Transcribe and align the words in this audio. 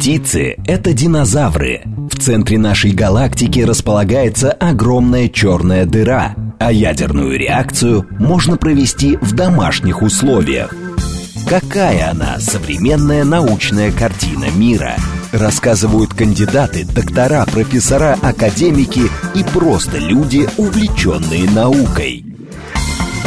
Птицы– 0.00 0.56
это 0.66 0.94
динозавры. 0.94 1.82
В 2.10 2.18
центре 2.18 2.56
нашей 2.56 2.92
галактики 2.92 3.60
располагается 3.60 4.50
огромная 4.50 5.28
черная 5.28 5.84
дыра, 5.84 6.34
а 6.58 6.72
ядерную 6.72 7.38
реакцию 7.38 8.06
можно 8.18 8.56
провести 8.56 9.18
в 9.20 9.32
домашних 9.32 10.00
условиях. 10.00 10.74
Какая 11.46 12.12
она 12.12 12.40
современная 12.40 13.24
научная 13.24 13.92
картина 13.92 14.46
мира? 14.56 14.94
Рассказывают 15.32 16.14
кандидаты, 16.14 16.86
доктора, 16.86 17.44
профессора, 17.44 18.16
академики 18.22 19.02
и 19.34 19.44
просто 19.52 19.98
люди, 19.98 20.48
увлеченные 20.56 21.44
наукой. 21.50 22.24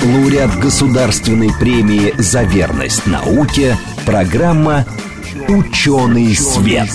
Лауреат 0.02 0.58
государственной 0.58 1.52
премии 1.60 2.16
«За 2.18 2.42
верность 2.42 3.06
науке» 3.06 3.78
программа 4.08 4.88
«Ученый 5.50 6.34
свет». 6.36 6.90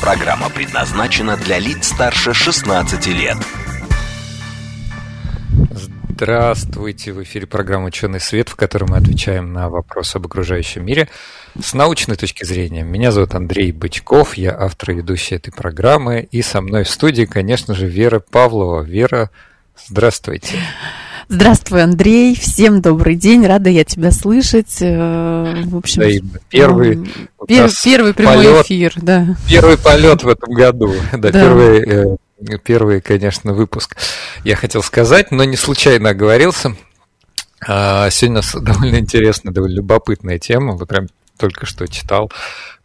Программа 0.00 0.50
предназначена 0.50 1.36
для 1.36 1.60
лиц 1.60 1.88
старше 1.88 2.34
16 2.34 3.06
лет. 3.06 3.36
Здравствуйте! 5.70 7.12
В 7.12 7.22
эфире 7.22 7.46
программа 7.46 7.86
«Ученый 7.86 8.18
свет», 8.18 8.48
в 8.48 8.56
которой 8.56 8.86
мы 8.90 8.96
отвечаем 8.96 9.52
на 9.52 9.68
вопросы 9.68 10.16
об 10.16 10.26
окружающем 10.26 10.84
мире 10.84 11.08
с 11.62 11.74
научной 11.74 12.16
точки 12.16 12.42
зрения. 12.42 12.82
Меня 12.82 13.12
зовут 13.12 13.34
Андрей 13.34 13.70
Бычков, 13.70 14.34
я 14.34 14.58
автор 14.58 14.90
и 14.90 14.94
ведущий 14.94 15.36
этой 15.36 15.52
программы, 15.52 16.26
и 16.30 16.42
со 16.42 16.60
мной 16.60 16.82
в 16.82 16.90
студии, 16.90 17.24
конечно 17.24 17.74
же, 17.74 17.86
Вера 17.86 18.18
Павлова. 18.18 18.82
Вера, 18.82 19.30
здравствуйте! 19.86 20.58
Здравствуй, 21.28 21.82
Андрей, 21.82 22.36
всем 22.36 22.80
добрый 22.80 23.16
день, 23.16 23.44
рада 23.44 23.68
я 23.68 23.84
тебя 23.84 24.12
слышать. 24.12 24.76
Э, 24.80 25.64
в 25.64 25.76
общем, 25.76 26.02
да, 26.02 26.38
первый, 26.48 27.10
пер, 27.48 27.68
первый 27.82 28.14
прямой 28.14 28.36
полет, 28.36 28.64
эфир, 28.64 28.92
да. 29.02 29.36
Первый 29.48 29.76
полет 29.76 30.22
в 30.22 30.28
этом 30.28 30.54
году, 30.54 30.94
да, 31.12 31.18
да. 31.18 31.32
первый 31.32 31.78
э, 31.80 32.16
первый, 32.62 33.00
конечно, 33.00 33.54
выпуск 33.54 33.96
я 34.44 34.54
хотел 34.54 34.84
сказать, 34.84 35.32
но 35.32 35.42
не 35.42 35.56
случайно 35.56 36.10
оговорился. 36.10 36.76
А, 37.66 38.08
сегодня 38.10 38.34
у 38.34 38.42
нас 38.42 38.54
довольно 38.60 38.98
интересная, 39.00 39.52
довольно 39.52 39.74
любопытная 39.74 40.38
тема. 40.38 40.76
Вот 40.76 40.88
прям 40.88 41.08
только 41.38 41.66
что 41.66 41.88
читал 41.88 42.30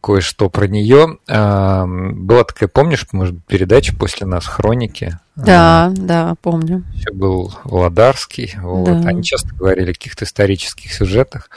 кое-что 0.01 0.49
про 0.49 0.67
нее. 0.67 1.17
Была 1.27 2.43
такая, 2.43 2.67
помнишь, 2.67 3.05
может, 3.11 3.43
передача 3.45 3.95
после 3.95 4.25
нас 4.25 4.45
«Хроники»? 4.45 5.19
Да, 5.35 5.85
а, 5.85 5.89
да, 5.95 6.35
помню. 6.41 6.83
Еще 6.93 7.11
был 7.13 7.53
Владарский. 7.63 8.53
Вот. 8.61 8.85
Да. 8.85 9.07
Они 9.07 9.23
часто 9.23 9.55
говорили 9.55 9.91
о 9.91 9.93
каких-то 9.93 10.25
исторических 10.25 10.93
сюжетах. 10.93 11.49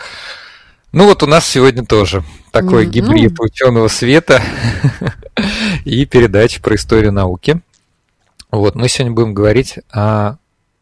Ну 0.93 1.07
вот 1.07 1.25
у 1.25 1.27
нас 1.27 1.47
сегодня 1.47 1.85
тоже 1.85 2.23
такой 2.53 2.87
гибрид 2.87 3.35
ну... 3.37 3.47
ученого 3.47 3.89
света 3.89 4.41
и 5.85 6.07
передача 6.07 6.63
про 6.63 6.77
историю 6.77 7.13
науки. 7.13 7.61
Вот, 8.53 8.77
мы 8.77 8.89
сегодня 8.89 9.13
будем 9.13 9.35
говорить 9.35 9.81
о 9.91 10.37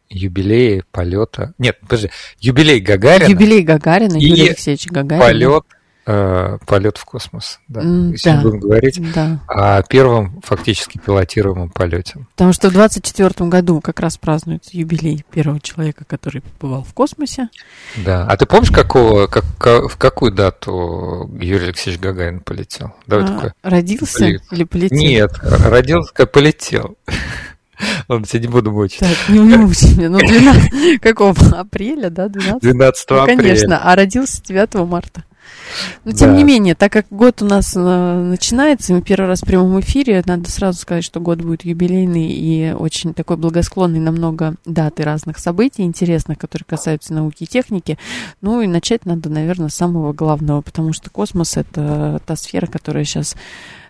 юбилее 0.09 0.83
полета. 0.91 1.53
Нет, 1.57 1.79
подожди, 1.81 2.11
юбилей 2.39 2.79
Гагарина. 2.79 3.27
Юбилей 3.27 3.63
Гагарина, 3.63 4.17
Юрий 4.17 4.49
Алексеевич 4.49 4.85
Гагарин. 4.85 5.19
Полет 5.19 5.63
э, 6.05 6.57
полет 6.65 6.97
в 6.97 7.05
космос. 7.05 7.59
Да. 7.67 7.81
Mm, 7.81 8.15
да, 8.23 8.41
будем 8.41 8.59
говорить 8.59 9.13
да. 9.13 9.39
о 9.47 9.81
первом 9.83 10.41
фактически 10.41 10.97
пилотируемом 10.97 11.69
полете. 11.69 12.25
Потому 12.31 12.53
что 12.53 12.69
в 12.69 12.73
2024 12.73 13.49
году 13.49 13.81
как 13.81 13.99
раз 13.99 14.17
празднуется 14.17 14.71
юбилей 14.73 15.25
первого 15.31 15.59
человека, 15.59 16.05
который 16.05 16.41
побывал 16.41 16.83
в 16.83 16.93
космосе. 16.93 17.49
Да. 17.97 18.25
А 18.27 18.37
ты 18.37 18.45
помнишь, 18.45 18.71
какого, 18.71 19.27
как, 19.27 19.45
в 19.59 19.97
какую 19.97 20.31
дату 20.31 21.29
Юрий 21.39 21.65
Алексеевич 21.65 22.01
Гагарин 22.01 22.39
полетел? 22.39 22.93
Давай 23.07 23.25
а, 23.25 23.27
такое. 23.27 23.55
Родился 23.63 24.19
Полет. 24.19 24.41
или 24.51 24.63
полетел? 24.63 24.97
Нет, 24.97 25.31
родился, 25.41 26.13
как 26.13 26.31
полетел. 26.31 26.97
Ладно, 28.07 28.25
тебя 28.25 28.41
не 28.41 28.47
буду 28.47 28.71
мучить. 28.71 28.99
Так, 28.99 29.29
не 29.29 29.39
мучи 29.39 29.97
меня. 29.97 30.09
Ну, 30.09 30.19
12... 30.19 30.99
Какого? 31.01 31.35
Апреля, 31.57 32.09
да? 32.09 32.29
12? 32.29 32.61
12 32.61 33.09
ну, 33.09 33.21
апреля. 33.21 33.37
конечно. 33.37 33.79
А 33.83 33.95
родился 33.95 34.41
9 34.43 34.75
марта. 34.87 35.23
Но 36.05 36.11
тем 36.11 36.31
да. 36.31 36.37
не 36.37 36.43
менее, 36.43 36.75
так 36.75 36.91
как 36.91 37.05
год 37.09 37.41
у 37.41 37.45
нас 37.45 37.73
э, 37.75 37.79
начинается, 37.79 38.93
мы 38.93 39.01
первый 39.01 39.27
раз 39.27 39.41
в 39.41 39.45
прямом 39.45 39.79
эфире, 39.79 40.21
надо 40.25 40.49
сразу 40.49 40.79
сказать, 40.79 41.03
что 41.03 41.19
год 41.19 41.41
будет 41.41 41.65
юбилейный 41.65 42.27
и 42.27 42.73
очень 42.73 43.13
такой 43.13 43.37
благосклонный 43.37 43.99
на 43.99 44.11
много 44.11 44.55
дат 44.65 44.99
и 44.99 45.03
разных 45.03 45.39
событий 45.39 45.83
интересных, 45.83 46.37
которые 46.37 46.65
касаются 46.67 47.13
науки 47.13 47.43
и 47.43 47.47
техники. 47.47 47.97
Ну 48.41 48.61
и 48.61 48.67
начать 48.67 49.05
надо, 49.05 49.29
наверное, 49.29 49.69
с 49.69 49.75
самого 49.75 50.13
главного, 50.13 50.61
потому 50.61 50.93
что 50.93 51.09
космос— 51.09 51.57
это 51.57 52.21
та 52.25 52.35
сфера, 52.35 52.67
которая 52.67 53.05
сейчас 53.05 53.35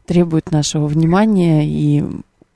требует 0.06 0.52
нашего 0.52 0.88
внимания 0.88 1.66
и 1.68 2.04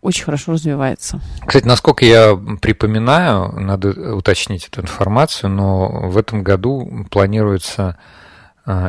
очень 0.01 0.25
хорошо 0.25 0.53
развивается. 0.53 1.19
Кстати, 1.45 1.65
насколько 1.65 2.05
я 2.05 2.39
припоминаю, 2.61 3.51
надо 3.59 4.15
уточнить 4.15 4.67
эту 4.67 4.81
информацию, 4.81 5.49
но 5.49 6.09
в 6.09 6.17
этом 6.17 6.43
году 6.43 7.05
планируется 7.09 7.97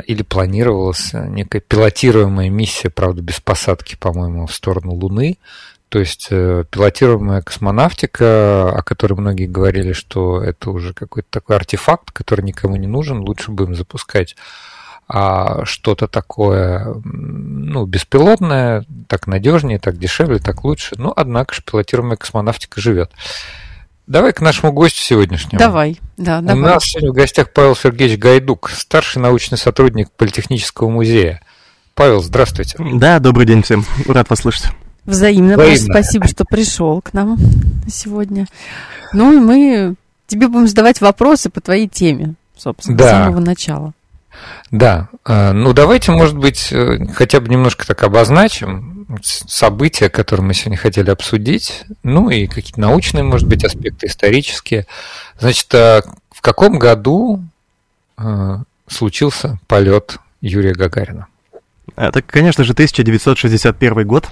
или 0.07 0.23
планировалась 0.23 1.13
некая 1.13 1.61
пилотируемая 1.61 2.51
миссия, 2.51 2.91
правда, 2.91 3.23
без 3.23 3.41
посадки, 3.41 3.97
по-моему, 3.97 4.47
в 4.47 4.55
сторону 4.55 4.93
Луны. 4.93 5.39
То 5.89 6.01
есть 6.01 6.29
э, 6.31 6.65
пилотируемая 6.71 7.41
космонавтика, 7.41 8.73
о 8.77 8.83
которой 8.83 9.15
многие 9.15 9.47
говорили, 9.47 9.93
что 9.93 10.43
это 10.43 10.71
уже 10.71 10.93
какой-то 10.93 11.29
такой 11.31 11.57
артефакт, 11.57 12.11
который 12.11 12.45
никому 12.45 12.77
не 12.77 12.87
нужен, 12.87 13.21
лучше 13.21 13.53
будем 13.53 13.75
запускать 13.75 14.37
а 15.11 15.65
что-то 15.65 16.07
такое, 16.07 16.95
ну, 17.03 17.87
беспилотное, 17.87 18.85
так 19.07 19.27
надежнее, 19.27 19.79
так 19.79 19.97
дешевле, 19.97 20.39
так 20.39 20.65
лучше. 20.65 20.97
Ну, 20.99 21.15
однако 21.17 21.55
же 21.55 21.63
пилотируемая 21.63 22.19
космонавтика 22.19 22.79
живет. 22.79 23.11
Давай 24.09 24.33
к 24.33 24.41
нашему 24.41 24.73
гостю 24.73 25.03
сегодняшнему. 25.03 25.59
Давай, 25.59 26.01
да, 26.17 26.41
давай. 26.41 26.57
У 26.57 26.65
нас 26.65 26.85
сегодня 26.85 27.11
в 27.11 27.15
гостях 27.15 27.53
Павел 27.53 27.77
Сергеевич 27.77 28.19
Гайдук, 28.19 28.71
старший 28.71 29.21
научный 29.21 29.59
сотрудник 29.59 30.11
Политехнического 30.13 30.89
музея. 30.89 31.43
Павел, 31.95 32.23
здравствуйте. 32.23 32.79
Да, 32.95 33.19
добрый 33.19 33.45
день 33.45 33.63
всем. 33.63 33.85
Рад 34.07 34.31
вас 34.31 34.39
слышать. 34.41 34.71
Взаимно. 35.05 35.57
Взаимно. 35.57 35.93
Спасибо, 35.93 36.27
что 36.27 36.47
пришел 36.47 37.03
к 37.03 37.13
нам 37.13 37.37
сегодня. 37.87 38.47
Ну 39.13 39.35
и 39.35 39.41
мы 39.41 39.95
тебе 40.27 40.49
будем 40.49 40.69
задавать 40.69 41.03
вопросы 41.03 41.51
по 41.51 41.61
твоей 41.61 41.87
теме, 41.87 42.35
собственно, 42.57 42.97
да. 42.97 43.05
с 43.05 43.11
самого 43.11 43.41
начала. 43.41 43.93
Да, 44.71 45.09
э, 45.25 45.53
ну 45.53 45.73
давайте, 45.73 46.13
может 46.13 46.37
быть, 46.37 46.73
э, 46.73 47.07
хотя 47.15 47.41
бы 47.41 47.49
немножко 47.49 47.87
так 47.87 48.03
обозначим 48.03 49.07
события, 49.23 50.11
которые 50.11 50.47
мы 50.47 50.55
сегодня 50.55 50.77
хотели 50.77 51.11
обсудить, 51.11 51.85
ну 52.03 52.29
и 52.29 52.47
какие-то 52.47 52.81
научные, 52.81 53.25
может 53.25 53.49
быть, 53.49 53.65
аспекты 53.65 54.07
исторические. 54.07 54.87
Значит, 55.39 55.75
а 55.75 56.03
в 56.31 56.43
каком 56.43 56.79
году 56.79 57.43
э, 58.19 58.59
случился 58.87 59.59
полет 59.67 60.19
Юрия 60.41 60.75
Гагарина? 60.75 61.27
Это, 61.97 62.23
конечно 62.23 62.65
же, 62.65 62.73
1961 62.73 64.07
год. 64.07 64.29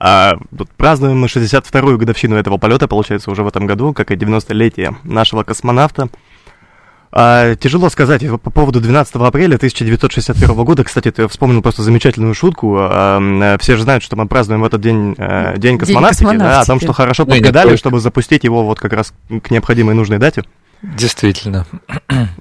А 0.00 0.34
празднуем 0.76 1.18
мы 1.18 1.28
62-ю 1.28 1.96
годовщину 1.96 2.36
этого 2.36 2.58
полета, 2.58 2.88
получается, 2.88 3.30
уже 3.30 3.42
в 3.42 3.48
этом 3.48 3.66
году, 3.66 3.94
как 3.94 4.10
и 4.10 4.16
90-летие 4.16 4.96
нашего 5.04 5.44
космонавта. 5.44 6.08
А, 7.16 7.54
тяжело 7.54 7.88
сказать 7.90 8.22
по 8.42 8.50
поводу 8.50 8.80
12 8.80 9.14
апреля 9.14 9.54
1961 9.54 10.64
года. 10.64 10.82
Кстати, 10.82 11.12
ты 11.12 11.28
вспомнил 11.28 11.62
просто 11.62 11.82
замечательную 11.82 12.34
шутку. 12.34 12.76
А, 12.80 13.56
все 13.60 13.76
же 13.76 13.84
знают, 13.84 14.02
что 14.02 14.16
мы 14.16 14.26
празднуем 14.26 14.62
в 14.62 14.64
этот 14.64 14.80
день 14.80 15.14
э, 15.16 15.56
День 15.56 15.78
космонавтики, 15.78 16.22
день 16.22 16.30
космонавтики. 16.30 16.38
Да, 16.38 16.60
о 16.60 16.64
том, 16.64 16.80
что 16.80 16.92
хорошо 16.92 17.24
подгадали, 17.24 17.76
чтобы 17.76 18.00
запустить 18.00 18.42
его 18.42 18.64
вот 18.64 18.80
как 18.80 18.92
раз 18.94 19.14
к 19.28 19.52
необходимой 19.52 19.94
нужной 19.94 20.18
дате. 20.18 20.42
Действительно. 20.96 21.66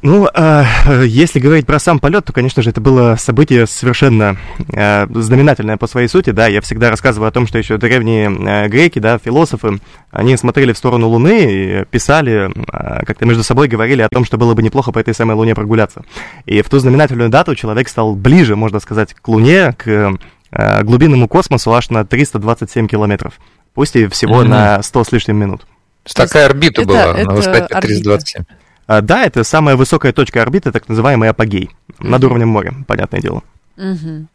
Ну, 0.02 0.28
э, 0.28 0.66
если 1.06 1.40
говорить 1.40 1.66
про 1.66 1.80
сам 1.80 2.00
полет, 2.00 2.26
то, 2.26 2.34
конечно 2.34 2.62
же, 2.62 2.72
это 2.72 2.82
было 2.82 3.16
событие 3.18 3.66
совершенно 3.66 4.38
э, 4.74 5.08
знаменательное 5.10 5.78
по 5.78 5.88
своей 5.88 6.08
сути, 6.10 6.32
да. 6.32 6.48
Я 6.48 6.60
всегда 6.62 6.90
рассказываю 6.90 7.30
о 7.30 7.32
том, 7.32 7.48
что 7.48 7.58
еще 7.58 7.78
древние 7.78 8.30
э, 8.30 8.68
греки, 8.68 9.00
да, 9.00 9.18
философы, 9.18 9.80
они 10.12 10.36
смотрели 10.36 10.74
в 10.74 10.78
сторону 10.78 11.08
Луны 11.08 11.46
и 11.46 11.86
писали, 11.86 12.52
э, 12.52 13.06
как-то 13.06 13.26
между 13.26 13.44
собой 13.44 13.70
говорили 13.70 14.02
о 14.02 14.10
том, 14.10 14.26
что 14.26 14.38
было 14.38 14.54
бы 14.54 14.62
неплохо 14.62 14.92
по 14.92 15.00
этой 15.00 15.14
самой 15.14 15.36
Луне 15.36 15.56
прогуляться. 15.56 16.04
И 16.46 16.62
в 16.62 16.70
ту 16.70 16.80
знаменательную 16.80 17.30
дату 17.30 17.56
человек 17.56 17.88
стал 17.88 18.14
ближе, 18.14 18.58
можно 18.58 18.80
сказать, 18.80 19.14
к 19.14 19.26
Луне, 19.30 19.72
к 19.72 20.18
э, 20.52 20.84
глубинному 20.84 21.30
космосу 21.30 21.74
аж 21.74 21.90
на 21.90 22.06
327 22.06 22.88
километров. 22.88 23.36
Пусть 23.74 23.96
и 23.96 24.08
всего 24.08 24.44
mm-hmm. 24.44 24.48
на 24.48 24.84
100 24.84 25.04
с 25.06 25.12
лишним 25.14 25.38
минут. 25.38 25.66
Такая 26.04 26.46
орбита 26.46 26.82
это, 26.82 26.88
была 26.88 27.18
это 27.18 27.30
на 27.30 27.36
высоте 27.36 27.68
327. 27.68 28.44
А, 28.86 29.02
да, 29.02 29.24
это 29.24 29.44
самая 29.44 29.76
высокая 29.76 30.12
точка 30.12 30.42
орбиты, 30.42 30.72
так 30.72 30.90
называемый 30.90 31.30
апогей, 31.30 31.70
mm-hmm. 31.88 32.08
над 32.08 32.24
уровнем 32.24 32.50
моря, 32.50 32.74
понятное 32.86 33.22
дело. 33.22 33.44
Mm-hmm. 33.78 34.26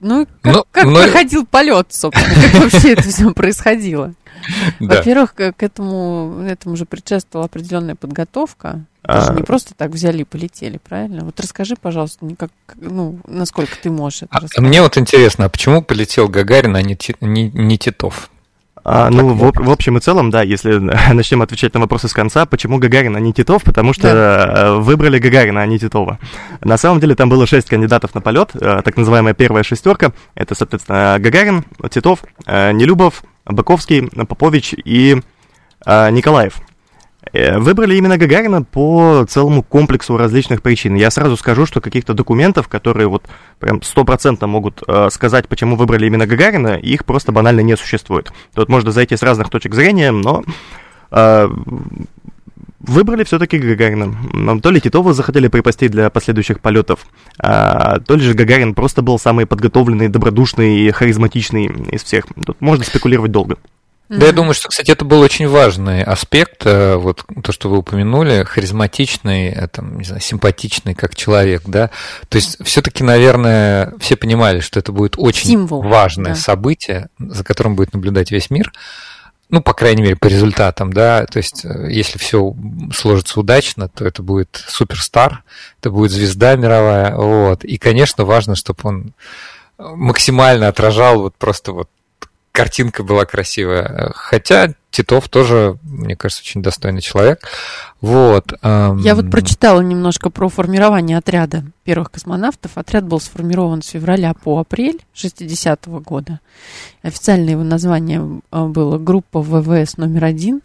Ну, 0.00 0.26
как, 0.42 0.52
но, 0.52 0.66
как 0.72 0.84
но... 0.86 1.02
проходил 1.02 1.46
полет, 1.46 1.86
собственно, 1.90 2.34
как 2.34 2.62
вообще 2.62 2.94
это 2.94 3.02
все 3.02 3.30
происходило? 3.32 4.14
Во-первых, 4.80 5.34
к 5.34 5.62
этому, 5.62 6.42
этому 6.44 6.74
же 6.74 6.86
предшествовала 6.86 7.46
определенная 7.46 7.94
подготовка. 7.94 8.84
А... 9.04 9.32
Не 9.32 9.42
просто 9.42 9.74
так 9.74 9.90
взяли 9.90 10.22
и 10.22 10.24
полетели, 10.24 10.78
правильно? 10.78 11.24
Вот 11.24 11.38
расскажи, 11.38 11.76
пожалуйста, 11.80 12.26
как, 12.36 12.50
ну, 12.76 13.20
насколько 13.26 13.76
ты 13.80 13.90
можешь 13.90 14.24
это 14.24 14.40
а, 14.56 14.60
Мне 14.60 14.82
вот 14.82 14.98
интересно, 14.98 15.44
а 15.44 15.48
почему 15.48 15.82
полетел 15.82 16.28
Гагарин, 16.28 16.74
а 16.74 16.82
не, 16.82 16.98
не, 17.20 17.50
не 17.50 17.78
Титов? 17.78 18.31
А, 18.84 19.10
ну, 19.10 19.28
в, 19.28 19.52
в 19.54 19.70
общем 19.70 19.98
и 19.98 20.00
целом, 20.00 20.30
да, 20.30 20.42
если 20.42 20.78
начнем 21.12 21.42
отвечать 21.42 21.72
на 21.74 21.80
вопросы 21.80 22.08
с 22.08 22.12
конца, 22.12 22.46
почему 22.46 22.78
Гагарин, 22.78 23.14
а 23.16 23.20
не 23.20 23.32
Титов? 23.32 23.62
Потому 23.62 23.92
что 23.92 24.12
да. 24.12 24.52
Э, 24.56 24.74
выбрали 24.78 25.18
Гагарина, 25.18 25.62
а 25.62 25.66
не 25.66 25.78
Титова. 25.78 26.18
На 26.62 26.76
самом 26.76 27.00
деле 27.00 27.14
там 27.14 27.28
было 27.28 27.46
шесть 27.46 27.68
кандидатов 27.68 28.14
на 28.14 28.20
полет, 28.20 28.50
э, 28.54 28.82
так 28.84 28.96
называемая 28.96 29.34
первая 29.34 29.62
шестерка. 29.62 30.12
Это, 30.34 30.54
соответственно, 30.54 31.16
Гагарин, 31.20 31.64
Титов, 31.90 32.24
э, 32.46 32.72
Нелюбов, 32.72 33.22
Баковский, 33.44 34.08
Попович 34.26 34.74
и 34.84 35.20
Николаев. 35.84 36.60
Э, 37.32 37.58
выбрали 37.58 37.94
именно 37.94 38.18
Гагарина 38.18 38.62
по 38.62 39.24
целому 39.28 39.62
комплексу 39.62 40.16
различных 40.16 40.62
причин. 40.62 40.94
Я 40.94 41.10
сразу 41.10 41.36
скажу, 41.36 41.66
что 41.66 41.80
каких-то 41.80 42.14
документов, 42.14 42.68
которые 42.68 43.08
вот 43.08 43.24
прям 43.58 43.82
стопроцентно 43.82 44.46
могут 44.46 44.82
э, 44.86 45.08
сказать, 45.10 45.48
почему 45.48 45.76
выбрали 45.76 46.06
именно 46.06 46.26
Гагарина, 46.26 46.76
их 46.76 47.04
просто 47.04 47.32
банально 47.32 47.60
не 47.60 47.76
существует. 47.76 48.32
Тут 48.54 48.68
можно 48.68 48.92
зайти 48.92 49.16
с 49.16 49.22
разных 49.22 49.48
точек 49.48 49.74
зрения, 49.74 50.10
но 50.10 50.44
э, 51.10 51.48
выбрали 52.80 53.24
все-таки 53.24 53.58
Гагарина. 53.58 54.60
То 54.60 54.70
ли 54.70 54.80
Титова 54.80 55.14
захотели 55.14 55.48
припасти 55.48 55.88
для 55.88 56.10
последующих 56.10 56.60
полетов, 56.60 57.06
а, 57.38 58.00
то 58.00 58.14
ли 58.14 58.22
же 58.22 58.34
Гагарин 58.34 58.74
просто 58.74 59.02
был 59.02 59.18
самый 59.18 59.46
подготовленный, 59.46 60.08
добродушный 60.08 60.80
и 60.80 60.90
харизматичный 60.90 61.66
из 61.92 62.02
всех. 62.02 62.26
Тут 62.44 62.60
можно 62.60 62.84
спекулировать 62.84 63.30
долго. 63.30 63.56
Да, 64.08 64.26
я 64.26 64.32
думаю, 64.32 64.52
что, 64.52 64.68
кстати, 64.68 64.90
это 64.90 65.04
был 65.04 65.20
очень 65.20 65.48
важный 65.48 66.02
аспект, 66.02 66.66
э, 66.66 66.96
вот 66.96 67.24
то, 67.42 67.50
что 67.50 67.70
вы 67.70 67.78
упомянули, 67.78 68.44
харизматичный, 68.44 69.48
э, 69.48 69.68
там, 69.68 69.98
не 69.98 70.04
знаю, 70.04 70.20
симпатичный 70.20 70.94
как 70.94 71.14
человек, 71.14 71.62
да. 71.64 71.88
То 72.28 72.36
есть 72.36 72.62
все-таки, 72.62 73.02
наверное, 73.04 73.94
все 74.00 74.16
понимали, 74.16 74.60
что 74.60 74.78
это 74.78 74.92
будет 74.92 75.14
очень 75.16 75.48
Символ, 75.48 75.82
важное 75.82 76.34
да. 76.34 76.38
событие, 76.38 77.08
за 77.18 77.42
которым 77.42 77.74
будет 77.74 77.94
наблюдать 77.94 78.30
весь 78.30 78.50
мир. 78.50 78.72
Ну, 79.48 79.62
по 79.62 79.72
крайней 79.72 80.02
мере, 80.02 80.16
по 80.16 80.26
результатам, 80.26 80.92
да. 80.92 81.24
То 81.24 81.38
есть, 81.38 81.64
э, 81.64 81.88
если 81.90 82.18
все 82.18 82.54
сложится 82.94 83.40
удачно, 83.40 83.88
то 83.88 84.04
это 84.04 84.22
будет 84.22 84.62
суперстар, 84.68 85.42
это 85.80 85.90
будет 85.90 86.10
звезда 86.10 86.56
мировая, 86.56 87.14
вот. 87.16 87.64
И, 87.64 87.78
конечно, 87.78 88.26
важно, 88.26 88.56
чтобы 88.56 88.80
он 88.82 89.14
максимально 89.78 90.68
отражал 90.68 91.22
вот 91.22 91.34
просто 91.36 91.72
вот 91.72 91.88
картинка 92.52 93.02
была 93.02 93.24
красивая. 93.24 94.12
Хотя 94.14 94.74
Титов 94.90 95.28
тоже, 95.28 95.78
мне 95.82 96.16
кажется, 96.16 96.42
очень 96.42 96.62
достойный 96.62 97.00
человек. 97.00 97.48
Вот. 98.00 98.52
Я 98.62 99.14
вот 99.14 99.30
прочитала 99.30 99.80
немножко 99.80 100.28
про 100.28 100.48
формирование 100.48 101.16
отряда 101.16 101.64
первых 101.84 102.10
космонавтов. 102.10 102.72
Отряд 102.76 103.04
был 103.04 103.18
сформирован 103.18 103.82
с 103.82 103.88
февраля 103.88 104.34
по 104.34 104.58
апрель 104.58 105.00
60-го 105.14 106.00
года. 106.00 106.40
Официальное 107.02 107.52
его 107.52 107.64
название 107.64 108.42
а, 108.50 108.66
было 108.66 108.98
группа 108.98 109.40
ВВС 109.40 109.96
номер 109.96 110.24
один 110.24 110.60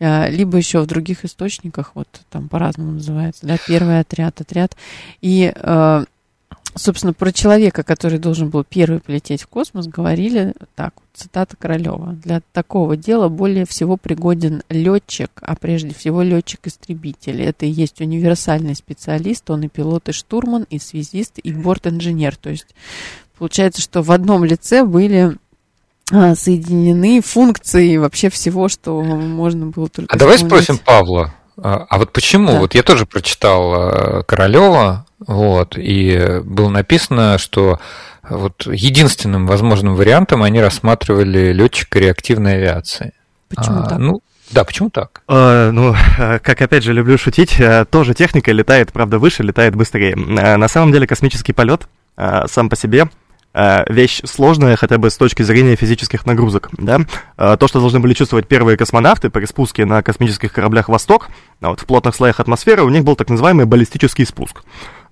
а, 0.00 0.28
либо 0.28 0.58
еще 0.58 0.80
в 0.80 0.86
других 0.86 1.24
источниках, 1.24 1.92
вот 1.94 2.08
там 2.30 2.48
по-разному 2.48 2.92
называется, 2.92 3.46
да, 3.46 3.56
первый 3.66 4.00
отряд, 4.00 4.40
отряд. 4.40 4.76
И 5.20 5.52
а, 5.56 6.04
собственно, 6.74 7.12
про 7.12 7.32
человека, 7.32 7.82
который 7.82 8.18
должен 8.18 8.50
был 8.50 8.64
первый 8.64 9.00
полететь 9.00 9.42
в 9.42 9.46
космос, 9.46 9.86
говорили 9.86 10.54
так, 10.74 10.94
цитата 11.12 11.56
Королева. 11.56 12.12
Для 12.24 12.40
такого 12.52 12.96
дела 12.96 13.28
более 13.28 13.66
всего 13.66 13.96
пригоден 13.96 14.62
летчик, 14.68 15.30
а 15.40 15.54
прежде 15.54 15.94
всего 15.94 16.22
летчик-истребитель. 16.22 17.42
Это 17.42 17.66
и 17.66 17.70
есть 17.70 18.00
универсальный 18.00 18.74
специалист, 18.74 19.48
он 19.50 19.62
и 19.62 19.68
пилот, 19.68 20.08
и 20.08 20.12
штурман, 20.12 20.66
и 20.70 20.78
связист, 20.78 21.38
и 21.38 21.52
борт-инженер. 21.52 22.36
То 22.36 22.50
есть 22.50 22.66
получается, 23.38 23.80
что 23.80 24.02
в 24.02 24.10
одном 24.10 24.44
лице 24.44 24.84
были 24.84 25.36
а, 26.12 26.34
соединены 26.34 27.20
функции 27.20 27.96
вообще 27.96 28.28
всего, 28.28 28.68
что 28.68 29.00
можно 29.02 29.66
было 29.66 29.88
только... 29.88 30.14
А 30.14 30.18
давай 30.18 30.38
спросим 30.38 30.78
Павла, 30.78 31.34
а, 31.56 31.86
а 31.88 31.98
вот 31.98 32.12
почему? 32.12 32.52
Да. 32.52 32.58
Вот 32.58 32.74
я 32.74 32.82
тоже 32.82 33.06
прочитал 33.06 33.74
а, 33.74 34.22
Королева, 34.24 35.06
вот, 35.18 35.76
и 35.76 36.40
было 36.44 36.68
написано, 36.68 37.38
что 37.38 37.78
вот 38.28 38.66
единственным 38.66 39.46
возможным 39.46 39.94
вариантом 39.94 40.42
они 40.42 40.60
рассматривали 40.60 41.52
летчика 41.52 41.98
реактивной 41.98 42.54
авиации. 42.54 43.12
Почему 43.48 43.80
а, 43.80 43.88
так? 43.88 43.98
Ну, 43.98 44.20
да, 44.50 44.64
почему 44.64 44.90
так? 44.90 45.22
Uh, 45.28 45.70
ну, 45.70 45.94
как 46.42 46.60
опять 46.60 46.84
же 46.84 46.92
люблю 46.92 47.18
шутить, 47.18 47.60
тоже 47.90 48.14
техника 48.14 48.52
летает, 48.52 48.92
правда, 48.92 49.18
выше, 49.18 49.42
летает 49.42 49.74
быстрее. 49.76 50.16
На 50.16 50.68
самом 50.68 50.92
деле 50.92 51.06
космический 51.06 51.52
полет 51.52 51.82
сам 52.46 52.68
по 52.68 52.76
себе 52.76 53.08
Э, 53.08 53.23
вещь 53.88 54.20
сложная 54.24 54.76
хотя 54.76 54.98
бы 54.98 55.10
с 55.10 55.16
точки 55.16 55.42
зрения 55.42 55.76
физических 55.76 56.26
нагрузок, 56.26 56.70
да. 56.72 57.00
Э, 57.36 57.56
то, 57.58 57.68
что 57.68 57.80
должны 57.80 58.00
были 58.00 58.14
чувствовать 58.14 58.48
первые 58.48 58.76
космонавты 58.76 59.30
при 59.30 59.44
спуске 59.44 59.84
на 59.84 60.02
космических 60.02 60.52
кораблях 60.52 60.88
«Восток», 60.88 61.28
а 61.60 61.70
вот 61.70 61.80
в 61.80 61.86
плотных 61.86 62.14
слоях 62.14 62.40
атмосферы 62.40 62.82
у 62.82 62.88
них 62.88 63.04
был 63.04 63.16
так 63.16 63.30
называемый 63.30 63.66
баллистический 63.66 64.26
спуск. 64.26 64.62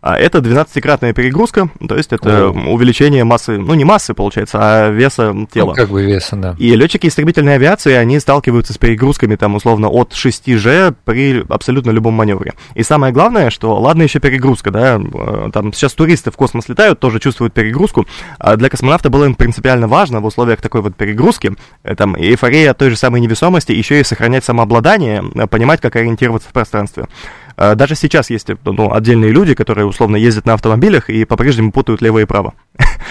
А 0.03 0.19
это 0.19 0.39
12-кратная 0.39 1.13
перегрузка, 1.13 1.69
то 1.89 1.97
есть 1.97 2.13
это 2.13 2.49
О. 2.49 2.51
увеличение 2.51 3.23
массы, 3.23 3.57
ну 3.57 3.75
не 3.75 3.85
массы, 3.85 4.15
получается, 4.15 4.59
а 4.61 4.91
веса 4.91 5.33
тела. 5.53 5.69
Ну, 5.69 5.75
как 5.75 5.91
бы 5.91 6.03
веса, 6.03 6.35
да. 6.35 6.57
И 6.59 6.75
летчики 6.75 7.07
истребительной 7.07 7.55
авиации, 7.55 7.93
они 7.93 8.19
сталкиваются 8.19 8.73
с 8.73 8.79
перегрузками, 8.79 9.37
там, 9.37 9.55
условно, 9.55 9.89
от 9.89 10.13
6G 10.13 10.97
при 11.05 11.45
абсолютно 11.49 11.93
любом 11.93 12.15
маневре. 12.15 12.55
И 12.75 12.83
самое 12.83 13.13
главное, 13.13 13.51
что, 13.51 13.79
ладно, 13.79 14.03
еще 14.03 14.19
перегрузка, 14.19 14.73
да, 14.73 15.01
э, 15.01 15.51
там 15.53 15.73
сейчас 15.73 15.93
туристы 15.93 16.33
в 16.33 16.37
космос 16.37 16.69
летают, 16.69 16.99
тоже 16.99 17.21
чувствуют 17.21 17.55
перегрузку, 17.55 18.05
а 18.41 18.57
для 18.57 18.69
космонавта 18.71 19.09
было 19.09 19.27
им 19.27 19.37
принципиально 19.37 19.87
важно 19.87 20.19
в 20.21 20.25
условиях 20.25 20.61
такой 20.61 20.83
вот 20.83 20.97
перегрузки, 20.97 21.55
э, 21.85 21.95
там, 21.95 22.17
эйфория 22.17 22.75
той 22.75 22.91
же 22.91 22.97
самой 22.97 23.21
невесомости, 23.21 23.71
еще 23.71 24.01
и 24.01 24.03
сохранять 24.05 24.45
самообладание, 24.45 25.23
э, 25.37 25.47
понимать, 25.47 25.81
как 25.81 25.95
ориентироваться 25.95 26.49
в 26.49 26.53
пространстве. 26.53 27.07
А, 27.57 27.75
даже 27.75 27.95
сейчас 27.95 28.31
есть 28.31 28.49
ну, 28.65 28.93
отдельные 28.93 29.31
люди, 29.31 29.55
которые 29.55 29.87
условно 29.87 30.17
ездят 30.17 30.47
на 30.47 30.55
автомобилях 30.55 31.11
и 31.11 31.25
по-прежнему 31.25 31.73
путают 31.73 32.03
лево 32.03 32.19
и 32.19 32.25
право. 32.25 32.55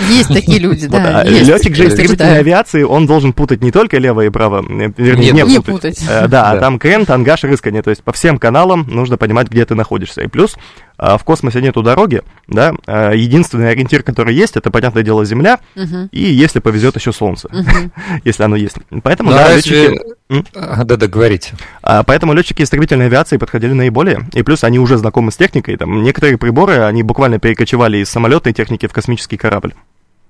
Есть 0.09 0.29
такие 0.29 0.59
люди, 0.59 0.87
да. 0.87 1.23
Летчик 1.23 1.75
же 1.75 1.87
истребительной 1.87 2.39
авиации, 2.39 2.83
он 2.83 3.05
должен 3.05 3.33
путать 3.33 3.61
не 3.61 3.71
только 3.71 3.97
лево 3.97 4.21
и 4.21 4.29
право, 4.29 4.63
вернее, 4.97 5.31
не 5.31 5.61
путать. 5.61 6.03
Э, 6.07 6.27
да, 6.27 6.57
там 6.57 6.79
крен, 6.79 7.05
тангаж, 7.05 7.43
рыскание. 7.43 7.81
То 7.81 7.89
есть 7.89 8.03
по 8.03 8.11
всем 8.11 8.37
каналам 8.37 8.85
нужно 8.87 9.17
понимать, 9.17 9.49
где 9.49 9.65
ты 9.65 9.75
находишься. 9.75 10.21
И 10.21 10.27
плюс 10.27 10.55
а 10.55 10.90
в 11.01 11.23
космосе 11.23 11.61
нету 11.61 11.81
дороги, 11.81 12.21
да, 12.47 12.73
а 12.85 13.11
единственный 13.11 13.71
ориентир, 13.71 14.03
который 14.03 14.35
есть, 14.35 14.55
это, 14.55 14.69
понятное 14.69 15.03
дело, 15.03 15.25
Земля, 15.25 15.59
угу. 15.75 16.09
и 16.11 16.23
если 16.23 16.59
повезет, 16.59 16.95
еще 16.95 17.11
Солнце, 17.11 17.47
угу. 17.47 17.91
если 18.23 18.43
оно 18.43 18.55
есть. 18.55 18.75
Поэтому, 19.03 19.31
Но 19.31 19.37
ну, 19.37 19.41
да, 19.41 19.49
разве... 19.49 19.89
летчики... 19.89 20.11
Да-да, 20.53 21.07
говорите. 21.07 21.55
А, 21.81 22.03
поэтому 22.03 22.33
летчики 22.33 22.61
истребительной 22.61 23.07
авиации 23.07 23.37
подходили 23.37 23.73
наиболее, 23.73 24.27
и 24.33 24.43
плюс 24.43 24.63
они 24.63 24.79
уже 24.79 24.97
знакомы 24.97 25.31
с 25.31 25.37
техникой, 25.37 25.75
там 25.75 26.03
некоторые 26.03 26.37
приборы, 26.37 26.83
они 26.83 27.03
буквально 27.03 27.39
перекочевали 27.39 27.97
из 27.97 28.09
самолетной 28.09 28.53
техники 28.53 28.87
в 28.87 28.93
космический 28.93 29.37
корабль. 29.37 29.73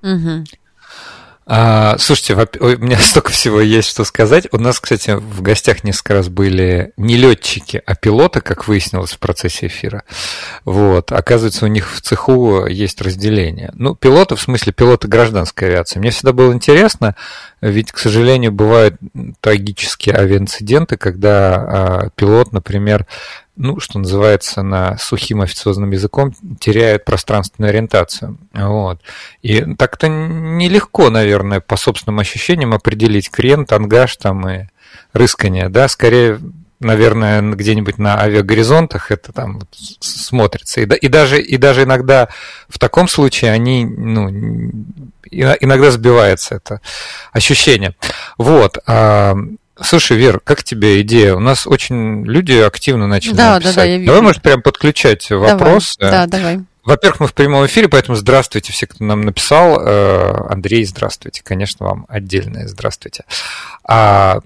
Угу. 0.02 0.46
А, 1.54 1.98
слушайте, 1.98 2.34
у 2.62 2.68
меня 2.78 2.98
столько 3.02 3.34
всего 3.34 3.60
есть, 3.60 3.90
что 3.90 4.06
сказать. 4.06 4.48
У 4.54 4.58
нас, 4.58 4.80
кстати, 4.80 5.12
в 5.12 5.42
гостях 5.42 5.84
несколько 5.84 6.14
раз 6.14 6.30
были 6.30 6.94
не 6.96 7.18
летчики, 7.18 7.84
а 7.86 7.94
пилоты, 7.94 8.40
как 8.40 8.70
выяснилось 8.70 9.12
в 9.12 9.20
процессе 9.20 9.68
эфира. 9.68 10.06
Вот. 10.64 11.12
Оказывается, 11.12 11.66
у 11.66 11.68
них 11.68 11.92
в 11.94 12.00
цеху 12.00 12.68
есть 12.68 13.02
разделение. 13.02 13.72
Ну, 13.74 13.96
пилоты, 13.96 14.38
в 14.38 14.42
смысле 14.42 14.72
пилоты 14.72 15.10
гражданской 15.10 15.68
авиации. 15.68 16.00
Мне 16.00 16.12
всегда 16.12 16.32
было 16.32 16.54
интересно, 16.54 17.18
ведь, 17.60 17.92
к 17.92 17.98
сожалению, 17.98 18.54
бывают 18.54 18.96
трагические 19.42 20.16
авиаинциденты, 20.16 20.96
когда 20.96 21.56
а, 21.56 22.10
пилот, 22.16 22.54
например, 22.54 23.06
ну, 23.56 23.80
что 23.80 24.00
называется 24.00 24.64
на 24.64 24.98
сухим 24.98 25.42
официозным 25.42 25.92
языком, 25.92 26.34
теряют 26.60 27.06
пространственную 27.06 27.70
ориентацию. 27.70 28.38
Вот. 28.54 29.02
И 29.42 29.76
так-то 29.76 30.08
нелегко, 30.08 31.10
наверное, 31.10 31.60
по 31.60 31.76
собственным 31.78 32.20
ощущениям 32.20 32.74
определить 32.74 33.30
крен, 33.30 33.66
тангаж 33.66 34.16
там 34.18 34.48
и 34.50 34.66
рыскание, 35.14 35.70
да, 35.70 35.88
скорее 35.88 36.40
наверное, 36.82 37.42
где-нибудь 37.42 38.00
на 38.00 38.20
авиагоризонтах 38.20 39.12
это 39.12 39.32
там 39.32 39.62
смотрится. 40.00 40.82
И, 40.82 40.86
и, 40.86 41.08
даже, 41.08 41.40
и 41.40 41.58
даже 41.58 41.84
иногда 41.84 42.28
в 42.68 42.80
таком 42.80 43.08
случае 43.08 43.52
они, 43.52 43.86
ну, 43.86 44.30
иногда 45.30 45.92
сбивается 45.92 46.56
это 46.56 46.82
ощущение. 47.32 47.96
Вот. 48.38 48.80
А, 49.82 49.84
Слушай, 49.84 50.18
Вер, 50.18 50.40
как 50.40 50.64
тебе 50.64 51.02
идея? 51.02 51.34
У 51.36 51.40
нас 51.40 51.66
очень 51.66 52.24
люди 52.24 52.54
активно 52.54 53.08
начали 53.08 53.34
да, 53.34 53.56
написать. 53.56 53.76
Да, 53.76 53.82
да, 53.82 53.88
я 53.88 53.98
вижу. 53.98 54.08
Давай, 54.08 54.22
может, 54.22 54.42
прям 54.44 54.62
подключать 54.62 55.30
вопросы. 55.32 55.96
Давай. 56.00 56.12
Да, 56.12 56.28
давай. 56.28 56.60
во-первых, 56.84 57.20
мы 57.22 57.28
в 57.28 57.34
прямом 57.34 57.66
эфире, 57.66 57.90
поэтому 57.90 58.16
здравствуйте 58.16 58.72
все, 58.72 58.86
кто 58.86 59.04
нам 59.04 59.22
написал. 59.22 59.82
Э, 59.82 60.48
Андрей, 60.50 60.86
здравствуйте. 60.86 61.42
Конечно, 61.44 61.88
вам 61.88 62.06
отдельное 62.10 62.68
здравствуйте. 62.68 63.24
А 63.84 64.40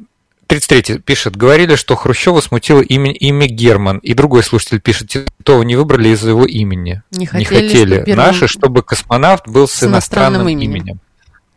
33 0.47 0.99
пишет, 0.99 1.35
говорили, 1.35 1.75
что 1.75 1.95
Хрущева 1.95 2.39
смутило 2.39 2.81
имя, 2.81 3.11
имя 3.11 3.47
Герман. 3.47 3.97
И 3.97 4.13
другой 4.13 4.41
слушатель 4.41 4.79
пишет, 4.79 5.09
Титова 5.09 5.63
не 5.63 5.75
выбрали 5.75 6.09
из-за 6.09 6.29
его 6.29 6.45
имени. 6.45 7.01
Не 7.11 7.25
хотели, 7.25 7.39
не 7.39 7.45
хотели. 7.45 7.95
Что 7.95 8.05
первым... 8.05 8.25
наши, 8.25 8.47
чтобы 8.47 8.83
космонавт 8.83 9.49
был 9.49 9.67
с, 9.67 9.73
с 9.73 9.83
иностранным, 9.83 10.43
иностранным 10.43 10.47
именем. 10.47 10.75
именем. 10.77 10.99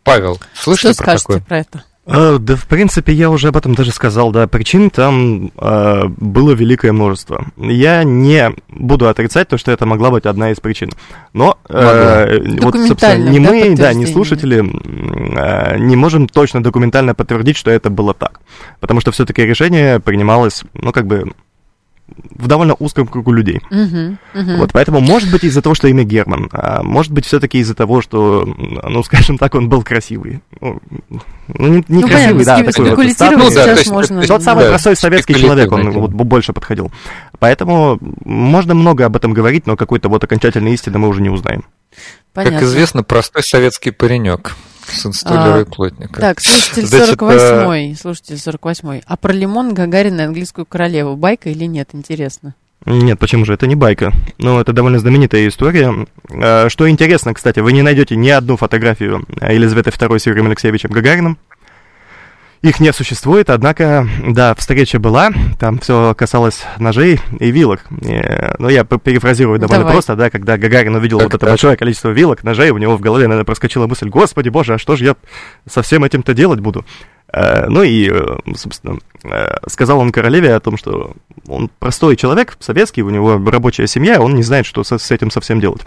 Павел, 0.03 0.37
слышали 0.53 0.91
что 0.91 1.03
про 1.03 1.17
скажете 1.17 1.23
такое? 1.23 1.39
про 1.39 1.59
это? 1.59 1.83
А, 2.11 2.39
да, 2.39 2.55
в 2.55 2.65
принципе, 2.65 3.13
я 3.13 3.29
уже 3.29 3.49
об 3.49 3.57
этом 3.57 3.75
даже 3.75 3.91
сказал, 3.91 4.31
да, 4.31 4.47
причин 4.47 4.89
там 4.89 5.51
э, 5.57 6.01
было 6.17 6.51
великое 6.51 6.91
множество. 6.91 7.45
Я 7.57 8.03
не 8.03 8.51
буду 8.67 9.07
отрицать 9.07 9.47
то, 9.47 9.59
что 9.59 9.71
это 9.71 9.85
могла 9.85 10.09
быть 10.09 10.25
одна 10.25 10.51
из 10.51 10.59
причин. 10.59 10.89
Но 11.33 11.59
э, 11.69 12.39
вот, 12.61 12.75
собственно, 12.87 13.29
не 13.29 13.39
мы, 13.39 13.75
да, 13.75 13.93
не 13.93 14.07
слушатели, 14.07 14.57
э, 14.59 15.77
не 15.77 15.95
можем 15.95 16.27
точно 16.27 16.63
документально 16.63 17.13
подтвердить, 17.13 17.57
что 17.57 17.69
это 17.69 17.91
было 17.91 18.15
так. 18.15 18.39
Потому 18.79 19.01
что 19.01 19.11
все-таки 19.11 19.43
решение 19.43 19.99
принималось, 19.99 20.63
ну, 20.73 20.91
как 20.91 21.05
бы 21.05 21.31
в 22.35 22.47
довольно 22.47 22.75
узком 22.79 23.07
кругу 23.07 23.31
людей. 23.31 23.61
Uh-huh, 23.69 24.17
uh-huh. 24.33 24.57
Вот, 24.57 24.71
поэтому, 24.71 24.99
может 24.99 25.31
быть, 25.31 25.43
из-за 25.43 25.61
того, 25.61 25.75
что 25.75 25.87
имя 25.87 26.03
Герман, 26.03 26.49
а 26.51 26.83
может 26.83 27.11
быть, 27.11 27.25
все-таки 27.25 27.59
из-за 27.59 27.75
того, 27.75 28.01
что, 28.01 28.45
ну, 28.45 29.03
скажем 29.09 29.37
так, 29.37 29.55
он 29.55 29.69
был 29.69 29.83
красивый. 29.83 30.41
Ну, 30.61 30.79
не, 31.47 31.83
не 31.87 32.01
ну, 32.01 32.07
красивый, 32.07 32.45
понятно, 32.45 32.63
да, 32.65 32.71
такой 32.71 33.05
вот 33.05 33.13
статус. 33.13 33.43
Ну, 33.43 33.55
да, 33.55 33.75
то 33.75 33.91
можно... 33.91 34.21
Тот 34.23 34.43
самый 34.43 34.63
да, 34.65 34.69
простой 34.69 34.95
советский 34.95 35.35
человек, 35.35 35.71
он 35.71 35.91
вот, 35.91 36.11
больше 36.11 36.53
подходил. 36.53 36.91
Поэтому 37.39 37.97
можно 38.23 38.73
много 38.73 39.05
об 39.05 39.15
этом 39.15 39.33
говорить, 39.33 39.67
но 39.67 39.75
какой-то 39.75 40.09
вот 40.09 40.23
окончательной 40.23 40.73
истины 40.73 40.97
мы 40.99 41.07
уже 41.07 41.21
не 41.21 41.29
узнаем. 41.29 41.63
Понятно. 42.33 42.59
Как 42.59 42.67
известно, 42.67 43.03
простой 43.03 43.43
советский 43.43 43.91
паренек. 43.91 44.55
Сын 44.91 45.13
столяра 45.13 45.59
а, 45.59 45.61
и 45.61 45.65
плотника. 45.65 46.19
Так, 46.19 46.39
слушатель 46.39 46.83
48-й, 46.83 47.95
слушатель 47.95 48.35
48-й. 48.35 49.03
А 49.05 49.17
про 49.17 49.33
Лимон 49.33 49.73
Гагарина 49.73 50.21
и 50.21 50.25
английскую 50.25 50.65
королеву 50.65 51.15
байка 51.15 51.49
или 51.49 51.65
нет, 51.65 51.89
интересно? 51.93 52.55
Нет, 52.85 53.19
почему 53.19 53.45
же? 53.45 53.53
Это 53.53 53.67
не 53.67 53.75
байка. 53.75 54.13
Ну, 54.37 54.59
это 54.59 54.71
довольно 54.71 54.99
знаменитая 54.99 55.47
история. 55.47 56.07
А, 56.31 56.69
что 56.69 56.89
интересно, 56.89 57.33
кстати, 57.33 57.59
вы 57.59 57.73
не 57.73 57.81
найдете 57.81 58.15
ни 58.15 58.29
одну 58.29 58.57
фотографию 58.57 59.25
Елизаветы 59.41 59.89
II 59.89 60.17
с 60.17 60.25
Юрием 60.25 60.47
Алексеевичем 60.47 60.89
Гагарином. 60.91 61.37
Их 62.61 62.81
не 62.81 62.91
существует, 62.91 63.49
однако, 63.49 64.05
да, 64.27 64.53
встреча 64.53 64.99
была, 64.99 65.31
там 65.59 65.79
все 65.79 66.13
касалось 66.13 66.65
ножей 66.77 67.21
и 67.39 67.51
вилок. 67.51 67.85
И, 68.01 68.21
ну, 68.57 68.67
я 68.67 68.83
перефразирую 68.83 69.59
довольно 69.59 69.83
Давай. 69.83 69.93
просто, 69.93 70.17
да, 70.17 70.29
когда 70.29 70.57
Гагарин 70.57 70.93
увидел 70.93 71.19
так, 71.19 71.27
вот 71.27 71.33
это 71.35 71.39
так. 71.39 71.49
большое 71.51 71.77
количество 71.77 72.09
вилок, 72.09 72.43
ножей, 72.43 72.71
у 72.71 72.77
него 72.77 72.97
в 72.97 72.99
голове, 72.99 73.27
наверное, 73.27 73.45
проскочила 73.45 73.87
мысль, 73.87 74.09
господи 74.09 74.49
боже, 74.49 74.73
а 74.73 74.77
что 74.77 74.97
же 74.97 75.05
я 75.05 75.15
со 75.69 75.81
всем 75.81 76.03
этим-то 76.03 76.33
делать 76.33 76.59
буду? 76.59 76.83
Э, 77.31 77.67
ну 77.67 77.81
и, 77.83 78.09
э, 78.11 78.37
собственно, 78.55 78.99
э, 79.23 79.55
сказал 79.67 79.99
он 79.99 80.11
королеве 80.11 80.53
о 80.53 80.59
том, 80.59 80.75
что 80.75 81.13
он 81.47 81.69
простой 81.79 82.17
человек, 82.17 82.57
советский, 82.59 83.03
у 83.03 83.09
него 83.09 83.41
рабочая 83.49 83.87
семья, 83.87 84.21
он 84.21 84.35
не 84.35 84.43
знает, 84.43 84.65
что 84.65 84.83
с 84.83 85.11
этим 85.11 85.31
совсем 85.31 85.61
делать. 85.61 85.81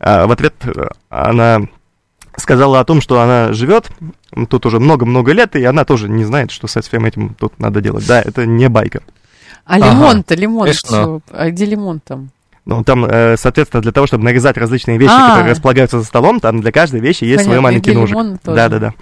А 0.00 0.26
в 0.26 0.32
ответ 0.32 0.54
она 1.08 1.68
сказала 2.36 2.80
о 2.80 2.84
том, 2.84 3.00
что 3.00 3.20
она 3.20 3.52
живет 3.52 3.90
тут 4.48 4.66
уже 4.66 4.78
много-много 4.78 5.32
лет, 5.32 5.56
и 5.56 5.64
она 5.64 5.84
тоже 5.84 6.08
не 6.08 6.24
знает, 6.24 6.50
что 6.50 6.66
со 6.66 6.82
всем 6.82 7.04
этим 7.04 7.34
тут 7.34 7.58
надо 7.58 7.80
делать. 7.80 8.06
Да, 8.06 8.20
это 8.20 8.46
не 8.46 8.68
байка. 8.68 9.02
А 9.64 9.78
лимон-то, 9.78 10.34
лимон, 10.34 10.72
что? 10.72 11.20
а 11.30 11.50
где 11.50 11.64
лимон 11.64 12.00
там? 12.00 12.30
Ну, 12.66 12.82
там, 12.82 13.04
э, 13.04 13.36
соответственно, 13.36 13.80
для 13.80 13.92
того, 13.92 14.06
чтобы 14.08 14.24
нарезать 14.24 14.56
различные 14.56 14.98
вещи, 14.98 15.12
А-а-а. 15.12 15.30
которые 15.30 15.52
располагаются 15.52 16.00
за 16.00 16.04
столом, 16.04 16.40
там 16.40 16.60
для 16.60 16.72
каждой 16.72 17.00
вещи 17.00 17.24
есть 17.24 17.44
Понятно, 17.44 17.52
свой 17.52 17.60
маленький 17.60 17.92
ножик. 17.92 18.16
Да-да-да. 18.44 18.94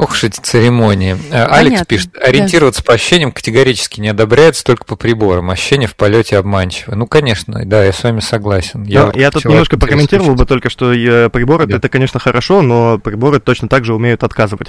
Ох 0.00 0.12
уж 0.12 0.24
эти 0.24 0.40
церемонии. 0.40 1.12
Э, 1.12 1.30
Понятно. 1.30 1.56
Алекс 1.56 1.86
пишет, 1.86 2.16
ориентироваться 2.16 2.80
да. 2.80 2.86
по 2.86 2.94
ощущениям 2.94 3.32
категорически 3.32 4.00
не 4.00 4.08
одобряется 4.08 4.64
только 4.64 4.86
по 4.86 4.96
приборам. 4.96 5.50
Ощущения 5.50 5.86
в 5.86 5.94
полете 5.94 6.38
обманчивы. 6.38 6.96
Ну, 6.96 7.06
конечно, 7.06 7.66
да, 7.66 7.84
я 7.84 7.92
с 7.92 8.02
вами 8.02 8.20
согласен. 8.20 8.84
Я, 8.84 9.06
вот 9.06 9.16
я 9.16 9.30
тут 9.30 9.44
немножко 9.44 9.76
прокомментировал 9.76 10.34
бы 10.36 10.46
только, 10.46 10.70
что 10.70 10.94
э, 10.94 11.28
приборы, 11.28 11.66
да. 11.66 11.76
это, 11.76 11.90
конечно, 11.90 12.18
хорошо, 12.18 12.62
но 12.62 12.98
приборы 12.98 13.40
точно 13.40 13.68
так 13.68 13.84
же 13.84 13.92
умеют 13.92 14.24
отказывать. 14.24 14.68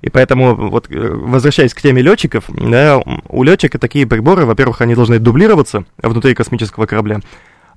И 0.00 0.08
поэтому, 0.08 0.54
вот, 0.70 0.90
э, 0.90 0.94
возвращаясь 0.96 1.74
к 1.74 1.82
теме 1.82 2.00
летчиков, 2.00 2.44
да, 2.48 2.98
у 3.28 3.42
летчика 3.42 3.78
такие 3.78 4.06
приборы, 4.06 4.46
во-первых, 4.46 4.80
они 4.80 4.94
должны 4.94 5.18
дублироваться 5.18 5.84
внутри 5.98 6.34
космического 6.34 6.86
корабля. 6.86 7.20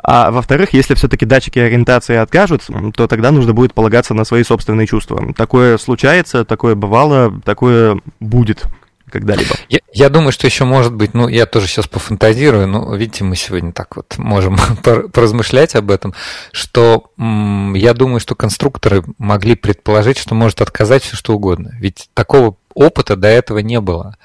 А 0.08 0.30
во-вторых, 0.30 0.74
если 0.74 0.94
все-таки 0.94 1.26
датчики 1.26 1.58
ориентации 1.58 2.16
откажут, 2.16 2.62
то 2.96 3.08
тогда 3.08 3.32
нужно 3.32 3.54
будет 3.54 3.74
полагаться 3.74 4.14
на 4.14 4.24
свои 4.24 4.44
собственные 4.44 4.86
чувства. 4.86 5.34
Такое 5.36 5.80
случается, 5.80 6.46
такое 6.46 6.76
бывало, 6.76 7.42
такое 7.44 8.00
будет 8.20 8.66
когда-либо. 9.10 9.56
Я, 9.70 9.80
я 9.94 10.10
думаю, 10.10 10.32
что 10.32 10.46
еще 10.46 10.66
может 10.66 10.94
быть, 10.94 11.14
ну, 11.14 11.28
я 11.28 11.46
тоже 11.46 11.68
сейчас 11.68 11.88
пофантазирую, 11.88 12.68
но 12.68 12.96
видите, 12.96 13.24
мы 13.24 13.36
сегодня 13.36 13.72
так 13.72 13.96
вот 13.96 14.16
можем 14.18 14.58
поразмышлять 14.84 15.74
об 15.76 15.90
этом, 15.90 16.14
что 16.52 17.12
м- 17.18 17.74
я 17.74 17.94
думаю, 17.94 18.20
что 18.20 18.36
конструкторы 18.36 19.04
могли 19.18 19.56
предположить, 19.56 20.18
что 20.18 20.36
может 20.36 20.62
отказать 20.62 21.04
все 21.04 21.16
что 21.16 21.34
угодно. 21.34 21.72
Ведь 21.80 22.10
такого 22.14 22.58
опыта 22.76 23.16
до 23.16 23.28
этого 23.28 23.60
не 23.60 23.82
было. 23.82 24.16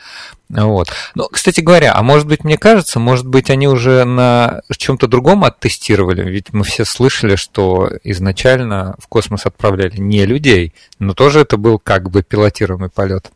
Вот. 0.51 0.89
Но, 1.15 1.29
кстати 1.29 1.61
говоря, 1.61 1.95
а 1.95 2.03
может 2.03 2.27
быть, 2.27 2.43
мне 2.43 2.59
кажется, 2.59 2.99
может 2.99 3.27
быть, 3.27 3.51
они 3.51 3.69
уже 3.69 4.05
на 4.05 4.63
чем-то 4.77 5.07
другом 5.07 5.45
оттестировали, 5.45 6.29
ведь 6.29 6.53
мы 6.53 6.65
все 6.65 6.85
слышали, 6.85 7.37
что 7.37 7.89
изначально 8.03 8.97
в 8.99 9.07
космос 9.07 9.47
отправляли 9.47 9.97
не 9.99 10.27
людей, 10.27 10.75
но 10.99 11.15
тоже 11.15 11.41
это 11.41 11.57
был 11.57 11.79
как 11.79 12.11
бы 12.11 12.23
пилотируемый 12.23 12.91
полет. 12.91 13.31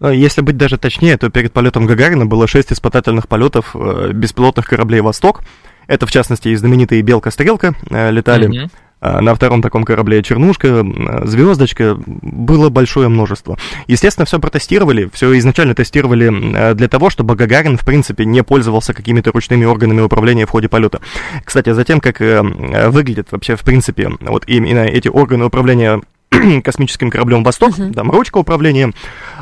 Ну, 0.00 0.10
если 0.10 0.40
быть 0.40 0.56
даже 0.56 0.78
точнее, 0.78 1.16
то 1.18 1.28
перед 1.30 1.52
полетом 1.52 1.86
Гагарина 1.86 2.26
было 2.26 2.48
шесть 2.48 2.72
испытательных 2.72 3.28
полетов 3.28 3.76
э, 3.76 4.10
беспилотных 4.12 4.66
кораблей 4.66 5.02
«Восток». 5.02 5.42
Это, 5.86 6.06
в 6.06 6.10
частности, 6.10 6.48
и 6.48 6.56
знаменитые 6.56 7.02
«Белка-стрелка» 7.02 7.74
э, 7.90 8.10
летали. 8.10 8.48
Mm-hmm. 8.48 8.70
А, 9.00 9.20
на 9.20 9.34
втором 9.34 9.62
таком 9.62 9.84
корабле 9.84 10.22
«Чернушка», 10.22 10.84
«Звездочка», 11.24 11.96
было 12.06 12.68
большое 12.68 13.08
множество. 13.08 13.58
Естественно, 13.86 14.26
все 14.26 14.38
протестировали, 14.38 15.08
все 15.12 15.36
изначально 15.38 15.74
тестировали 15.74 16.74
для 16.74 16.88
того, 16.88 17.10
чтобы 17.10 17.34
Гагарин, 17.34 17.76
в 17.76 17.84
принципе, 17.84 18.24
не 18.24 18.42
пользовался 18.42 18.92
какими-то 18.92 19.32
ручными 19.32 19.64
органами 19.64 20.00
управления 20.00 20.46
в 20.46 20.50
ходе 20.50 20.68
полета. 20.68 21.00
Кстати, 21.44 21.72
за 21.72 21.84
тем, 21.84 22.00
как 22.00 22.20
э, 22.20 22.42
выглядят 22.88 23.28
вообще, 23.30 23.56
в 23.56 23.62
принципе, 23.62 24.10
вот 24.20 24.44
именно 24.46 24.80
эти 24.80 25.08
органы 25.08 25.46
управления 25.46 26.00
космическим 26.64 27.10
кораблем 27.10 27.42
«Восток», 27.42 27.78
uh-huh. 27.78 27.92
там 27.92 28.10
ручка 28.10 28.38
управления, 28.38 28.92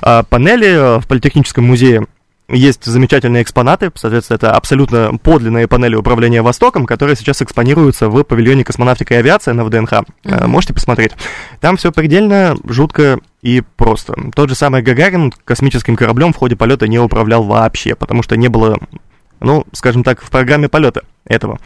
а, 0.03 0.23
панели 0.23 0.69
э, 0.69 1.01
в 1.01 1.07
Политехническом 1.07 1.65
музее 1.65 2.07
есть 2.49 2.85
замечательные 2.85 3.43
экспонаты, 3.43 3.91
соответственно, 3.95 4.37
это 4.37 4.53
абсолютно 4.53 5.19
подлинные 5.19 5.69
панели 5.69 5.95
управления 5.95 6.43
Востоком, 6.43 6.87
которые 6.87 7.15
сейчас 7.17 7.43
экспонируются 7.43 8.09
в 8.09 8.23
павильоне 8.25 8.65
космонавтика 8.65 9.15
и 9.15 9.19
авиация 9.19 9.55
на 9.55 9.65
ВДНХ. 9.65 9.93
Mm-hmm. 9.93 10.47
Можете 10.47 10.75
посмотреть. 10.75 11.13
Там 11.61 11.77
все 11.77 11.93
предельно 11.93 12.57
жутко 12.65 13.21
и 13.43 13.63
просто. 13.77 14.15
Тот 14.35 14.49
же 14.49 14.55
самый 14.55 14.83
Гагарин 14.83 15.33
космическим 15.45 15.97
кораблем 15.97 16.33
в 16.33 16.37
ходе 16.37 16.57
полета 16.57 16.89
не 16.89 16.99
управлял 16.99 17.43
вообще, 17.43 17.95
потому 17.95 18.23
что 18.23 18.37
не 18.37 18.49
было, 18.49 18.79
ну, 19.41 19.65
скажем 19.73 20.03
так, 20.03 20.23
в 20.23 20.31
программе 20.31 20.69
полета 20.69 21.03
этого. 21.27 21.59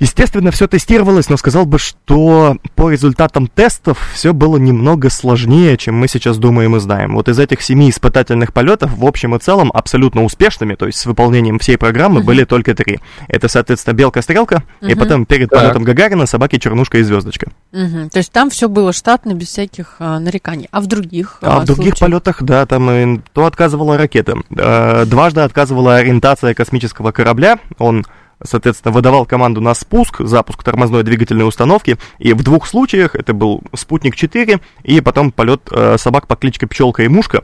Естественно, 0.00 0.50
все 0.50 0.66
тестировалось, 0.66 1.28
но 1.28 1.36
сказал 1.36 1.66
бы, 1.66 1.78
что 1.78 2.56
по 2.74 2.90
результатам 2.90 3.46
тестов 3.46 4.10
все 4.14 4.32
было 4.32 4.56
немного 4.56 5.10
сложнее, 5.10 5.76
чем 5.76 5.96
мы 5.96 6.08
сейчас 6.08 6.38
думаем 6.38 6.74
и 6.74 6.80
знаем. 6.80 7.14
Вот 7.14 7.28
из 7.28 7.38
этих 7.38 7.60
семи 7.60 7.90
испытательных 7.90 8.54
полетов 8.54 8.96
в 8.96 9.04
общем 9.04 9.36
и 9.36 9.38
целом 9.38 9.70
абсолютно 9.74 10.24
успешными, 10.24 10.74
то 10.74 10.86
есть 10.86 10.98
с 10.98 11.04
выполнением 11.04 11.58
всей 11.58 11.76
программы, 11.76 12.20
uh-huh. 12.20 12.24
были 12.24 12.44
только 12.44 12.74
три. 12.74 12.98
Это, 13.28 13.48
соответственно, 13.48 13.92
белка-стрелка, 13.92 14.62
uh-huh. 14.80 14.90
и 14.90 14.94
потом 14.94 15.26
перед 15.26 15.50
так. 15.50 15.60
полетом 15.60 15.84
Гагарина 15.84 16.24
собаки 16.24 16.58
чернушка 16.58 16.96
и 16.96 17.02
звездочка. 17.02 17.50
Uh-huh. 17.72 18.08
То 18.08 18.18
есть 18.18 18.32
там 18.32 18.48
все 18.48 18.70
было 18.70 18.94
штатно, 18.94 19.34
без 19.34 19.48
всяких 19.48 19.96
а, 19.98 20.18
нареканий. 20.18 20.68
А 20.70 20.80
в 20.80 20.86
других? 20.86 21.38
А, 21.42 21.58
а 21.58 21.60
в 21.60 21.66
других 21.66 21.98
полетах, 21.98 22.42
да, 22.42 22.64
там 22.64 22.90
и, 22.90 23.20
то 23.34 23.44
отказывала 23.44 23.98
ракета, 23.98 24.38
а, 24.56 25.04
дважды 25.04 25.42
отказывала 25.42 25.96
ориентация 25.96 26.54
космического 26.54 27.12
корабля. 27.12 27.58
Он 27.78 28.06
соответственно, 28.42 28.92
выдавал 28.92 29.26
команду 29.26 29.60
на 29.60 29.74
спуск, 29.74 30.20
запуск 30.20 30.62
тормозной 30.62 31.02
двигательной 31.02 31.46
установки, 31.46 31.98
и 32.18 32.32
в 32.32 32.42
двух 32.42 32.66
случаях, 32.66 33.14
это 33.14 33.34
был 33.34 33.62
«Спутник-4», 33.74 34.60
и 34.84 35.00
потом 35.00 35.32
полет 35.32 35.62
э, 35.70 35.96
собак 35.98 36.26
по 36.26 36.36
кличке 36.36 36.66
Пчелка 36.66 37.02
и 37.02 37.08
Мушка, 37.08 37.42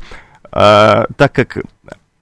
э, 0.53 1.07
так 1.17 1.33
как 1.33 1.59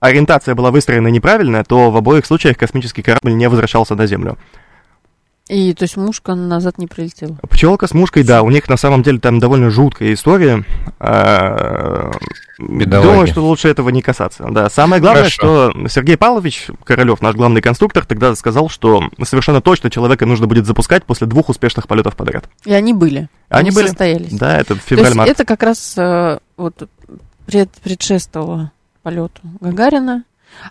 ориентация 0.01 0.55
была 0.55 0.71
выстроена 0.71 1.09
неправильно, 1.09 1.65
то 1.65 1.91
в 1.91 1.97
обоих 1.97 2.27
случаях 2.27 2.57
космический 2.57 3.03
корабль 3.03 3.35
не 3.35 3.49
возвращался 3.49 3.95
на 3.95 4.07
Землю. 4.07 4.37
И 5.49 5.75
то 5.75 5.83
есть 5.83 5.99
мушка 5.99 6.35
назад 6.35 6.79
не 6.79 6.87
прилетела? 6.87 7.37
Пчелка 7.51 7.87
с 7.87 7.93
мушкой, 7.93 8.25
да, 8.25 8.43
у 8.43 8.51
них 8.51 8.67
на 8.69 8.79
самом 8.79 9.03
деле 9.03 9.19
там 9.19 9.41
довольно 9.41 9.69
жуткая 9.71 10.15
история. 10.15 10.65
А. 10.99 12.11
Думаю, 12.59 13.27
что 13.27 13.43
лучше 13.43 13.69
этого 13.69 13.91
не 13.91 14.01
касаться. 14.01 14.47
Да, 14.49 14.71
самое 14.71 15.03
главное, 15.03 15.25
Хорошо. 15.25 15.73
что 15.73 15.89
Сергей 15.89 16.17
Павлович 16.17 16.69
Королев, 16.85 17.21
наш 17.21 17.35
главный 17.35 17.61
конструктор, 17.61 18.07
тогда 18.07 18.35
сказал, 18.37 18.71
что 18.71 19.03
совершенно 19.23 19.61
точно 19.61 19.91
человека 19.91 20.25
нужно 20.25 20.47
будет 20.47 20.65
запускать 20.65 21.05
после 21.05 21.27
двух 21.27 21.51
успешных 21.51 21.89
полетов 21.89 22.17
подряд. 22.17 22.49
И 22.65 22.73
они 22.73 22.95
были. 22.95 23.29
Они 23.51 23.71
были. 23.71 23.89
состоялись. 23.89 24.33
Да, 24.33 24.57
это 24.57 24.69
То 24.69 24.75
есть 24.75 24.87
февраль-март. 24.87 25.31
это 25.31 25.45
как 25.45 25.63
раз 25.63 25.95
э, 25.99 26.39
вот 26.57 26.89
пред, 27.45 27.71
предшествовало 27.83 28.73
полету 29.03 29.43
Гагарина. 29.61 30.25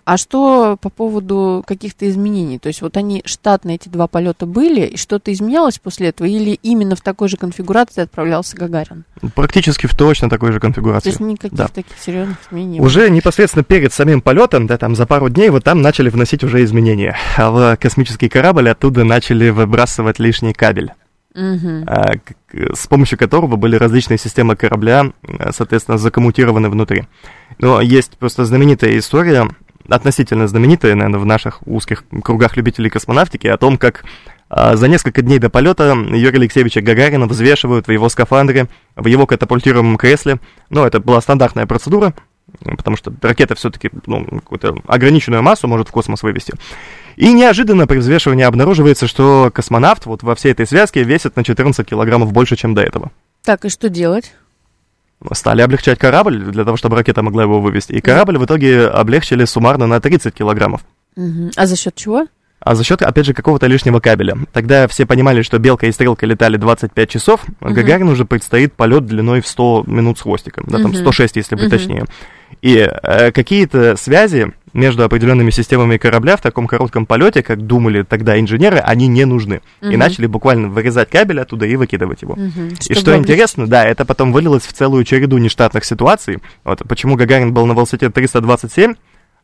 А 0.04 0.16
что 0.16 0.76
по 0.80 0.90
поводу 0.90 1.62
каких-то 1.66 2.08
изменений? 2.08 2.58
То 2.58 2.68
есть 2.68 2.82
вот 2.82 2.96
они 2.96 3.22
штатно 3.24 3.70
эти 3.72 3.88
два 3.88 4.06
полета 4.06 4.46
были, 4.46 4.86
и 4.86 4.96
что-то 4.96 5.32
изменялось 5.32 5.78
после 5.78 6.08
этого, 6.08 6.26
или 6.26 6.58
именно 6.62 6.96
в 6.96 7.00
такой 7.00 7.28
же 7.28 7.36
конфигурации 7.36 8.02
отправлялся 8.02 8.56
Гагарин? 8.56 9.04
Практически 9.34 9.86
в 9.86 9.94
точно 9.94 10.28
такой 10.28 10.50
же 10.52 10.58
То 10.58 10.62
конфигурации. 10.62 11.08
есть 11.10 11.20
никаких 11.20 11.56
Да. 11.56 11.68
таких 11.68 11.98
серьезных 11.98 12.38
изменений. 12.48 12.80
Уже 12.80 13.08
непосредственно 13.10 13.64
перед 13.64 13.92
самим 13.92 14.20
полетом, 14.20 14.66
да, 14.66 14.76
там 14.78 14.94
за 14.94 15.06
пару 15.06 15.28
дней, 15.28 15.50
вот 15.50 15.64
там 15.64 15.80
начали 15.82 16.08
вносить 16.10 16.44
уже 16.44 16.62
изменения. 16.64 17.16
А 17.36 17.50
в 17.50 17.76
космический 17.76 18.28
корабль 18.28 18.68
оттуда 18.68 19.04
начали 19.04 19.50
выбрасывать 19.50 20.18
лишний 20.18 20.52
кабель. 20.52 20.92
К- 21.34 22.76
с 22.76 22.86
помощью 22.86 23.18
которого 23.18 23.56
были 23.56 23.76
различные 23.76 24.18
системы 24.18 24.54
корабля, 24.54 25.06
а, 25.38 25.52
соответственно, 25.52 25.98
закоммутированы 25.98 26.68
внутри. 26.70 27.04
Но 27.58 27.80
есть 27.80 28.16
просто 28.18 28.44
знаменитая 28.44 28.96
история, 28.98 29.48
относительно 29.88 30.48
знаменитая, 30.48 30.94
наверное, 30.94 31.20
в 31.20 31.26
наших 31.26 31.66
узких 31.66 32.04
кругах 32.22 32.56
любителей 32.56 32.90
космонавтики, 32.90 33.46
о 33.46 33.56
том, 33.56 33.78
как 33.78 34.04
а, 34.48 34.76
за 34.76 34.88
несколько 34.88 35.22
дней 35.22 35.38
до 35.38 35.50
полета 35.50 35.94
Юрия 35.94 36.38
Алексеевича 36.38 36.80
Гагарина 36.80 37.26
взвешивают 37.26 37.86
в 37.86 37.90
его 37.90 38.08
скафандре, 38.08 38.68
в 38.96 39.06
его 39.06 39.26
катапультируемом 39.26 39.96
кресле. 39.96 40.38
Ну, 40.70 40.84
это 40.84 41.00
была 41.00 41.20
стандартная 41.20 41.66
процедура, 41.66 42.14
потому 42.60 42.96
что 42.96 43.12
ракета 43.22 43.54
все-таки 43.54 43.90
ну, 44.06 44.24
какую-то 44.24 44.76
ограниченную 44.86 45.42
массу 45.42 45.66
может 45.66 45.88
в 45.88 45.92
космос 45.92 46.22
вывести. 46.22 46.54
И 47.16 47.32
неожиданно 47.32 47.86
при 47.86 47.98
взвешивании 47.98 48.44
обнаруживается, 48.44 49.06
что 49.06 49.50
космонавт 49.52 50.06
вот 50.06 50.22
во 50.22 50.34
всей 50.34 50.52
этой 50.52 50.66
связке 50.66 51.02
весит 51.02 51.36
на 51.36 51.44
14 51.44 51.86
килограммов 51.86 52.32
больше, 52.32 52.56
чем 52.56 52.74
до 52.74 52.82
этого. 52.82 53.10
Так, 53.42 53.64
и 53.64 53.68
что 53.68 53.88
делать? 53.88 54.34
Стали 55.32 55.62
облегчать 55.62 55.98
корабль 55.98 56.38
для 56.38 56.64
того, 56.64 56.76
чтобы 56.76 56.96
ракета 56.96 57.22
могла 57.22 57.42
его 57.42 57.60
вывести. 57.60 57.92
И 57.92 58.00
корабль 58.00 58.38
в 58.38 58.44
итоге 58.44 58.86
облегчили 58.86 59.44
суммарно 59.44 59.86
на 59.86 60.00
30 60.00 60.34
килограммов. 60.34 60.82
А 61.16 61.66
за 61.66 61.76
счет 61.76 61.94
чего? 61.94 62.26
А 62.64 62.74
за 62.74 62.82
счет, 62.82 63.02
опять 63.02 63.26
же, 63.26 63.34
какого-то 63.34 63.66
лишнего 63.66 64.00
кабеля. 64.00 64.36
Тогда 64.52 64.88
все 64.88 65.04
понимали, 65.04 65.42
что 65.42 65.58
Белка 65.58 65.86
и 65.86 65.92
Стрелка 65.92 66.24
летали 66.26 66.56
25 66.56 67.10
часов, 67.10 67.40
а 67.60 67.66
Мгм. 67.66 67.74
Гагарину 67.74 68.12
уже 68.12 68.24
предстоит 68.24 68.72
полет 68.72 69.04
длиной 69.04 69.42
в 69.42 69.46
100 69.46 69.84
минут 69.86 70.18
с 70.18 70.22
хвостиком, 70.22 70.64
да, 70.66 70.78
там 70.78 70.92
Мгм. 70.92 70.96
106, 71.00 71.36
если 71.36 71.54
быть 71.56 71.64
Мгм. 71.64 71.70
точнее. 71.70 72.04
И 72.62 72.76
э, 72.78 73.32
какие-то 73.32 73.96
связи 73.96 74.52
между 74.72 75.04
определенными 75.04 75.50
системами 75.50 75.98
корабля 75.98 76.36
в 76.36 76.40
таком 76.40 76.66
коротком 76.66 77.04
полете, 77.04 77.42
как 77.42 77.66
думали 77.66 78.02
тогда 78.02 78.40
инженеры, 78.40 78.78
они 78.78 79.08
не 79.08 79.26
нужны. 79.26 79.60
И 79.82 79.86
Мгм. 79.88 79.98
начали 79.98 80.26
буквально 80.26 80.68
вырезать 80.68 81.10
кабель 81.10 81.40
оттуда 81.40 81.66
и 81.66 81.76
выкидывать 81.76 82.22
его. 82.22 82.34
Мгм. 82.34 82.68
И 82.88 82.94
что 82.94 83.10
облегчить- 83.12 83.18
интересно, 83.30 83.66
да, 83.66 83.84
это 83.84 84.06
потом 84.06 84.32
вылилось 84.32 84.62
в 84.62 84.72
целую 84.72 85.04
череду 85.04 85.36
нештатных 85.36 85.84
ситуаций. 85.84 86.38
Вот 86.64 86.82
почему 86.88 87.16
Гагарин 87.16 87.52
был 87.52 87.66
на 87.66 87.72
велосипеде 87.74 88.10
327, 88.10 88.94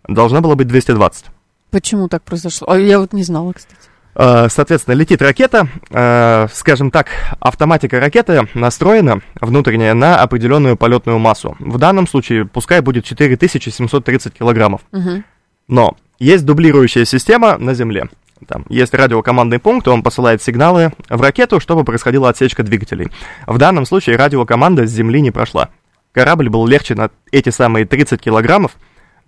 должно 0.08 0.40
было 0.40 0.54
быть 0.54 0.68
220. 0.68 1.26
Почему 1.70 2.08
так 2.08 2.22
произошло? 2.22 2.68
А 2.70 2.78
я 2.78 2.98
вот 2.98 3.12
не 3.12 3.22
знала, 3.22 3.52
кстати. 3.52 3.76
Э, 4.14 4.48
Соответственно, 4.48 4.94
летит 4.94 5.22
ракета, 5.22 5.68
э, 5.90 6.46
скажем 6.52 6.90
так, 6.90 7.08
автоматика 7.38 8.00
ракеты 8.00 8.48
настроена 8.54 9.20
внутренняя 9.40 9.94
на 9.94 10.20
определенную 10.20 10.76
полетную 10.76 11.18
массу. 11.18 11.56
В 11.58 11.78
данном 11.78 12.06
случае 12.06 12.44
пускай 12.44 12.80
будет 12.80 13.04
4730 13.04 14.34
килограммов. 14.34 14.82
Мгм. 14.92 15.24
Но 15.68 15.96
есть 16.18 16.44
дублирующая 16.44 17.04
система 17.04 17.56
на 17.56 17.74
Земле. 17.74 18.08
Там 18.46 18.64
есть 18.68 18.94
радиокомандный 18.94 19.58
пункт, 19.58 19.86
он 19.86 20.02
посылает 20.02 20.42
сигналы 20.42 20.92
в 21.08 21.20
ракету, 21.20 21.60
чтобы 21.60 21.84
происходила 21.84 22.28
отсечка 22.30 22.62
двигателей. 22.62 23.08
В 23.46 23.58
данном 23.58 23.84
случае 23.84 24.16
радиокоманда 24.16 24.86
с 24.86 24.90
Земли 24.90 25.20
не 25.20 25.30
прошла. 25.30 25.68
Корабль 26.12 26.48
был 26.48 26.66
легче 26.66 26.94
на 26.94 27.10
эти 27.30 27.50
самые 27.50 27.86
30 27.86 28.20
килограммов. 28.20 28.72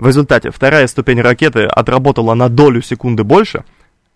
В 0.02 0.06
результате 0.08 0.50
вторая 0.50 0.88
ступень 0.88 1.20
ракеты 1.20 1.60
отработала 1.62 2.34
на 2.34 2.48
долю 2.48 2.82
секунды 2.82 3.22
больше. 3.22 3.62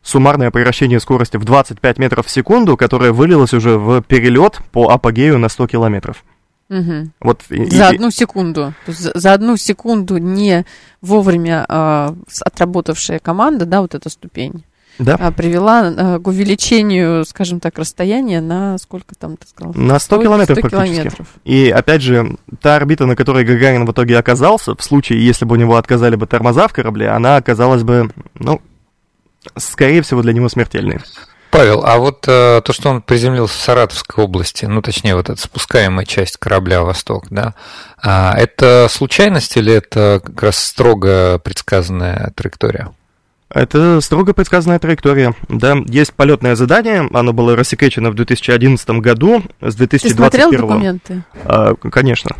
Суммарное 0.02 0.50
превращение 0.50 0.98
скорости 0.98 1.36
в 1.36 1.44
25 1.44 1.98
метров 1.98 2.26
в 2.26 2.30
секунду, 2.30 2.76
которое 2.76 3.12
вылилось 3.12 3.54
уже 3.54 3.78
в 3.78 4.02
перелет 4.02 4.58
по 4.72 4.88
апогею 4.90 5.38
на 5.38 5.48
100 5.48 5.68
километров. 5.68 6.24
Мгм. 6.68 7.12
Вот 7.20 7.42
и- 7.50 7.70
За 7.70 7.90
и- 7.90 7.94
одну 7.94 8.10
секунду. 8.10 8.74
За, 8.88 9.12
за 9.14 9.32
одну 9.32 9.56
секунду 9.56 10.16
не 10.18 10.66
вовремя 11.02 11.64
с- 11.68 12.42
отработавшая 12.42 13.20
команда, 13.20 13.64
да, 13.64 13.80
вот 13.80 13.94
эта 13.94 14.08
ступень, 14.10 14.64
да, 14.98 15.16
а, 15.18 15.30
привела 15.30 15.80
а, 15.86 16.18
к 16.18 16.26
увеличению, 16.26 17.24
скажем 17.24 17.60
так, 17.60 17.78
расстояния 17.78 18.40
на 18.40 18.78
сколько 18.78 19.14
там 19.14 19.36
ты 19.36 19.46
сказал? 19.46 19.74
на 19.74 19.98
100 19.98 20.22
километров 20.22 20.58
100 20.58 20.68
практически. 20.68 20.94
километров. 20.96 21.26
И 21.44 21.70
опять 21.70 22.02
же, 22.02 22.36
та 22.60 22.76
орбита, 22.76 23.06
на 23.06 23.16
которой 23.16 23.44
Гагарин 23.44 23.84
в 23.84 23.92
итоге 23.92 24.18
оказался, 24.18 24.74
в 24.74 24.82
случае, 24.82 25.24
если 25.24 25.44
бы 25.44 25.54
у 25.54 25.58
него 25.58 25.76
отказали 25.76 26.16
бы 26.16 26.26
тормоза 26.26 26.68
в 26.68 26.72
корабле, 26.72 27.08
она 27.08 27.36
оказалась 27.36 27.82
бы, 27.82 28.10
ну, 28.34 28.60
скорее 29.56 30.02
всего, 30.02 30.22
для 30.22 30.32
него 30.32 30.48
смертельной. 30.48 31.00
Павел, 31.50 31.84
а 31.86 31.96
вот 31.96 32.26
э, 32.28 32.60
то, 32.62 32.72
что 32.72 32.90
он 32.90 33.00
приземлился 33.00 33.54
в 33.56 33.62
Саратовской 33.62 34.24
области, 34.24 34.66
ну, 34.66 34.82
точнее, 34.82 35.14
вот 35.14 35.30
эта 35.30 35.40
спускаемая 35.40 36.04
часть 36.04 36.36
корабля 36.36 36.82
«Восток», 36.82 37.26
да, 37.30 37.54
а, 38.02 38.34
это 38.36 38.88
случайность 38.90 39.56
или 39.56 39.72
это 39.72 40.20
как 40.22 40.42
раз 40.42 40.58
строго 40.58 41.38
предсказанная 41.38 42.32
траектория? 42.34 42.92
Это 43.48 44.00
строго 44.00 44.34
предсказанная 44.34 44.78
траектория. 44.78 45.34
Да, 45.48 45.76
есть 45.86 46.12
полетное 46.12 46.56
задание, 46.56 47.08
оно 47.12 47.32
было 47.32 47.54
рассекречено 47.54 48.10
в 48.10 48.14
2011 48.14 48.88
году 49.00 49.42
с 49.60 49.74
Ты 49.74 49.86
2021. 49.86 50.16
смотрел 50.16 50.50
документы? 50.68 51.22
А, 51.44 51.74
конечно. 51.74 52.34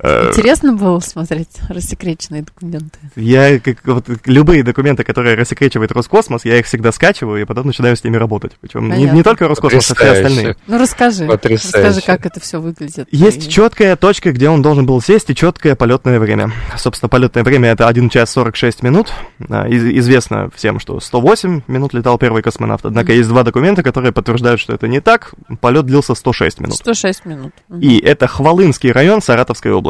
Э, 0.00 0.28
Интересно 0.28 0.74
было 0.74 1.00
смотреть 1.00 1.48
рассекреченные 1.68 2.42
документы? 2.42 2.98
Я 3.16 3.58
как, 3.58 3.78
вот, 3.84 4.04
любые 4.26 4.62
документы, 4.62 5.02
которые 5.02 5.34
рассекречивает 5.34 5.90
Роскосмос, 5.92 6.44
я 6.44 6.58
их 6.58 6.66
всегда 6.66 6.92
скачиваю 6.92 7.42
и 7.42 7.44
потом 7.44 7.66
начинаю 7.66 7.96
с 7.96 8.04
ними 8.04 8.16
работать. 8.16 8.52
Причем 8.60 8.88
не, 8.92 9.04
не 9.06 9.22
только 9.24 9.48
Роскосмос, 9.48 9.90
а 9.90 9.94
все 9.94 9.94
Потрясающе. 9.94 10.26
остальные. 10.28 10.56
Ну, 10.68 10.78
расскажи. 10.78 11.26
Потрясающе. 11.26 11.88
Расскажи, 11.88 12.06
как 12.06 12.26
это 12.26 12.38
все 12.40 12.60
выглядит. 12.60 13.08
Есть 13.10 13.48
И- 13.48 13.50
четкая 13.50 13.96
точка, 13.96 14.30
где 14.32 14.48
он 14.48 14.62
должен 14.62 14.86
был 14.86 15.00
сесть, 15.02 15.30
и 15.30 15.34
четкое 15.34 15.74
полетное 15.74 16.20
время. 16.20 16.52
Собственно, 16.76 17.08
полетное 17.08 17.42
время 17.42 17.70
это 17.70 17.88
1 17.88 18.08
час 18.08 18.30
46 18.30 18.84
минут. 18.84 19.12
А, 19.48 19.66
из- 19.66 19.84
известно 19.84 20.48
всем, 20.54 20.78
что 20.78 21.00
108 21.00 21.62
минут 21.66 21.92
летал 21.92 22.18
первый 22.18 22.42
космонавт. 22.42 22.84
Однако 22.86 23.12
есть 23.12 23.28
два 23.28 23.42
документа, 23.42 23.82
которые 23.82 24.12
подтверждают, 24.12 24.60
что 24.60 24.74
это 24.74 24.86
не 24.86 25.00
так. 25.00 25.34
Полет 25.60 25.86
длился 25.86 26.14
106 26.14 26.60
минут. 26.60 26.76
106 26.76 27.24
минут. 27.24 27.52
Мгм. 27.68 27.80
И 27.80 27.98
это 27.98 28.28
Хвалынский 28.28 28.92
район 28.92 29.20
Саратовской 29.20 29.72
области. 29.72 29.87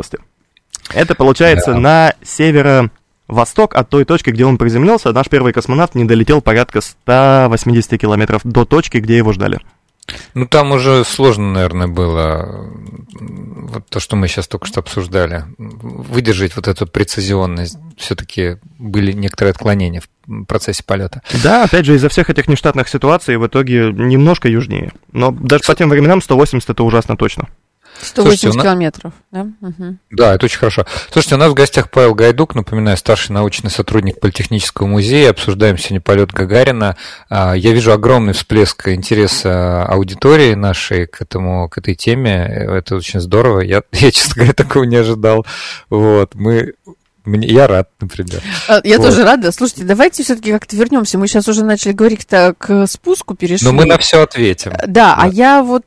Это 0.94 1.14
получается 1.14 1.72
Да. 1.72 1.78
на 1.78 2.14
северо-восток 2.22 3.74
от 3.74 3.88
той 3.88 4.04
точки, 4.04 4.30
где 4.30 4.44
он 4.44 4.58
приземлился. 4.58 5.12
Наш 5.12 5.28
первый 5.28 5.52
космонавт 5.52 5.94
не 5.94 6.04
долетел 6.04 6.40
порядка 6.40 6.80
180 6.80 7.98
километров 8.00 8.42
до 8.44 8.64
точки, 8.64 8.98
где 8.98 9.16
его 9.16 9.32
ждали. 9.32 9.60
Ну, 10.32 10.46
там 10.46 10.72
уже 10.72 11.04
сложно, 11.04 11.52
наверное, 11.52 11.86
было 11.86 12.70
вот 13.20 13.86
то, 13.90 14.00
что 14.00 14.16
мы 14.16 14.26
сейчас 14.26 14.48
только 14.48 14.66
что 14.66 14.80
обсуждали. 14.80 15.44
Выдержать 15.58 16.56
вот 16.56 16.66
эту 16.66 16.86
прецизионность. 16.86 17.76
Все-таки 17.98 18.56
были 18.78 19.12
некоторые 19.12 19.50
отклонения 19.50 20.00
в 20.26 20.44
процессе 20.46 20.82
полета. 20.82 21.20
Да, 21.42 21.64
опять 21.64 21.84
же, 21.84 21.94
из-за 21.94 22.08
всех 22.08 22.30
этих 22.30 22.48
нештатных 22.48 22.88
ситуаций 22.88 23.36
в 23.36 23.46
итоге 23.46 23.92
немножко 23.92 24.48
южнее. 24.48 24.92
Но 25.12 25.30
даже 25.30 25.64
по 25.66 25.74
тем 25.74 25.90
временам 25.90 26.22
180 26.22 26.70
это 26.70 26.82
ужасно 26.84 27.16
точно. 27.18 27.48
180 28.00 28.40
Слушайте, 28.40 28.60
километров, 28.60 29.12
да? 29.30 29.46
Мгм. 29.60 29.98
Да, 30.10 30.34
это 30.34 30.46
очень 30.46 30.58
хорошо. 30.58 30.84
Слушайте, 31.10 31.34
у 31.34 31.38
нас 31.38 31.50
в 31.50 31.54
гостях 31.54 31.90
Павел 31.90 32.14
Гайдук, 32.14 32.54
напоминаю, 32.54 32.96
старший 32.96 33.34
научный 33.34 33.70
сотрудник 33.70 34.20
Политехнического 34.20 34.86
музея. 34.86 35.30
Обсуждаем 35.30 35.78
сегодня 35.78 36.00
полет 36.00 36.32
Гагарина. 36.32 36.96
А, 37.28 37.54
Я 37.54 37.72
вижу 37.72 37.92
огромный 37.92 38.32
всплеск 38.32 38.88
интереса 38.88 39.84
аудитории 39.84 40.54
нашей 40.54 41.06
к 41.06 41.20
этому, 41.20 41.68
к 41.68 41.78
этой 41.78 41.94
теме. 41.94 42.46
Это 42.46 42.96
очень 42.96 43.20
здорово. 43.20 43.60
Я, 43.60 43.82
я 43.92 44.10
честно 44.10 44.34
говоря, 44.36 44.52
такого 44.52 44.84
не 44.84 44.96
ожидал. 44.96 45.44
Вот, 45.90 46.34
мы, 46.34 46.74
мне, 47.28 47.46
я 47.48 47.66
рад, 47.66 47.90
например. 48.00 48.42
А, 48.68 48.80
Я 48.84 48.98
Вот. 48.98 49.06
тоже 49.06 49.24
рада. 49.24 49.52
Слушайте, 49.52 49.84
давайте 49.84 50.22
все-таки 50.22 50.50
как-то 50.52 50.76
вернемся. 50.76 51.18
Мы 51.18 51.28
сейчас 51.28 51.46
уже 51.48 51.64
начали 51.64 51.92
говорить 51.92 52.26
так 52.26 52.58
к 52.58 52.86
спуску 52.86 53.34
перешли. 53.34 53.66
Но 53.66 53.72
мы 53.72 53.84
на 53.84 53.98
все 53.98 54.22
ответим. 54.22 54.72
Да, 54.86 55.14
а 55.14 55.24
Да. 55.24 55.32
я 55.32 55.62
вот 55.62 55.86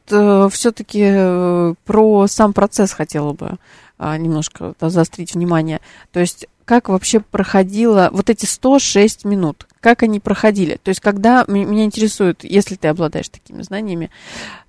все-таки 0.52 1.76
про 1.86 2.28
сам 2.28 2.54
процесс 2.54 2.92
хотела 2.94 3.34
бы 3.34 3.58
а, 3.98 4.18
немножко 4.18 4.74
вот 4.80 4.92
заострить 4.92 5.34
внимание. 5.36 5.80
То 6.12 6.20
есть 6.20 6.48
как 6.66 6.90
вообще 6.90 7.20
проходило 7.20 8.10
вот 8.14 8.30
эти 8.30 8.46
106 8.46 9.26
минут, 9.26 9.68
как 9.82 10.04
они 10.04 10.20
проходили. 10.22 10.80
То 10.82 10.90
есть, 10.90 11.02
когда, 11.02 11.44
меня 11.48 11.84
интересует, 11.84 12.44
если 12.46 12.76
ты 12.76 12.88
обладаешь 12.88 13.28
такими 13.28 13.62
знаниями, 13.62 14.10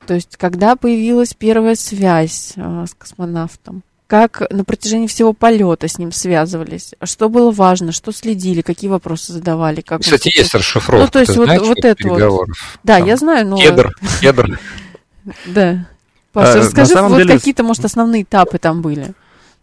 то 0.06 0.14
есть, 0.14 0.36
когда 0.36 0.74
появилась 0.74 1.32
первая 1.34 1.76
связь 1.76 2.54
э, 2.56 2.86
с 2.88 2.94
космонавтом, 2.94 3.84
как 4.12 4.42
на 4.50 4.62
протяжении 4.62 5.06
всего 5.06 5.32
полета 5.32 5.88
с 5.88 5.96
ним 5.96 6.12
связывались, 6.12 6.92
что 7.02 7.30
было 7.30 7.50
важно, 7.50 7.92
что 7.92 8.12
следили, 8.12 8.60
какие 8.60 8.90
вопросы 8.90 9.32
задавали. 9.32 9.80
Как 9.80 10.02
Кстати, 10.02 10.28
он... 10.28 10.32
есть 10.38 10.54
расшифровка. 10.54 11.06
Ну, 11.06 11.10
то 11.10 11.20
есть 11.20 11.34
вот, 11.34 11.46
знаешь, 11.46 11.62
вот 11.62 11.78
это 11.78 12.08
вот. 12.08 12.48
Да, 12.84 12.98
Там, 12.98 13.06
я 13.06 13.16
знаю, 13.16 13.46
но... 13.46 13.56
Кедр, 13.56 13.90
кедр. 14.20 14.60
Да. 15.46 15.86
Паша, 16.30 16.52
а, 16.52 16.56
расскажи, 16.58 16.94
вот 16.94 17.16
деле... 17.16 17.38
какие-то, 17.38 17.62
может, 17.62 17.86
основные 17.86 18.24
этапы 18.24 18.58
там 18.58 18.82
были. 18.82 19.14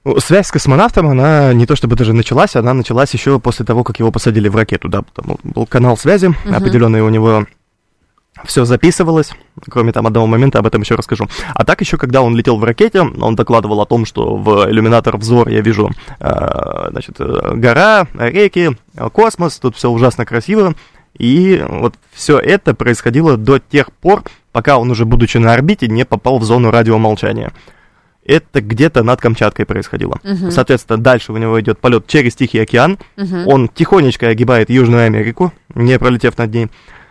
Ну, 0.03 0.19
связь 0.19 0.47
с 0.47 0.51
космонавтом, 0.51 1.07
она 1.09 1.53
не 1.53 1.67
то 1.67 1.75
чтобы 1.75 1.95
даже 1.95 2.13
началась, 2.13 2.55
она 2.55 2.73
началась 2.73 3.13
еще 3.13 3.39
после 3.39 3.67
того, 3.67 3.83
как 3.83 3.99
его 3.99 4.11
посадили 4.11 4.49
в 4.49 4.55
ракету, 4.55 4.89
да, 4.89 5.03
там 5.13 5.37
был 5.43 5.67
канал 5.67 5.95
связи, 5.95 6.25
uh-huh. 6.25 6.55
определенный 6.55 7.01
у 7.01 7.09
него 7.09 7.45
все 8.45 8.65
записывалось, 8.65 9.31
кроме 9.69 9.91
там 9.91 10.07
одного 10.07 10.27
момента, 10.27 10.59
об 10.59 10.67
этом 10.67 10.81
еще 10.81 10.95
расскажу. 10.95 11.27
А 11.53 11.65
так 11.65 11.81
еще, 11.81 11.97
когда 11.97 12.21
он 12.21 12.35
летел 12.35 12.57
в 12.57 12.63
ракете, 12.63 13.01
он 13.01 13.35
докладывал 13.35 13.81
о 13.81 13.85
том, 13.85 14.05
что 14.05 14.35
в 14.35 14.69
иллюминатор 14.69 15.17
взор 15.17 15.49
я 15.49 15.61
вижу, 15.61 15.89
э, 16.19 16.87
значит, 16.91 17.17
гора, 17.19 18.07
реки, 18.13 18.77
космос, 19.11 19.59
тут 19.59 19.75
все 19.75 19.89
ужасно 19.89 20.25
красиво. 20.25 20.73
И 21.17 21.63
вот 21.67 21.95
все 22.13 22.39
это 22.39 22.73
происходило 22.73 23.35
до 23.35 23.59
тех 23.59 23.91
пор, 23.91 24.23
пока 24.51 24.77
он 24.77 24.91
уже, 24.91 25.05
будучи 25.05 25.37
на 25.37 25.53
орбите, 25.53 25.87
не 25.87 26.05
попал 26.05 26.39
в 26.39 26.43
зону 26.43 26.71
радиомолчания. 26.71 27.51
Это 28.25 28.61
где-то 28.61 29.01
над 29.01 29.19
Камчаткой 29.19 29.65
происходило. 29.65 30.19
Uh-huh. 30.23 30.51
Соответственно, 30.51 30.99
дальше 30.99 31.33
у 31.33 31.37
него 31.37 31.59
идет 31.59 31.79
полет 31.79 32.05
через 32.05 32.35
Тихий 32.35 32.59
океан. 32.59 32.99
Uh-huh. 33.17 33.45
Он 33.47 33.67
тихонечко 33.67 34.27
огибает 34.27 34.69
Южную 34.69 35.05
Америку, 35.05 35.51
не 35.73 35.97
пролетев 35.97 36.37
над 36.37 36.53
ней 36.53 36.69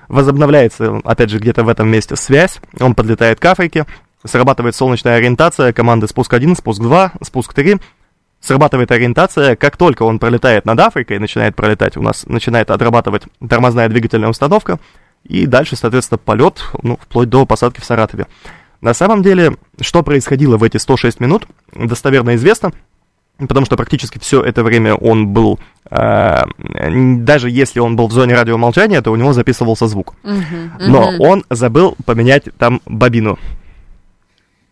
возобновляется, 0.08 1.00
опять 1.04 1.30
же, 1.30 1.38
где-то 1.38 1.64
в 1.64 1.68
этом 1.68 1.88
месте 1.88 2.16
связь, 2.16 2.60
он 2.80 2.94
подлетает 2.94 3.38
к 3.38 3.44
Африке, 3.44 3.86
срабатывает 4.24 4.74
солнечная 4.74 5.16
ориентация, 5.16 5.72
команды 5.72 6.08
спуск 6.08 6.32
1, 6.32 6.56
спуск 6.56 6.80
2, 6.80 7.12
спуск 7.22 7.54
3, 7.54 7.76
срабатывает 8.40 8.90
ориентация, 8.90 9.56
как 9.56 9.76
только 9.76 10.02
он 10.02 10.18
пролетает 10.18 10.64
над 10.64 10.80
Африкой, 10.80 11.18
начинает 11.18 11.56
пролетать, 11.56 11.96
у 11.96 12.02
нас 12.02 12.26
начинает 12.26 12.70
отрабатывать 12.70 13.24
тормозная 13.46 13.88
двигательная 13.88 14.28
установка, 14.28 14.78
и 15.24 15.46
дальше, 15.46 15.76
соответственно, 15.76 16.18
полет, 16.18 16.62
ну, 16.82 16.96
вплоть 16.96 17.28
до 17.28 17.44
посадки 17.44 17.80
в 17.80 17.84
Саратове. 17.84 18.26
На 18.80 18.94
самом 18.94 19.22
деле, 19.22 19.56
что 19.80 20.02
происходило 20.02 20.56
в 20.56 20.62
эти 20.62 20.76
106 20.76 21.18
минут, 21.20 21.46
достоверно 21.74 22.36
известно, 22.36 22.72
потому 23.46 23.66
что 23.66 23.76
практически 23.76 24.18
все 24.18 24.42
это 24.42 24.62
время 24.64 24.94
он 24.94 25.28
был, 25.28 25.60
э, 25.90 26.42
даже 27.18 27.50
если 27.50 27.78
он 27.80 27.94
был 27.96 28.08
в 28.08 28.12
зоне 28.12 28.34
радиомолчания, 28.34 29.00
то 29.00 29.12
у 29.12 29.16
него 29.16 29.32
записывался 29.32 29.86
звук. 29.86 30.14
Uh-huh, 30.24 30.70
Но 30.80 31.12
он 31.18 31.44
забыл 31.50 31.96
поменять 32.04 32.44
там 32.58 32.80
бобину 32.84 33.38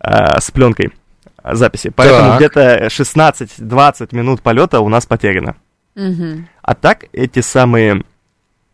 э, 0.01 0.41
с 0.41 0.51
пленкой 0.51 0.93
записи. 1.45 1.91
Поэтому 1.95 2.31
так. 2.31 2.39
где-то 2.39 2.87
16-20 2.87 4.15
минут 4.15 4.43
полета 4.43 4.81
у 4.81 4.89
нас 4.89 5.07
потеряно. 5.07 5.57
uh 5.97 6.43
А 6.63 6.75
так 6.75 7.05
эти 7.13 7.41
самые, 7.41 8.03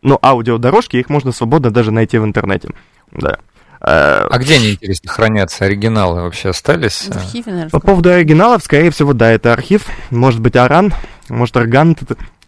ну, 0.01 0.17
аудиодорожки, 0.21 0.97
их 0.97 1.09
можно 1.09 1.31
свободно 1.31 1.69
даже 1.69 1.91
найти 1.91 2.17
в 2.17 2.25
интернете. 2.25 2.69
Да. 3.11 3.37
Э, 3.85 4.27
а 4.29 4.37
где 4.39 4.55
они, 4.55 4.71
интересно, 4.71 5.11
хранятся? 5.11 5.65
Оригиналы 5.65 6.21
вообще 6.21 6.49
остались? 6.49 7.07
В 7.09 7.17
архиве, 7.17 7.51
наверное. 7.51 7.69
По 7.69 7.79
поводу 7.79 8.11
оригиналов, 8.11 8.63
скорее 8.63 8.91
всего, 8.91 9.13
да, 9.13 9.29
это 9.29 9.51
архив. 9.51 9.87
Может 10.09 10.39
быть, 10.39 10.55
Аран, 10.55 10.93
может, 11.29 11.55
Арган. 11.57 11.97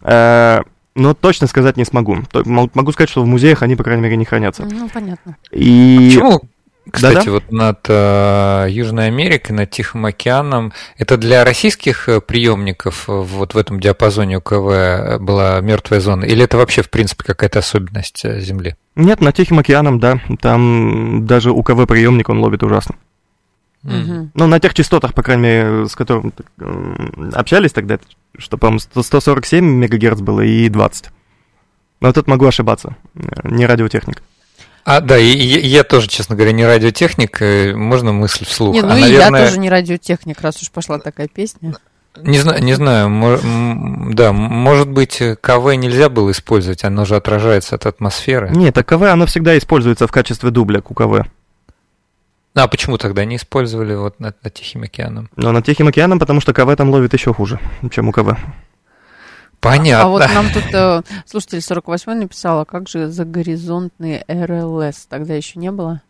Э, 0.01 0.61
но 0.95 1.13
точно 1.13 1.47
сказать 1.47 1.75
не 1.75 1.83
смогу. 1.83 2.19
Могу 2.33 2.91
сказать, 2.93 3.09
что 3.09 3.21
в 3.21 3.27
музеях 3.27 3.63
они, 3.63 3.75
по 3.75 3.83
крайней 3.83 4.03
мере, 4.03 4.15
не 4.15 4.23
хранятся. 4.25 4.63
Ну, 4.63 4.87
понятно. 4.87 5.35
И... 5.51 5.97
А 5.97 6.21
почему 6.21 6.41
кстати, 6.89 7.15
Да-да? 7.15 7.31
вот 7.31 7.51
над 7.51 7.79
э, 7.89 8.67
Южной 8.69 9.07
Америкой, 9.07 9.55
над 9.55 9.71
Тихим 9.71 10.05
океаном, 10.05 10.71
это 10.97 11.17
для 11.17 11.43
российских 11.43 12.07
э, 12.07 12.21
приемников 12.21 13.09
э, 13.09 13.11
вот 13.11 13.53
в 13.53 13.57
этом 13.57 13.79
диапазоне 13.79 14.37
УКВ 14.37 14.69
э, 14.69 15.19
была 15.19 15.59
мертвая 15.61 15.99
зона, 15.99 16.25
или 16.25 16.43
это 16.43 16.57
вообще 16.57 16.83
в 16.83 16.89
принципе 16.89 17.23
какая-то 17.23 17.59
особенность 17.59 18.23
Земли? 18.39 18.75
Нет, 18.95 19.19
над 19.21 19.35
Тихим 19.35 19.59
океаном, 19.59 19.99
да, 19.99 20.19
там 20.41 21.25
даже 21.25 21.51
УКВ 21.51 21.87
приемник 21.87 22.29
он 22.29 22.39
ловит 22.39 22.63
ужасно. 22.63 22.95
Mm-hmm. 23.83 24.29
Ну, 24.33 24.47
на 24.47 24.59
тех 24.59 24.73
частотах, 24.73 25.13
по 25.13 25.21
крайней 25.21 25.43
мере, 25.43 25.87
с 25.87 25.95
которыми 25.95 26.31
общались 27.35 27.71
тогда, 27.71 27.99
что, 28.37 28.57
по-моему, 28.57 28.79
147 28.79 29.63
мегагерц 29.63 30.21
было 30.21 30.41
и 30.41 30.69
20. 30.69 31.09
Но 32.01 32.11
тут 32.11 32.27
могу 32.27 32.45
ошибаться, 32.45 32.95
не 33.43 33.65
радиотехник. 33.65 34.21
А, 34.85 35.01
да, 35.01 35.17
и, 35.17 35.31
и 35.31 35.67
я 35.67 35.83
тоже, 35.83 36.07
честно 36.07 36.35
говоря, 36.35 36.51
не 36.51 36.63
радиотехник, 36.63 37.41
э, 37.41 37.73
можно 37.73 38.13
мысль 38.13 38.45
вслух. 38.45 38.75
Не, 38.75 38.83
ну 38.83 38.93
а, 38.93 38.97
и 38.97 39.01
наверное... 39.01 39.41
я 39.41 39.47
тоже 39.47 39.59
не 39.59 39.69
радиотехник, 39.69 40.39
раз 40.41 40.61
уж 40.61 40.69
пошла 40.69 40.99
такая 40.99 41.27
песня. 41.27 41.73
Не 42.21 42.37
знаю, 42.37 42.63
не 42.63 42.75
знаю, 42.75 43.09
да, 44.13 44.31
может 44.31 44.87
быть, 44.87 45.21
КВ 45.41 45.75
нельзя 45.75 46.07
было 46.07 46.31
использовать, 46.31 46.83
оно 46.83 47.03
же 47.03 47.15
отражается 47.15 47.75
от 47.75 47.87
атмосферы. 47.87 48.51
Нет, 48.51 48.77
а 48.77 48.83
КВ, 48.83 49.11
оно 49.11 49.25
всегда 49.25 49.57
используется 49.57 50.07
в 50.07 50.11
качестве 50.11 50.51
дубля 50.51 50.81
к 50.81 50.91
УКВ. 50.91 51.27
А 52.53 52.67
почему 52.67 52.97
тогда 52.97 53.25
не 53.25 53.35
использовали 53.35 53.95
вот 53.95 54.19
над, 54.19 54.41
над 54.41 54.53
Тихим 54.53 54.83
океаном? 54.83 55.29
Ну, 55.35 55.51
над 55.51 55.65
Тихим 55.65 55.87
океаном, 55.87 56.19
потому 56.19 56.39
что 56.39 56.53
КВ 56.53 56.73
там 56.77 56.89
ловит 56.89 57.11
еще 57.13 57.33
хуже, 57.33 57.59
чем 57.91 58.07
УКВ. 58.07 58.37
Понятно. 59.65 60.03
А, 60.03 60.07
вот 60.07 60.33
нам 60.33 60.49
тут 60.51 60.63
э, 60.73 61.01
слушатель 61.25 61.61
48 61.61 62.13
написал, 62.13 62.59
а 62.59 62.65
как 62.65 62.87
же 62.87 63.09
загоризонтный 63.09 64.23
РЛС? 64.27 65.07
Тогда 65.09 65.33
еще 65.33 65.59
не 65.59 65.71
было? 65.71 66.01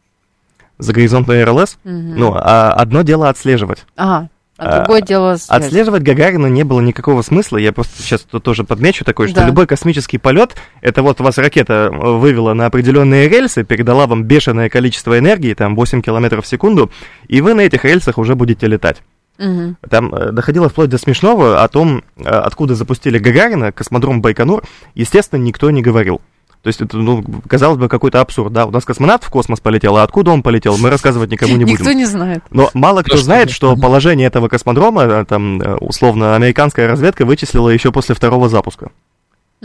Загоризонтный 0.77 1.43
РЛС? 1.43 1.77
Угу. 1.85 1.91
Ну, 1.91 2.33
а 2.35 2.73
одно 2.73 3.01
дело 3.03 3.29
отслеживать. 3.29 3.85
Ага. 3.95 4.29
А 4.57 4.79
другое 4.79 5.01
а, 5.01 5.05
дело 5.05 5.35
связь. 5.35 5.65
Отслеживать 5.65 6.03
Гагарина 6.03 6.47
не 6.47 6.63
было 6.63 6.79
никакого 6.79 7.21
смысла. 7.21 7.57
Я 7.57 7.73
просто 7.73 8.01
сейчас 8.01 8.21
тут 8.21 8.43
тоже 8.43 8.63
подмечу 8.63 9.03
такое, 9.03 9.27
что 9.27 9.41
да. 9.41 9.47
любой 9.47 9.67
космический 9.67 10.17
полет, 10.17 10.55
это 10.81 11.01
вот 11.01 11.19
вас 11.19 11.37
ракета 11.37 11.89
вывела 11.91 12.53
на 12.53 12.65
определенные 12.65 13.27
рельсы, 13.27 13.65
передала 13.65 14.07
вам 14.07 14.23
бешеное 14.23 14.69
количество 14.69 15.19
энергии, 15.19 15.53
там 15.53 15.75
8 15.75 16.01
километров 16.01 16.45
в 16.45 16.47
секунду, 16.47 16.89
и 17.27 17.41
вы 17.41 17.53
на 17.53 17.61
этих 17.61 17.83
рельсах 17.83 18.17
уже 18.17 18.35
будете 18.35 18.67
летать. 18.67 19.01
Угу. 19.37 19.75
Там 19.89 20.13
э, 20.13 20.31
доходило 20.31 20.69
вплоть 20.69 20.89
до 20.89 20.97
смешного 20.97 21.63
о 21.63 21.67
том, 21.67 22.03
э, 22.17 22.23
откуда 22.23 22.75
запустили 22.75 23.17
Гагарина, 23.17 23.71
космодром 23.71 24.21
Байконур, 24.21 24.63
естественно, 24.93 25.41
никто 25.41 25.69
не 25.71 25.81
говорил. 25.81 26.21
То 26.61 26.69
есть 26.69 26.81
это, 26.81 26.97
ну, 26.97 27.23
казалось 27.47 27.77
бы, 27.77 27.89
какой-то 27.89 28.21
абсурд, 28.21 28.51
да, 28.51 28.65
у 28.65 28.71
нас 28.71 28.85
космонавт 28.85 29.23
в 29.23 29.29
космос 29.29 29.59
полетел, 29.59 29.97
а 29.97 30.03
откуда 30.03 30.31
он 30.31 30.41
полетел, 30.41 30.77
мы 30.77 30.89
рассказывать 30.89 31.29
никому 31.29 31.57
не 31.57 31.63
будем. 31.63 31.77
Никто 31.77 31.91
не 31.91 32.05
знает. 32.05 32.43
Но 32.49 32.71
мало 32.73 33.03
кто 33.03 33.17
знает, 33.17 33.51
что 33.51 33.75
положение 33.75 34.27
этого 34.27 34.47
космодрома, 34.47 35.03
э, 35.03 35.25
там, 35.25 35.61
условно, 35.79 36.35
американская 36.35 36.87
разведка 36.87 37.25
вычислила 37.25 37.69
еще 37.69 37.91
после 37.91 38.15
второго 38.15 38.49
запуска. 38.49 38.89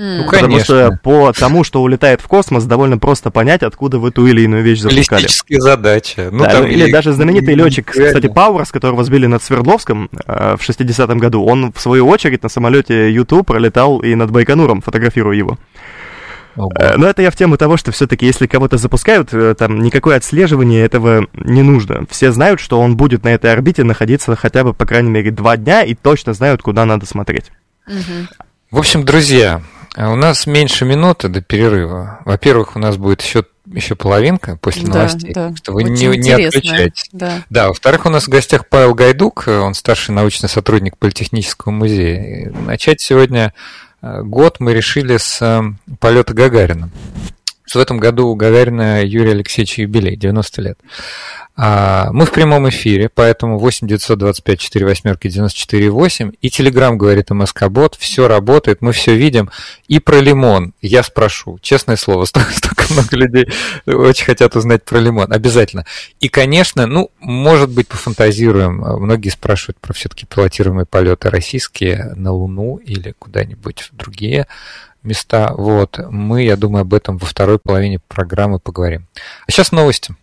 Ну, 0.02 0.24
конечно. 0.24 0.48
Потому 0.48 0.60
что 0.60 0.98
по 1.02 1.32
тому, 1.34 1.62
что 1.62 1.82
улетает 1.82 2.22
в 2.22 2.26
космос, 2.26 2.64
довольно 2.64 2.96
просто 2.96 3.30
понять, 3.30 3.62
откуда 3.62 3.98
вы 3.98 4.10
ту 4.10 4.26
или 4.26 4.40
иную 4.40 4.62
вещь 4.62 4.80
запускали. 4.80 5.26
Задачи. 5.50 6.28
Ну, 6.30 6.38
да, 6.38 6.52
там 6.52 6.66
или 6.66 6.88
и... 6.88 6.90
даже 6.90 7.12
знаменитый 7.12 7.54
летчик, 7.54 7.90
кстати, 7.90 8.26
Пауэрс, 8.26 8.72
которого 8.72 9.04
сбили 9.04 9.26
над 9.26 9.42
Свердловском 9.42 10.08
э, 10.26 10.56
в 10.58 10.66
60-м 10.66 11.18
году, 11.18 11.44
он, 11.44 11.70
в 11.74 11.78
свою 11.78 12.08
очередь, 12.08 12.42
на 12.42 12.48
самолете 12.48 13.12
YouTube 13.12 13.46
пролетал 13.46 13.98
и 13.98 14.14
над 14.14 14.30
Байконуром, 14.30 14.80
фотографируя 14.80 15.36
его. 15.36 15.58
Ого. 16.56 16.72
Э, 16.76 16.96
но 16.96 17.06
это 17.06 17.20
я 17.20 17.30
в 17.30 17.36
тему 17.36 17.58
того, 17.58 17.76
что 17.76 17.92
все-таки, 17.92 18.24
если 18.24 18.46
кого-то 18.46 18.78
запускают, 18.78 19.34
э, 19.34 19.54
там 19.54 19.82
никакое 19.82 20.16
отслеживание 20.16 20.82
этого 20.82 21.26
не 21.34 21.60
нужно. 21.62 22.06
Все 22.08 22.32
знают, 22.32 22.58
что 22.58 22.80
он 22.80 22.96
будет 22.96 23.22
на 23.22 23.28
этой 23.28 23.52
орбите 23.52 23.84
находиться 23.84 24.34
хотя 24.34 24.64
бы, 24.64 24.72
по 24.72 24.86
крайней 24.86 25.10
мере, 25.10 25.30
два 25.30 25.58
дня 25.58 25.82
и 25.82 25.94
точно 25.94 26.32
знают, 26.32 26.62
куда 26.62 26.86
надо 26.86 27.04
смотреть. 27.04 27.50
Угу. 27.86 28.46
В 28.70 28.78
общем, 28.78 29.04
друзья, 29.04 29.60
у 30.08 30.16
нас 30.16 30.46
меньше 30.46 30.84
минуты 30.84 31.28
до 31.28 31.40
перерыва. 31.42 32.20
Во-первых, 32.24 32.76
у 32.76 32.78
нас 32.78 32.96
будет 32.96 33.22
еще 33.22 33.44
еще 33.66 33.94
половинка 33.94 34.58
после 34.60 34.86
да, 34.86 34.94
новостей, 34.94 35.32
да. 35.32 35.54
что 35.54 35.72
вы 35.72 35.84
не, 35.84 36.06
не 36.06 36.30
отключаетесь. 36.32 37.08
Да. 37.12 37.44
да, 37.50 37.68
во-вторых, 37.68 38.06
у 38.06 38.10
нас 38.10 38.24
в 38.24 38.28
гостях 38.28 38.66
Павел 38.68 38.94
Гайдук, 38.94 39.46
он 39.46 39.74
старший 39.74 40.14
научный 40.14 40.48
сотрудник 40.48 40.98
Политехнического 40.98 41.70
музея. 41.70 42.22
И 42.22 42.48
начать 42.48 43.00
сегодня 43.00 43.54
э, 44.02 44.22
год 44.22 44.56
мы 44.58 44.74
решили 44.74 45.16
с 45.18 45.40
э, 45.40 45.62
полета 46.00 46.34
Гагарина. 46.34 46.90
В 47.78 47.82
этом 47.82 47.98
году 47.98 48.28
у 48.28 48.34
Гагарина 48.34 49.04
Юрия 49.04 49.32
Алексеевича 49.32 49.82
юбилей, 49.82 50.16
90 50.16 50.62
лет. 50.62 50.78
А, 51.62 52.10
мы 52.12 52.24
в 52.24 52.32
прямом 52.32 52.70
эфире, 52.70 53.10
поэтому 53.10 53.58
8 53.58 53.86
925 53.86 54.58
4 54.58 54.86
восьмерки 54.86 55.28
94 55.28 55.90
8. 55.90 56.32
И 56.40 56.48
Телеграм 56.48 56.96
говорит 56.96 57.30
МСК-бот, 57.30 57.96
все 57.96 58.28
работает, 58.28 58.80
мы 58.80 58.92
все 58.92 59.14
видим. 59.14 59.50
И 59.86 59.98
про 59.98 60.20
лимон 60.20 60.72
я 60.80 61.02
спрошу, 61.02 61.58
честное 61.60 61.96
слово, 61.96 62.24
столько, 62.26 62.52
столько 62.52 62.84
много 62.90 63.14
людей 63.16 63.46
очень 63.86 64.24
хотят 64.24 64.56
узнать 64.56 64.84
про 64.84 65.00
лимон, 65.00 65.32
обязательно. 65.32 65.84
И, 66.18 66.30
конечно, 66.30 66.86
ну, 66.86 67.10
может 67.20 67.68
быть, 67.68 67.88
пофантазируем. 67.88 68.78
Многие 68.78 69.28
спрашивают 69.28 69.78
про 69.80 69.92
все-таки 69.92 70.24
пилотируемые 70.24 70.86
полеты 70.86 71.28
российские 71.28 72.14
на 72.16 72.32
Луну 72.32 72.76
или 72.76 73.14
куда-нибудь 73.18 73.90
в 73.92 73.96
другие 73.96 74.46
места. 75.02 75.52
Вот. 75.56 75.98
Мы, 76.10 76.44
я 76.44 76.56
думаю, 76.56 76.82
об 76.82 76.94
этом 76.94 77.18
во 77.18 77.26
второй 77.26 77.58
половине 77.58 77.98
программы 77.98 78.58
поговорим. 78.58 79.06
А 79.46 79.50
сейчас 79.50 79.72
новости. 79.72 80.14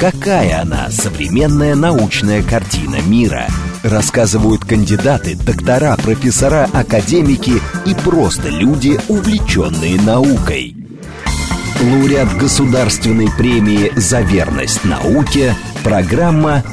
Какая 0.00 0.62
она, 0.62 0.90
современная 0.90 1.74
научная 1.74 2.42
картина 2.42 3.00
мира? 3.02 3.48
Рассказывают 3.82 4.64
кандидаты, 4.64 5.36
доктора, 5.36 5.96
профессора, 5.96 6.68
академики 6.72 7.54
и 7.84 7.94
просто 8.04 8.48
люди, 8.48 8.98
увлеченные 9.08 10.00
наукой. 10.00 10.76
Лауреат 11.80 12.36
Государственной 12.36 13.28
премии 13.36 13.92
«За 13.96 14.20
верность 14.20 14.84
науке» 14.84 15.54
программа 15.82 16.64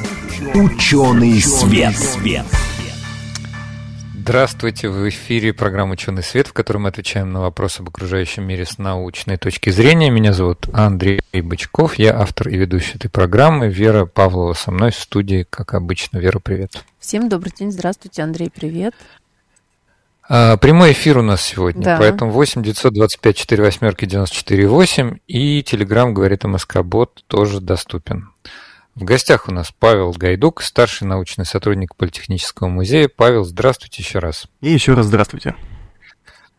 «Ученый 0.54 1.40
свет». 1.40 1.96
свет. 1.96 2.44
Здравствуйте, 4.28 4.88
в 4.88 5.08
эфире 5.08 5.52
программа 5.52 5.92
«Ученый 5.92 6.24
свет», 6.24 6.48
в 6.48 6.52
которой 6.52 6.78
мы 6.78 6.88
отвечаем 6.88 7.32
на 7.32 7.42
вопросы 7.42 7.80
об 7.80 7.90
окружающем 7.90 8.42
мире 8.42 8.64
с 8.64 8.76
научной 8.76 9.36
точки 9.36 9.70
зрения. 9.70 10.10
Меня 10.10 10.32
зовут 10.32 10.66
Андрей 10.72 11.20
Бычков, 11.32 11.94
я 11.94 12.18
автор 12.18 12.48
и 12.48 12.56
ведущий 12.56 12.96
этой 12.96 13.08
программы. 13.08 13.68
Вера 13.68 14.04
Павлова 14.04 14.54
со 14.54 14.72
мной 14.72 14.90
в 14.90 14.96
студии, 14.96 15.46
как 15.48 15.74
обычно. 15.74 16.18
Вера, 16.18 16.40
привет. 16.40 16.72
Всем 16.98 17.28
добрый 17.28 17.52
день, 17.56 17.70
здравствуйте, 17.70 18.24
Андрей, 18.24 18.50
привет. 18.52 18.96
А, 20.28 20.56
прямой 20.56 20.90
эфир 20.90 21.18
у 21.18 21.22
нас 21.22 21.40
сегодня, 21.40 21.84
да. 21.84 21.96
поэтому 21.96 22.32
8 22.32 22.64
925 22.64 23.36
4 23.36 23.62
восьмерки 23.62 24.06
94 24.06 24.66
8 24.66 25.18
и 25.28 25.62
Телеграм 25.62 26.12
говорит 26.12 26.42
МСК 26.42 26.78
Бот 26.78 27.22
тоже 27.28 27.60
доступен. 27.60 28.30
В 28.96 29.04
гостях 29.04 29.46
у 29.46 29.52
нас 29.52 29.74
Павел 29.78 30.10
Гайдук, 30.12 30.62
старший 30.62 31.06
научный 31.06 31.44
сотрудник 31.44 31.94
Политехнического 31.96 32.68
музея. 32.68 33.10
Павел, 33.14 33.44
здравствуйте 33.44 34.02
еще 34.02 34.20
раз. 34.20 34.46
И 34.62 34.72
еще 34.72 34.94
раз 34.94 35.04
здравствуйте. 35.04 35.54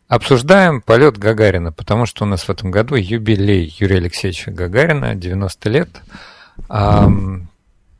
Обсуждаем 0.08 0.82
полет 0.82 1.18
Гагарина, 1.18 1.72
потому 1.72 2.06
что 2.06 2.26
у 2.26 2.28
нас 2.28 2.44
в 2.44 2.50
этом 2.52 2.70
году 2.70 2.94
юбилей 2.94 3.76
Юрия 3.80 3.98
Алексеевича 3.98 4.52
Гагарина, 4.52 5.16
90 5.16 5.70
лет. 5.70 5.90
А, 6.70 7.08
ну, 7.08 7.48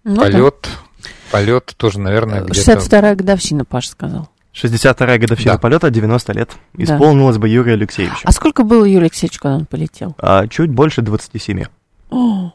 полет, 0.04 0.56
да. 0.62 1.10
полет 1.32 1.74
тоже, 1.76 2.00
наверное, 2.00 2.44
где-то... 2.44 2.74
62-я 2.74 3.16
годовщина, 3.16 3.66
Паш 3.66 3.90
сказал. 3.90 4.30
62-я 4.54 5.18
годовщина 5.18 5.54
да. 5.54 5.60
полета, 5.60 5.90
90 5.90 6.34
лет. 6.34 6.52
Исполнилось 6.78 7.38
да. 7.38 7.42
бы 7.42 7.50
Юрию 7.50 7.74
Алексеевичу. 7.74 8.22
А 8.24 8.32
сколько 8.32 8.62
было 8.62 8.86
Юрию 8.86 9.02
Алексеевичу, 9.02 9.40
когда 9.42 9.56
он 9.56 9.66
полетел? 9.66 10.16
А, 10.20 10.48
чуть 10.48 10.70
больше 10.70 11.02
27. 11.02 11.64
О, 12.12 12.54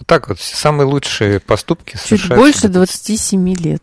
вот 0.00 0.06
так 0.06 0.28
вот, 0.28 0.38
все 0.38 0.56
самые 0.56 0.86
лучшие 0.86 1.40
поступки 1.40 1.98
Чуть 2.02 2.26
больше 2.28 2.68
27 2.68 3.54
лет. 3.54 3.82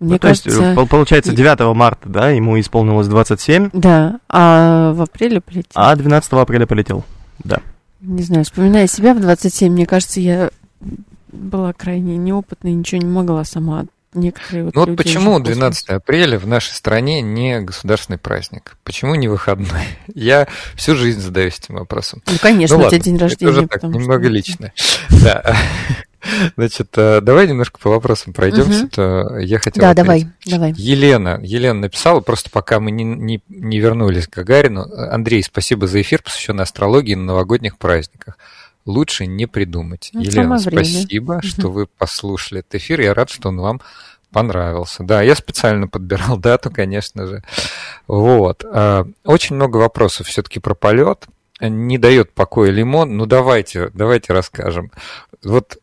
Мне 0.00 0.14
ну, 0.14 0.18
кажется... 0.18 0.50
То 0.50 0.72
есть, 0.72 0.90
получается, 0.90 1.32
9 1.32 1.76
марта, 1.76 2.08
да, 2.08 2.30
ему 2.30 2.58
исполнилось 2.58 3.06
27. 3.06 3.70
Да, 3.72 4.18
а 4.28 4.92
в 4.92 5.00
апреле 5.00 5.40
полетел. 5.40 5.70
А 5.74 5.94
12 5.94 6.32
апреля 6.32 6.66
полетел, 6.66 7.04
да. 7.44 7.60
Не 8.00 8.24
знаю, 8.24 8.44
вспоминая 8.44 8.88
себя 8.88 9.14
в 9.14 9.20
27, 9.20 9.72
мне 9.72 9.86
кажется, 9.86 10.18
я 10.20 10.50
была 11.30 11.72
крайне 11.72 12.16
неопытной, 12.16 12.72
ничего 12.72 13.00
не 13.00 13.06
могла 13.06 13.44
сама 13.44 13.86
некоторые 14.14 14.64
вот 14.64 14.74
Ну 14.74 14.86
вот 14.86 14.96
почему 14.96 15.38
12 15.38 15.88
апреля 15.88 16.38
в 16.38 16.46
нашей 16.46 16.72
стране 16.72 17.20
не 17.20 17.60
государственный 17.60 18.18
праздник? 18.18 18.76
Почему 18.84 19.14
не 19.14 19.28
выходной? 19.28 19.86
Я 20.14 20.48
всю 20.74 20.94
жизнь 20.96 21.20
задаюсь 21.20 21.58
этим 21.58 21.76
вопросом. 21.76 22.22
Ну, 22.26 22.34
конечно, 22.40 22.76
ну, 22.76 22.86
у 22.86 22.88
тебя 22.88 23.00
день 23.00 23.16
рождения. 23.16 23.50
Это 23.50 23.58
уже 23.60 23.68
так, 23.68 23.82
немного 23.82 24.24
что... 24.24 24.32
личное. 24.32 24.72
Да. 25.22 25.56
Значит, 26.56 26.88
э, 26.96 27.20
давай 27.20 27.48
немножко 27.48 27.78
по 27.78 27.90
вопросам 27.90 28.32
пройдемся. 28.32 28.84
Угу. 28.84 29.38
Я 29.38 29.58
хотел 29.58 29.80
да, 29.80 29.94
давай, 29.94 30.28
давай. 30.46 30.72
Елена, 30.76 31.38
Елена 31.42 31.80
написала, 31.80 32.20
просто 32.20 32.50
пока 32.50 32.80
мы 32.80 32.90
не, 32.90 33.04
не, 33.04 33.42
не 33.48 33.78
вернулись 33.80 34.26
к 34.26 34.34
Гагарину. 34.34 34.86
Андрей, 35.10 35.42
спасибо 35.42 35.86
за 35.86 36.00
эфир, 36.00 36.22
посвященный 36.22 36.62
астрологии 36.62 37.14
на 37.14 37.24
новогодних 37.24 37.78
праздниках 37.78 38.36
лучше 38.84 39.26
не 39.26 39.46
придумать. 39.46 40.10
Ну, 40.12 40.20
Елена, 40.20 40.58
спасибо, 40.58 41.34
время. 41.34 41.42
что 41.42 41.70
вы 41.70 41.86
послушали 41.86 42.60
этот 42.60 42.76
эфир. 42.76 43.00
Я 43.00 43.14
рад, 43.14 43.30
что 43.30 43.48
он 43.48 43.60
вам 43.60 43.80
понравился. 44.32 45.04
Да, 45.04 45.22
я 45.22 45.34
специально 45.36 45.88
подбирал 45.88 46.36
дату, 46.38 46.70
конечно 46.70 47.26
же. 47.26 47.42
Вот. 48.06 48.64
А, 48.64 49.06
очень 49.24 49.56
много 49.56 49.76
вопросов 49.76 50.26
все-таки 50.26 50.58
про 50.58 50.74
полет. 50.74 51.26
Не 51.60 51.98
дает 51.98 52.32
покоя 52.32 52.70
лимон. 52.70 53.16
Ну, 53.16 53.26
давайте, 53.26 53.90
давайте 53.94 54.32
расскажем. 54.32 54.90
Вот 55.44 55.78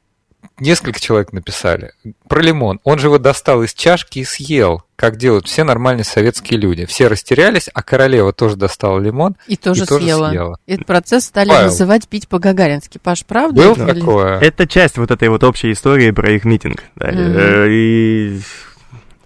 несколько 0.59 0.99
человек 0.99 1.33
написали. 1.33 1.93
Про 2.27 2.41
лимон. 2.41 2.79
Он 2.83 2.99
же 2.99 3.07
его 3.07 3.17
достал 3.17 3.63
из 3.63 3.73
чашки 3.73 4.19
и 4.19 4.23
съел, 4.23 4.83
как 4.95 5.17
делают 5.17 5.47
все 5.47 5.63
нормальные 5.63 6.03
советские 6.03 6.59
люди. 6.59 6.85
Все 6.85 7.07
растерялись, 7.07 7.69
а 7.73 7.81
королева 7.83 8.33
тоже 8.33 8.55
достала 8.55 8.99
лимон 8.99 9.35
и 9.47 9.55
тоже, 9.55 9.83
и 9.83 9.87
тоже 9.87 10.05
съела. 10.05 10.29
съела. 10.29 10.59
Этот 10.67 10.85
процесс 10.85 11.25
стали 11.25 11.49
Павел. 11.49 11.65
называть 11.65 12.07
пить 12.07 12.27
по-гагарински. 12.27 12.97
Паш, 12.97 13.25
правда? 13.25 13.61
Был 13.61 13.73
это 13.73 13.95
такое? 13.95 14.39
Это 14.39 14.67
часть 14.67 14.97
вот 14.97 15.11
этой 15.11 15.29
вот 15.29 15.43
общей 15.43 15.71
истории 15.71 16.11
про 16.11 16.31
их 16.31 16.45
митинг. 16.45 16.83
Да. 16.95 17.09
Mm-hmm. 17.11 17.67
И 17.69 18.41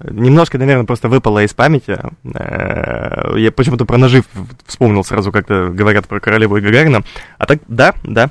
немножко, 0.03 0.57
наверное, 0.57 0.85
просто 0.85 1.07
выпало 1.07 1.43
из 1.43 1.53
памяти. 1.53 1.99
Э, 2.33 3.37
я 3.37 3.51
почему-то 3.51 3.85
про 3.85 3.97
ножи 3.97 4.23
вспомнил 4.65 5.03
сразу, 5.03 5.31
как-то 5.31 5.69
говорят 5.69 6.07
про 6.07 6.19
королеву 6.19 6.57
и 6.57 6.61
Гагарина. 6.61 7.03
А 7.37 7.45
так, 7.45 7.59
да, 7.67 7.93
да, 8.03 8.29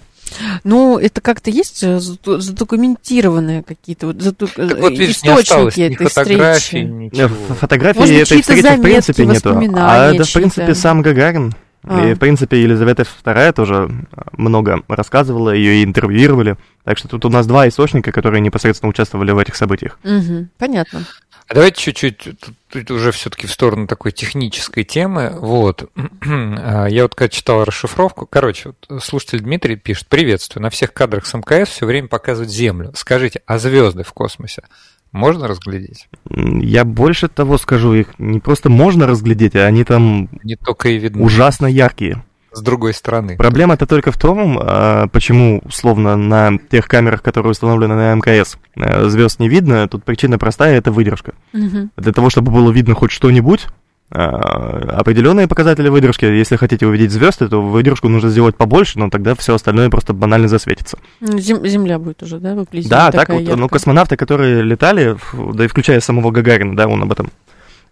ну, 0.64 0.98
это 0.98 1.20
как-то 1.20 1.50
есть 1.50 1.82
э, 1.82 1.98
задокументированные 2.00 3.62
какие-то 3.62 4.08
вот, 4.08 4.20
зату... 4.20 4.48
так 4.48 4.78
вот 4.78 4.92
видишь, 4.92 5.16
источники 5.16 5.80
не 5.80 5.94
этой 5.94 6.06
встречи. 6.08 6.76
Ничего. 6.76 7.54
Фотографии 7.54 7.98
Может, 7.98 8.16
этой 8.16 8.40
встречи 8.42 8.76
в 8.76 8.82
принципе 8.82 9.26
нету. 9.26 9.60
А 9.76 10.12
это, 10.12 10.24
в 10.24 10.32
принципе, 10.32 10.74
сам 10.74 11.02
Гагарин. 11.02 11.54
А. 11.84 12.10
И, 12.10 12.14
в 12.14 12.18
принципе, 12.18 12.62
Елизавета 12.62 13.02
II 13.02 13.52
тоже 13.52 13.90
много 14.36 14.82
рассказывала, 14.88 15.50
ее 15.50 15.82
интервьюировали. 15.82 16.56
Так 16.84 16.96
что 16.96 17.08
тут 17.08 17.24
у 17.24 17.28
нас 17.28 17.46
два 17.46 17.66
источника, 17.66 18.12
которые 18.12 18.40
непосредственно 18.40 18.90
участвовали 18.90 19.32
в 19.32 19.38
этих 19.38 19.56
событиях. 19.56 19.98
Угу, 20.04 20.48
понятно. 20.58 21.04
А 21.48 21.54
давайте 21.54 21.82
чуть-чуть, 21.82 22.28
тут, 22.70 22.90
уже 22.90 23.12
все-таки 23.12 23.46
в 23.46 23.52
сторону 23.52 23.86
такой 23.86 24.12
технической 24.12 24.84
темы. 24.84 25.32
Вот. 25.38 25.90
А, 26.24 26.86
я 26.86 27.02
вот 27.02 27.14
когда 27.14 27.28
читал 27.28 27.64
расшифровку, 27.64 28.26
короче, 28.26 28.72
вот 28.88 29.02
слушатель 29.02 29.40
Дмитрий 29.40 29.76
пишет, 29.76 30.06
приветствую, 30.06 30.62
на 30.62 30.70
всех 30.70 30.92
кадрах 30.92 31.26
с 31.26 31.34
МКС 31.34 31.70
все 31.70 31.86
время 31.86 32.08
показывают 32.08 32.50
Землю. 32.50 32.92
Скажите, 32.94 33.42
а 33.46 33.58
звезды 33.58 34.02
в 34.02 34.12
космосе 34.12 34.62
можно 35.10 35.48
разглядеть? 35.48 36.08
Я 36.30 36.84
больше 36.84 37.28
того 37.28 37.58
скажу, 37.58 37.92
их 37.94 38.18
не 38.18 38.40
просто 38.40 38.70
можно 38.70 39.06
разглядеть, 39.06 39.56
а 39.56 39.66
они 39.66 39.84
там 39.84 40.28
не 40.42 40.56
только 40.56 40.88
и 40.88 40.98
видны. 40.98 41.22
ужасно 41.22 41.66
яркие 41.66 42.22
с 42.52 42.60
другой 42.60 42.94
стороны. 42.94 43.36
Проблема-то 43.36 43.86
только 43.86 44.12
в 44.12 44.18
том, 44.18 44.58
а, 44.60 45.06
почему, 45.08 45.60
условно, 45.64 46.16
на 46.16 46.58
тех 46.70 46.86
камерах, 46.86 47.22
которые 47.22 47.52
установлены 47.52 47.94
на 47.94 48.14
МКС, 48.14 48.56
э, 48.76 49.08
звезд 49.08 49.40
не 49.40 49.48
видно. 49.48 49.88
Тут 49.88 50.04
причина 50.04 50.38
простая, 50.38 50.76
это 50.76 50.92
выдержка. 50.92 51.32
Угу. 51.52 51.90
Для 51.96 52.12
того, 52.12 52.30
чтобы 52.30 52.52
было 52.52 52.70
видно 52.70 52.94
хоть 52.94 53.10
что-нибудь, 53.10 53.66
а, 54.14 54.98
определенные 54.98 55.48
показатели 55.48 55.88
выдержки. 55.88 56.26
Если 56.26 56.56
хотите 56.56 56.86
увидеть 56.86 57.12
звезды, 57.12 57.48
то 57.48 57.62
выдержку 57.62 58.08
нужно 58.08 58.28
сделать 58.28 58.56
побольше, 58.56 58.98
но 58.98 59.08
тогда 59.08 59.34
все 59.34 59.54
остальное 59.54 59.88
просто 59.88 60.12
банально 60.12 60.48
засветится. 60.48 60.98
Ну, 61.20 61.38
зем- 61.38 61.66
земля 61.66 61.98
будет 61.98 62.22
уже, 62.22 62.38
да, 62.38 62.54
выглядеть? 62.54 62.90
Да, 62.90 63.10
так 63.10 63.30
вот. 63.30 63.40
Яркая. 63.40 63.56
Ну, 63.56 63.68
космонавты, 63.70 64.16
которые 64.16 64.62
летали, 64.62 65.16
да 65.54 65.64
и 65.64 65.68
включая 65.68 66.00
самого 66.00 66.30
Гагарина, 66.30 66.76
да, 66.76 66.88
он 66.88 67.02
об 67.02 67.10
этом 67.10 67.30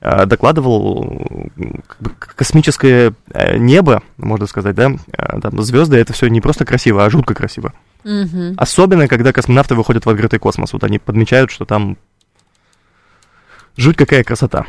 докладывал 0.00 1.20
космическое 2.18 3.12
э, 3.32 3.58
небо, 3.58 4.02
можно 4.16 4.46
сказать, 4.46 4.74
да, 4.74 4.92
э, 5.12 5.40
там 5.40 5.62
звезды, 5.62 5.98
это 5.98 6.14
все 6.14 6.28
не 6.28 6.40
просто 6.40 6.64
красиво, 6.64 7.04
а 7.04 7.10
жутко 7.10 7.34
красиво. 7.34 7.74
Угу. 8.04 8.54
Особенно, 8.56 9.08
когда 9.08 9.32
космонавты 9.32 9.74
выходят 9.74 10.06
в 10.06 10.10
открытый 10.10 10.38
космос, 10.38 10.72
вот 10.72 10.84
они 10.84 10.98
подмечают, 10.98 11.50
что 11.50 11.66
там 11.66 11.98
жуть 13.76 13.96
какая 13.96 14.24
красота. 14.24 14.64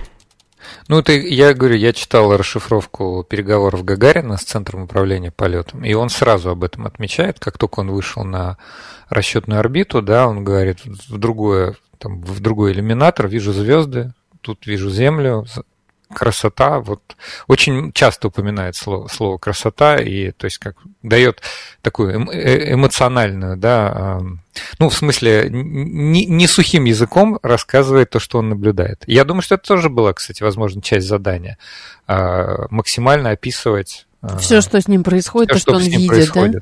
Ну, 0.88 1.00
это 1.00 1.14
я 1.14 1.54
говорю, 1.54 1.76
я 1.76 1.94
читал 1.94 2.36
расшифровку 2.36 3.26
переговоров 3.28 3.86
Гагарина 3.86 4.38
с 4.38 4.44
Центром 4.44 4.84
управления 4.84 5.32
полетом, 5.32 5.86
и 5.86 5.94
он 5.94 6.10
сразу 6.10 6.50
об 6.50 6.64
этом 6.64 6.86
отмечает, 6.86 7.40
как 7.40 7.58
только 7.58 7.80
он 7.80 7.92
вышел 7.92 8.24
на 8.24 8.58
расчетную 9.10 9.60
орбиту, 9.60 10.02
да, 10.02 10.28
он 10.28 10.44
говорит, 10.44 10.80
в 10.86 11.18
другое, 11.18 11.76
там, 11.98 12.22
в 12.22 12.40
другой 12.42 12.74
иллюминатор 12.74 13.28
вижу 13.28 13.54
звезды, 13.54 14.14
тут 14.42 14.66
вижу 14.66 14.90
Землю, 14.90 15.46
красота, 16.12 16.80
вот 16.80 17.16
очень 17.48 17.92
часто 17.94 18.28
упоминает 18.28 18.76
слово, 18.76 19.08
слово 19.08 19.38
красота, 19.38 19.98
и 19.98 20.32
то 20.32 20.46
есть 20.46 20.58
как 20.58 20.76
дает 21.02 21.42
такую 21.82 22.30
э, 22.30 22.74
эмоциональную, 22.74 23.58
да, 23.58 24.22
ну, 24.80 24.90
в 24.90 24.94
смысле, 24.94 25.48
не, 25.50 26.26
не 26.26 26.48
сухим 26.48 26.86
языком 26.86 27.40
рассказывает 27.42 28.10
то, 28.10 28.20
что 28.20 28.40
он 28.40 28.50
наблюдает. 28.50 29.04
Я 29.08 29.24
думаю, 29.24 29.42
что 29.42 29.56
это 29.56 29.68
тоже 29.68 29.90
была, 29.90 30.14
кстати, 30.14 30.44
возможно, 30.44 30.82
часть 30.82 31.08
задания. 31.08 31.58
А, 32.08 32.68
максимально 32.70 33.32
описывать... 33.32 34.08
А, 34.22 34.38
все, 34.38 34.62
что 34.62 34.80
с 34.80 34.88
ним 34.88 35.04
происходит, 35.04 35.52
все, 35.52 35.54
то, 35.56 35.60
что, 35.60 35.80
что 35.80 35.86
он 35.86 35.92
видит, 35.92 36.10
происходит. 36.10 36.54
да? 36.54 36.62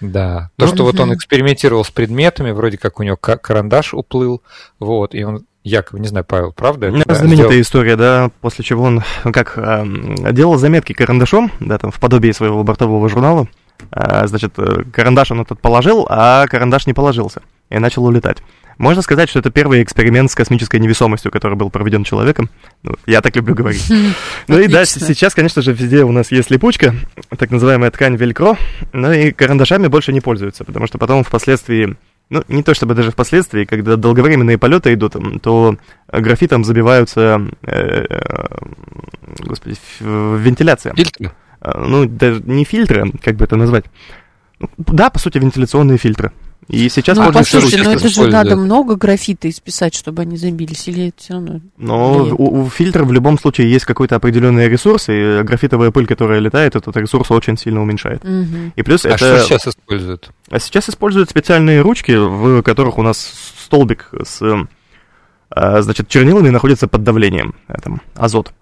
Да, 0.00 0.50
то, 0.56 0.66
что 0.66 0.84
вот 0.84 0.98
он 0.98 1.12
экспериментировал 1.14 1.84
с 1.84 1.90
предметами, 1.90 2.52
вроде 2.52 2.78
как 2.78 3.00
у 3.00 3.02
него 3.02 3.16
карандаш 3.16 3.92
уплыл, 3.92 4.42
вот, 4.78 5.14
и 5.14 5.22
он 5.24 5.44
якобы, 5.64 6.00
не 6.00 6.08
знаю, 6.08 6.24
Павел, 6.24 6.52
правда? 6.52 6.88
Это 6.88 7.02
да, 7.06 7.14
знаменитая 7.14 7.48
сделал... 7.48 7.62
история, 7.62 7.96
да, 7.96 8.30
после 8.40 8.64
чего 8.64 8.84
он, 8.84 9.02
ну, 9.24 9.32
как, 9.32 9.54
э, 9.56 10.32
делал 10.32 10.56
заметки 10.56 10.92
карандашом, 10.92 11.50
да, 11.60 11.78
там, 11.78 11.90
в 11.90 12.00
подобии 12.00 12.32
своего 12.32 12.62
бортового 12.64 13.08
журнала, 13.08 13.48
э, 13.92 14.26
значит, 14.26 14.54
карандаш 14.92 15.30
он 15.32 15.42
этот 15.42 15.60
положил, 15.60 16.06
а 16.08 16.46
карандаш 16.46 16.86
не 16.86 16.94
положился, 16.94 17.42
и 17.68 17.78
начал 17.78 18.04
улетать. 18.04 18.38
Можно 18.80 19.02
сказать, 19.02 19.28
что 19.28 19.40
это 19.40 19.50
первый 19.50 19.82
эксперимент 19.82 20.30
с 20.30 20.34
космической 20.34 20.80
невесомостью, 20.80 21.30
который 21.30 21.54
был 21.54 21.68
проведен 21.68 22.02
человеком. 22.02 22.48
Ну, 22.82 22.96
я 23.04 23.20
так 23.20 23.36
люблю 23.36 23.54
говорить. 23.54 23.86
Ну 24.48 24.58
и 24.58 24.68
да, 24.68 24.86
сейчас, 24.86 25.34
конечно 25.34 25.60
же, 25.60 25.74
везде 25.74 26.02
у 26.02 26.12
нас 26.12 26.32
есть 26.32 26.50
липучка, 26.50 26.94
так 27.36 27.50
называемая 27.50 27.90
ткань 27.90 28.16
велькро, 28.16 28.56
но 28.94 29.12
и 29.12 29.32
карандашами 29.32 29.88
больше 29.88 30.14
не 30.14 30.22
пользуются, 30.22 30.64
потому 30.64 30.86
что 30.86 30.96
потом 30.96 31.24
впоследствии 31.24 31.94
ну, 32.30 32.44
не 32.48 32.62
то 32.62 32.74
чтобы 32.74 32.94
даже 32.94 33.10
впоследствии, 33.10 33.64
когда 33.64 33.96
долговременные 33.96 34.56
полеты 34.56 34.94
идут, 34.94 35.16
то 35.42 35.76
графитом 36.08 36.64
забиваются, 36.64 37.48
э, 37.62 38.06
э, 38.08 38.46
господи, 39.40 39.76
вентиляция. 40.00 40.94
Фильтры? 40.94 41.32
А, 41.60 41.78
ну, 41.78 42.06
даже 42.06 42.40
не 42.44 42.64
фильтры, 42.64 43.12
как 43.22 43.36
бы 43.36 43.44
это 43.44 43.56
назвать. 43.56 43.84
Да, 44.78 45.10
по 45.10 45.18
сути, 45.18 45.38
вентиляционные 45.38 45.98
фильтры. 45.98 46.32
И 46.68 46.88
сейчас 46.88 47.18
ну, 47.18 47.32
послушайте, 47.32 47.82
но 47.82 47.92
это 47.92 48.08
же 48.08 48.28
надо 48.28 48.56
много 48.56 48.94
графита 48.94 49.48
исписать, 49.48 49.94
чтобы 49.94 50.22
они 50.22 50.36
забились, 50.36 50.86
или 50.86 51.08
это 51.08 51.20
все 51.20 51.34
равно? 51.34 51.60
Но 51.78 52.28
у, 52.36 52.62
у 52.62 52.70
фильтра 52.70 53.04
в 53.04 53.12
любом 53.12 53.38
случае 53.38 53.70
есть 53.70 53.84
какой-то 53.84 54.16
определенный 54.16 54.68
ресурс, 54.68 55.08
и 55.08 55.42
графитовая 55.42 55.90
пыль, 55.90 56.06
которая 56.06 56.38
летает, 56.38 56.76
этот 56.76 56.96
ресурс 56.96 57.30
очень 57.30 57.56
сильно 57.56 57.82
уменьшает. 57.82 58.24
Угу. 58.24 58.72
И 58.76 58.82
плюс 58.82 59.04
а 59.04 59.10
это... 59.10 59.18
что 59.18 59.40
сейчас 59.40 59.66
используют? 59.66 60.30
А 60.48 60.60
сейчас 60.60 60.88
используют 60.88 61.30
специальные 61.30 61.80
ручки, 61.80 62.12
в 62.12 62.62
которых 62.62 62.98
у 62.98 63.02
нас 63.02 63.52
столбик 63.64 64.10
с, 64.24 64.40
а, 65.50 65.82
значит, 65.82 66.08
чернилами 66.08 66.50
находится 66.50 66.86
под 66.86 67.02
давлением, 67.02 67.54
там, 67.82 68.00
азот. 68.14 68.52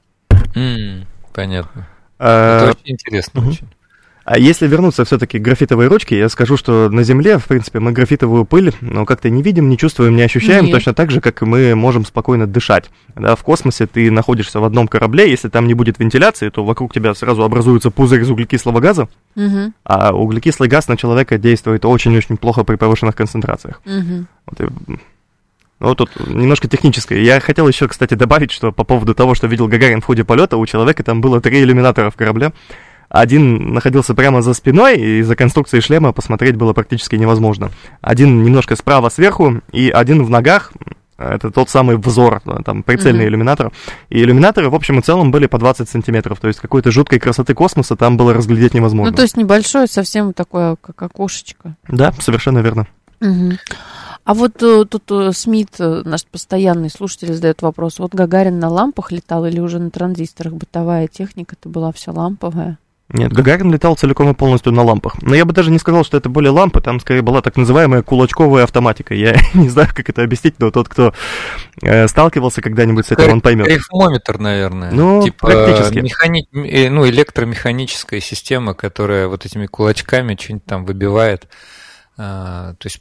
Mm, 0.55 1.05
понятно. 1.35 1.87
А, 2.19 2.71
это 2.71 2.79
очень 2.79 2.95
интересно, 2.95 3.41
угу. 3.43 3.51
очень. 3.51 3.69
А 4.31 4.39
если 4.39 4.67
вернуться 4.67 5.07
все-таки 5.07 5.39
к 5.39 5.43
графитовой 5.43 5.87
ручке, 5.87 6.19
я 6.19 6.29
скажу, 6.29 6.59
что 6.59 6.91
на 6.91 7.03
Земле, 7.03 7.39
в 7.39 7.47
принципе, 7.47 7.81
мы 7.81 7.93
графитовую 7.93 8.45
пыль, 8.45 8.75
ну, 8.83 9.07
как-то 9.07 9.31
не 9.31 9.43
видим, 9.43 9.71
не 9.71 9.79
чувствуем, 9.79 10.17
не 10.17 10.23
ощущаем, 10.23 10.67
Нет. 10.67 10.75
точно 10.75 10.93
так 10.93 11.11
же, 11.11 11.23
как 11.23 11.41
мы 11.41 11.75
можем 11.75 12.05
спокойно 12.05 12.47
дышать. 12.47 12.91
Да, 13.15 13.37
в 13.37 13.43
космосе 13.43 13.87
ты 13.87 14.11
находишься 14.11 14.61
в 14.61 14.65
одном 14.65 14.87
корабле, 14.87 15.31
если 15.31 15.49
там 15.49 15.67
не 15.67 15.73
будет 15.73 15.99
вентиляции, 15.99 16.51
то 16.51 16.63
вокруг 16.63 16.93
тебя 16.93 17.15
сразу 17.15 17.43
образуется 17.43 17.91
пузырь 17.91 18.21
из 18.21 18.29
углекислого 18.29 18.81
газа, 18.81 19.09
угу. 19.35 19.73
а 19.85 20.13
углекислый 20.13 20.69
газ 20.69 20.89
на 20.89 20.99
человека 20.99 21.39
действует 21.39 21.87
очень-очень 21.87 22.37
плохо 22.37 22.65
при 22.65 22.77
повышенных 22.77 23.17
концентрациях. 23.17 23.81
Угу. 23.87 24.27
Вот, 24.45 24.61
и... 24.61 24.99
Ну, 25.81 25.95
тут 25.95 26.11
немножко 26.27 26.69
техническое. 26.69 27.23
Я 27.23 27.41
хотел 27.41 27.67
еще, 27.67 27.89
кстати, 27.89 28.13
добавить, 28.13 28.51
что 28.51 28.73
по 28.73 28.85
поводу 28.85 29.15
того, 29.15 29.35
что 29.35 29.47
видел 29.47 29.69
Гагарин 29.69 30.03
в 30.03 30.05
ходе 30.05 30.25
полета, 30.25 30.59
у 30.59 30.67
человека 30.67 31.03
там 31.03 31.23
было 31.23 31.41
три 31.41 31.63
иллюминатора 31.63 32.11
в 32.11 32.17
корабле. 32.17 32.53
Один 33.09 33.73
находился 33.73 34.15
прямо 34.15 34.43
за 34.43 34.53
спиной, 34.55 34.97
и 34.97 35.19
из-за 35.21 35.35
конструкции 35.35 35.81
шлема 35.81 36.13
посмотреть 36.13 36.57
было 36.57 36.73
практически 36.73 37.17
невозможно. 37.17 37.71
Один 38.01 38.45
немножко 38.45 38.77
справа 38.77 39.09
сверху, 39.09 39.61
и 39.73 39.89
один 39.91 40.25
в 40.25 40.31
ногах, 40.31 40.73
это 41.17 41.51
тот 41.51 41.69
самый 41.69 41.97
взор, 41.97 42.41
там 42.65 42.83
прицельный 42.83 43.25
mm-hmm. 43.25 43.29
иллюминатор. 43.29 43.73
И 44.09 44.23
иллюминаторы, 44.23 44.71
в 44.71 44.75
общем 44.75 45.01
и 45.01 45.03
целом, 45.03 45.31
были 45.31 45.47
по 45.47 45.59
20 45.59 45.89
сантиметров. 45.89 46.39
То 46.39 46.49
есть 46.49 46.61
какой-то 46.61 46.91
жуткой 46.91 47.19
красоты 47.19 47.55
космоса 47.55 47.97
там 47.97 48.17
было 48.17 48.33
разглядеть 48.35 48.75
невозможно. 48.75 49.11
Ну, 49.11 49.17
то 49.17 49.23
есть 49.23 49.37
небольшое, 49.37 49.89
совсем 49.89 50.33
такое, 50.33 50.77
как 50.81 51.01
окошечко. 51.03 51.75
Да, 51.89 52.13
совершенно 52.21 52.61
верно. 52.61 52.87
Угу. 53.21 53.53
А 54.25 54.35
вот 54.35 54.63
э, 54.63 54.85
тут 54.85 55.11
э, 55.11 55.33
Смит, 55.33 55.71
э, 55.81 56.03
наш 56.05 56.25
постоянный 56.27 56.91
слушатель, 56.91 57.33
задает 57.33 57.63
вопрос. 57.63 57.99
Вот 57.99 58.15
Гагарин 58.15 58.59
на 58.59 58.69
лампах 58.69 59.11
летал 59.11 59.47
или 59.47 59.59
уже 59.59 59.79
на 59.79 59.91
транзисторах? 59.91 60.53
Бытовая 60.53 61.09
техника-то 61.09 61.69
была 61.69 61.93
вся 61.93 62.13
ламповая? 62.13 62.79
Нет, 63.11 63.33
Гагарин 63.33 63.73
летал 63.73 63.97
целиком 63.97 64.29
и 64.29 64.35
полностью 64.35 64.71
на 64.71 64.83
лампах. 64.83 65.15
Но 65.23 65.35
я 65.35 65.47
бы 65.47 65.55
даже 65.55 65.71
не 65.71 65.79
сказал, 65.79 66.05
что 66.05 66.19
это 66.19 66.29
были 66.29 66.49
лампы, 66.49 66.83
там 66.83 67.01
скорее 67.01 67.23
была 67.23 67.41
так 67.41 67.57
называемая 67.57 68.03
кулачковая 68.03 68.65
автоматика. 68.65 69.15
Я 69.15 69.35
не 69.55 69.71
знаю, 69.71 69.89
как 69.95 70.11
это 70.11 70.23
объяснить, 70.23 70.57
но 70.59 70.71
тот, 70.71 70.91
кто 70.91 71.15
э, 71.81 72.07
сталкивался 72.07 72.61
когда-нибудь 72.61 73.07
с 73.07 73.13
этим, 73.13 73.33
он 73.33 73.41
поймет. 73.41 73.67
Рифмометр, 73.67 74.39
наверное. 74.39 74.91
Ну, 74.91 75.23
типа, 75.23 75.47
практически. 75.47 75.99
Механи... 76.01 76.49
Э, 76.53 76.91
ну, 76.91 77.09
электромеханическая 77.09 78.21
система, 78.21 78.75
которая 78.75 79.27
вот 79.29 79.47
этими 79.47 79.67
кулачками 79.67 80.37
что-нибудь 80.39 80.67
там 80.67 80.85
выбивает. 80.85 81.49
А, 82.21 82.75
то 82.79 82.87
есть 82.87 82.99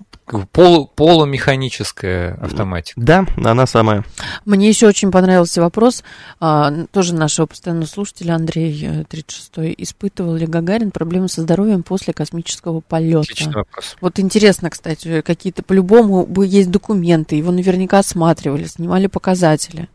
полу, 0.52 0.86
полумеханическая 0.86 2.36
автоматика. 2.36 3.02
Да, 3.02 3.26
она 3.38 3.66
самая. 3.66 4.04
Мне 4.46 4.70
еще 4.70 4.86
очень 4.86 5.10
понравился 5.10 5.60
вопрос, 5.60 6.04
а, 6.40 6.72
тоже 6.92 7.16
нашего 7.16 7.48
постоянного 7.48 7.88
слушателя 7.88 8.36
Андрей 8.36 9.06
36 9.10 9.52
э, 9.58 9.74
испытывал 9.80 10.36
ли 10.36 10.46
Гагарин 10.46 10.92
проблемы 10.92 11.30
со 11.30 11.42
здоровьем 11.42 11.82
после 11.82 12.14
космического 12.14 12.82
полета? 12.82 13.22
Отличный 13.22 13.56
вопрос. 13.56 13.96
Вот 14.02 14.20
интересно, 14.20 14.70
кстати, 14.70 15.22
какие-то 15.22 15.64
по-любому 15.64 16.28
есть 16.44 16.70
документы, 16.70 17.38
его 17.38 17.52
наверняка 17.52 18.00
осматривали, 18.00 18.66
снимали 18.66 19.08
показатели. 19.08 19.90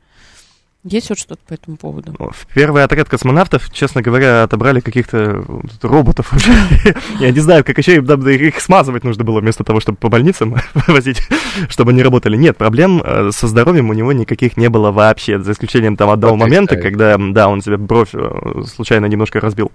Есть 0.84 1.10
вот 1.10 1.18
что-то 1.18 1.40
по 1.46 1.54
этому 1.54 1.76
поводу? 1.76 2.12
В 2.18 2.46
первый 2.52 2.82
отряд 2.82 3.08
космонавтов, 3.08 3.72
честно 3.72 4.02
говоря, 4.02 4.42
отобрали 4.42 4.80
каких-то 4.80 5.44
роботов. 5.80 6.32
Я 7.20 7.30
не 7.30 7.38
знаю, 7.38 7.62
как 7.62 7.78
еще 7.78 7.96
их 7.96 8.60
смазывать 8.60 9.04
нужно 9.04 9.22
было 9.22 9.40
вместо 9.40 9.62
того, 9.62 9.78
чтобы 9.78 9.98
по 9.98 10.08
больницам 10.08 10.56
возить, 10.88 11.22
чтобы 11.68 11.92
они 11.92 12.02
работали. 12.02 12.36
Нет, 12.36 12.56
проблем 12.56 13.00
э, 13.04 13.30
со 13.32 13.46
здоровьем 13.46 13.90
у 13.90 13.92
него 13.92 14.12
никаких 14.12 14.56
не 14.56 14.68
было 14.68 14.90
вообще, 14.90 15.38
за 15.38 15.52
исключением 15.52 15.96
там 15.96 16.10
одного 16.10 16.34
момента, 16.34 16.76
когда, 16.76 17.16
да, 17.16 17.48
он 17.48 17.62
себе 17.62 17.76
бровь 17.76 18.10
э, 18.12 18.62
случайно 18.66 19.06
немножко 19.06 19.38
разбил. 19.38 19.70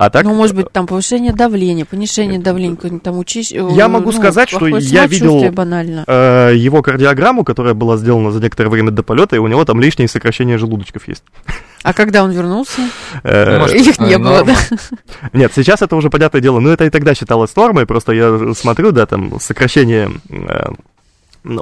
А 0.00 0.08
так, 0.08 0.24
ну, 0.24 0.32
может 0.32 0.56
быть, 0.56 0.72
там 0.72 0.86
повышение 0.86 1.34
давления, 1.34 1.84
понижение 1.84 2.38
давления, 2.38 2.74
там 3.00 3.18
учись. 3.18 3.52
Я 3.52 3.86
могу 3.86 4.12
ну, 4.12 4.16
сказать, 4.16 4.48
что 4.48 4.66
я 4.66 5.06
видел 5.06 5.52
банально. 5.52 6.04
Э, 6.06 6.52
его 6.56 6.80
кардиограмму, 6.80 7.44
которая 7.44 7.74
была 7.74 7.98
сделана 7.98 8.32
за 8.32 8.40
некоторое 8.40 8.70
время 8.70 8.92
до 8.92 9.02
полета, 9.02 9.36
и 9.36 9.38
у 9.38 9.46
него 9.46 9.62
там 9.66 9.78
лишние 9.78 10.08
сокращения 10.08 10.56
желудочков 10.56 11.06
есть. 11.06 11.22
А 11.82 11.94
когда 11.94 12.24
он 12.24 12.30
вернулся? 12.30 12.80
Э, 13.24 13.66
Их 13.74 13.98
не 14.00 14.16
было, 14.18 14.44
да? 14.44 14.54
Нет, 15.34 15.52
сейчас 15.54 15.80
это 15.82 15.96
уже 15.96 16.08
понятное 16.08 16.40
дело. 16.40 16.60
Но 16.60 16.70
это 16.70 16.84
и 16.84 16.90
тогда 16.90 17.14
считалось 17.14 17.56
нормой. 17.56 17.86
Просто 17.86 18.12
я 18.12 18.54
смотрю, 18.54 18.92
да, 18.92 19.06
там 19.06 19.40
сокращение 19.40 20.10
э, 20.30 20.72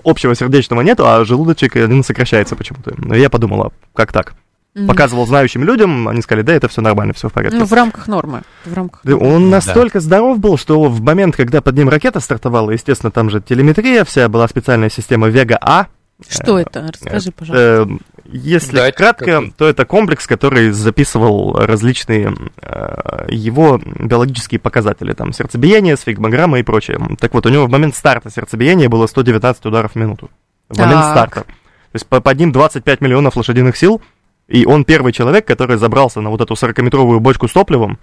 общего 0.05 0.35
сердечного 0.35 0.83
нету, 0.83 1.09
а 1.09 1.25
желудочек 1.25 1.77
один 1.77 2.05
сокращается 2.05 2.57
почему-то. 2.57 2.95
Но 2.99 3.15
я 3.15 3.31
подумала, 3.31 3.73
как 3.95 4.13
так? 4.13 4.35
Mm-hmm. 4.79 4.87
показывал 4.87 5.27
знающим 5.27 5.65
людям, 5.65 6.09
они 6.09 6.23
сказали, 6.23 6.43
да, 6.43 6.55
это 6.55 6.69
все 6.69 6.81
нормально, 6.81 7.13
все 7.15 7.29
в 7.29 7.33
порядке. 7.33 7.59
Ну, 7.59 7.65
в 7.65 7.73
рамках 7.73 8.07
нормы. 8.07 8.43
В 8.65 8.75
рамках 8.75 9.05
нормы. 9.05 9.35
Он 9.35 9.51
настолько 9.51 9.99
да. 9.99 10.05
здоров 10.05 10.39
был, 10.39 10.57
что 10.57 10.85
в 10.85 11.01
момент, 11.03 11.37
когда 11.37 11.61
под 11.61 11.77
ним 11.77 11.89
ракета 11.89 12.21
стартовала, 12.21 12.71
естественно, 12.71 13.11
там 13.11 13.31
же 13.31 13.41
телеметрия 13.41 14.05
вся, 14.05 14.29
была 14.29 14.47
специальная 14.49 14.91
система 14.91 15.29
Вега-А. 15.29 15.89
Что 16.29 16.59
это? 16.59 16.89
Расскажи, 16.93 17.31
пожалуйста. 17.31 17.89
Э, 17.91 17.99
если 18.31 18.77
Дать 18.77 18.95
кратко, 18.95 19.25
какой? 19.25 19.51
то 19.53 19.69
это 19.69 19.87
комплекс, 19.87 20.27
который 20.27 20.71
записывал 20.71 21.55
различные 21.55 22.35
э, 22.61 23.27
его 23.29 23.79
биологические 23.79 24.59
показатели, 24.59 25.13
там 25.13 25.33
сердцебиение, 25.33 25.97
сфигмограмма 25.97 26.59
и 26.59 26.63
прочее. 26.63 26.99
Так 27.19 27.35
вот, 27.35 27.47
у 27.47 27.49
него 27.49 27.67
в 27.67 27.71
момент 27.71 27.97
старта 27.97 28.31
сердцебиения 28.31 28.89
было 28.89 29.07
119 29.07 29.65
ударов 29.67 29.93
в 29.93 29.97
минуту. 29.97 30.29
В 30.69 30.77
так. 30.77 30.87
момент 30.87 31.07
старта. 31.07 31.41
То 31.43 31.95
есть 31.95 32.07
под 32.07 32.39
ним 32.39 32.53
25 32.53 33.01
миллионов 33.01 33.37
лошадиных 33.37 33.77
сил, 33.77 34.03
и 34.49 34.65
он 34.67 34.85
первый 34.85 35.13
человек, 35.13 35.47
который 35.47 35.77
забрался 35.77 36.21
на 36.21 36.31
вот 36.31 36.41
эту 36.41 36.55
40-метровую 36.55 37.21
бочку 37.21 37.49
с 37.49 37.53
топливом, 37.53 37.99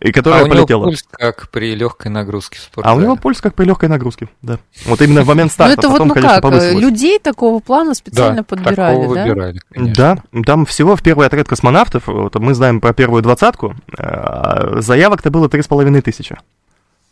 и 0.00 0.12
которая 0.12 0.44
а 0.44 0.48
полетела. 0.48 0.82
у 0.82 0.86
него 0.86 0.90
пульс 0.90 1.04
как 1.10 1.48
при 1.50 1.74
легкой 1.74 2.08
нагрузке 2.08 2.58
в 2.58 2.62
спорте. 2.62 2.90
А 2.90 2.94
у 2.94 3.00
него 3.00 3.16
пульс 3.16 3.40
как 3.40 3.54
при 3.54 3.64
легкой 3.64 3.88
нагрузке, 3.88 4.28
да. 4.42 4.58
Вот 4.84 5.00
именно 5.00 5.22
в 5.22 5.26
момент 5.26 5.52
старта, 5.52 5.76
ну, 5.76 5.78
это 5.78 5.88
потом, 5.88 6.08
вот, 6.08 6.08
ну 6.08 6.14
конечно, 6.14 6.34
как, 6.34 6.42
повысилось. 6.42 6.82
людей 6.82 7.18
такого 7.18 7.60
плана 7.60 7.94
специально 7.94 8.38
да, 8.38 8.42
подбирали, 8.42 9.02
да? 9.02 9.08
выбирали, 9.08 9.60
конечно. 9.72 9.94
Да, 9.94 10.42
там 10.44 10.66
всего 10.66 10.96
в 10.96 11.02
первый 11.02 11.26
отряд 11.26 11.48
космонавтов, 11.48 12.08
вот 12.08 12.34
мы 12.34 12.54
знаем 12.54 12.80
про 12.80 12.92
первую 12.92 13.22
двадцатку, 13.22 13.74
э, 13.96 14.80
заявок-то 14.80 15.30
было 15.30 15.48
три 15.48 15.62
с 15.62 15.66
половиной 15.66 16.02
тысячи. 16.02 16.36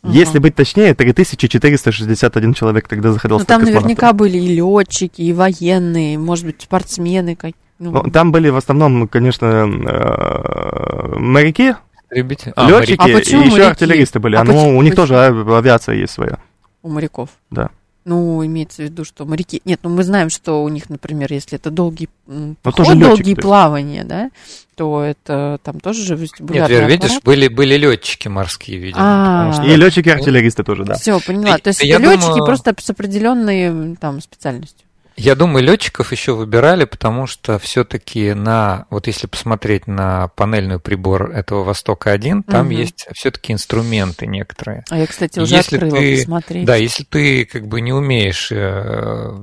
Если 0.03 0.37
быть 0.37 0.53
точнее, 0.53 0.93
3461 0.93 2.53
человек 2.53 2.87
тогда 2.87 3.11
заходил 3.11 3.39
Ну, 3.39 3.45
там 3.45 3.63
наверняка 3.63 4.13
были 4.13 4.37
и 4.37 4.55
летчики, 4.55 5.23
и 5.23 5.33
военные, 5.33 6.19
может 6.19 6.45
быть, 6.45 6.61
спортсмены. 6.61 7.35
Как... 7.35 7.53
Ну, 7.79 7.91
ну 7.91 8.03
там 8.11 8.31
были 8.31 8.49
в 8.49 8.55
основном, 8.55 9.07
конечно, 9.07 9.45
э, 9.45 11.15
моряки, 11.17 11.75
Истребители? 12.15 12.53
А, 12.55 12.69
летчики 12.69 13.01
а 13.01 13.09
и 13.09 13.13
еще 13.13 13.37
моряки? 13.37 13.61
артиллеристы 13.61 14.19
были. 14.19 14.35
А, 14.35 14.41
а 14.41 14.43
ну, 14.43 14.77
у 14.77 14.81
них 14.81 14.95
тоже 14.95 15.17
авиация 15.17 15.95
есть 15.95 16.13
своя. 16.13 16.39
У 16.81 16.89
моряков? 16.89 17.29
Да. 17.49 17.69
Ну, 18.05 18.45
имеется 18.45 18.83
в 18.83 18.85
виду, 18.85 19.03
что 19.03 19.25
моряки... 19.25 19.63
Нет, 19.65 19.79
ну 19.81 19.89
мы 19.89 20.03
знаем, 20.03 20.29
что 20.29 20.63
у 20.63 20.69
них, 20.69 20.91
например, 20.91 21.33
если 21.33 21.57
это 21.57 21.71
долгий 21.71 22.07
ну, 22.27 22.55
поход, 22.61 22.85
тоже 22.85 22.99
долгие 22.99 23.33
плавания, 23.33 24.03
да, 24.03 24.29
то 24.75 25.01
это 25.01 25.59
там 25.63 25.79
тоже 25.79 26.03
же 26.03 26.15
вестибулярный 26.15 26.69
Нет, 26.69 26.81
Вер, 26.81 26.87
видишь, 26.87 27.19
были, 27.23 27.47
были 27.47 27.75
летчики 27.77 28.27
морские, 28.27 28.77
видимо. 28.77 29.49
А, 29.49 29.53
что... 29.53 29.63
И 29.63 29.75
летчики-артиллеристы 29.75 30.63
тоже, 30.63 30.83
да. 30.83 30.93
Все, 30.93 31.19
поняла. 31.19 31.57
То 31.57 31.69
есть 31.69 31.83
это 31.83 31.99
летчики 31.99 32.45
просто 32.45 32.75
с 32.77 32.89
определенной 32.91 33.95
там 33.95 34.21
специальностью. 34.21 34.85
Я 35.17 35.35
думаю, 35.35 35.63
летчиков 35.63 36.11
еще 36.11 36.33
выбирали, 36.33 36.83
потому 36.83 37.25
что 37.25 37.57
все-таки 37.57 38.33
на, 38.33 38.85
вот 38.89 39.07
если 39.07 39.27
посмотреть 39.27 39.87
на 39.87 40.27
панельный 40.29 40.79
прибор 40.79 41.31
этого 41.31 41.63
Востока-1, 41.63 42.43
там 42.43 42.67
угу. 42.67 42.75
есть 42.75 43.07
все-таки 43.13 43.53
инструменты 43.53 44.27
некоторые. 44.27 44.83
А 44.89 44.97
я, 44.97 45.07
кстати, 45.07 45.39
уже 45.39 45.55
если 45.55 45.77
открыла 45.77 45.97
ты, 45.97 46.17
посмотреть. 46.17 46.65
Да, 46.65 46.75
если 46.75 47.03
ты 47.03 47.45
как 47.45 47.67
бы 47.67 47.79
не 47.79 47.93
умеешь 47.93 48.49
э, 48.51 49.37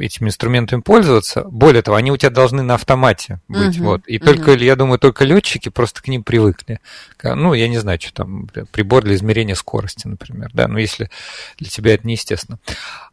этими 0.00 0.28
инструментами 0.28 0.80
пользоваться, 0.80 1.44
более 1.44 1.82
того, 1.82 1.98
они 1.98 2.10
у 2.10 2.16
тебя 2.16 2.30
должны 2.30 2.62
на 2.62 2.74
автомате 2.74 3.40
быть, 3.46 3.78
угу. 3.78 3.88
вот. 3.88 4.02
И 4.06 4.16
угу. 4.16 4.24
только, 4.24 4.52
я 4.52 4.74
думаю, 4.74 4.98
только 4.98 5.24
летчики 5.24 5.68
просто 5.68 6.02
к 6.02 6.08
ним 6.08 6.24
привыкли. 6.24 6.80
Ну, 7.22 7.52
я 7.52 7.68
не 7.68 7.78
знаю, 7.78 8.00
что 8.00 8.14
там, 8.14 8.48
прибор 8.72 9.04
для 9.04 9.14
измерения 9.16 9.54
скорости, 9.54 10.06
например, 10.06 10.50
да, 10.54 10.66
но 10.66 10.78
если 10.78 11.10
для 11.58 11.68
тебя 11.68 11.92
это 11.92 12.06
неестественно. 12.06 12.58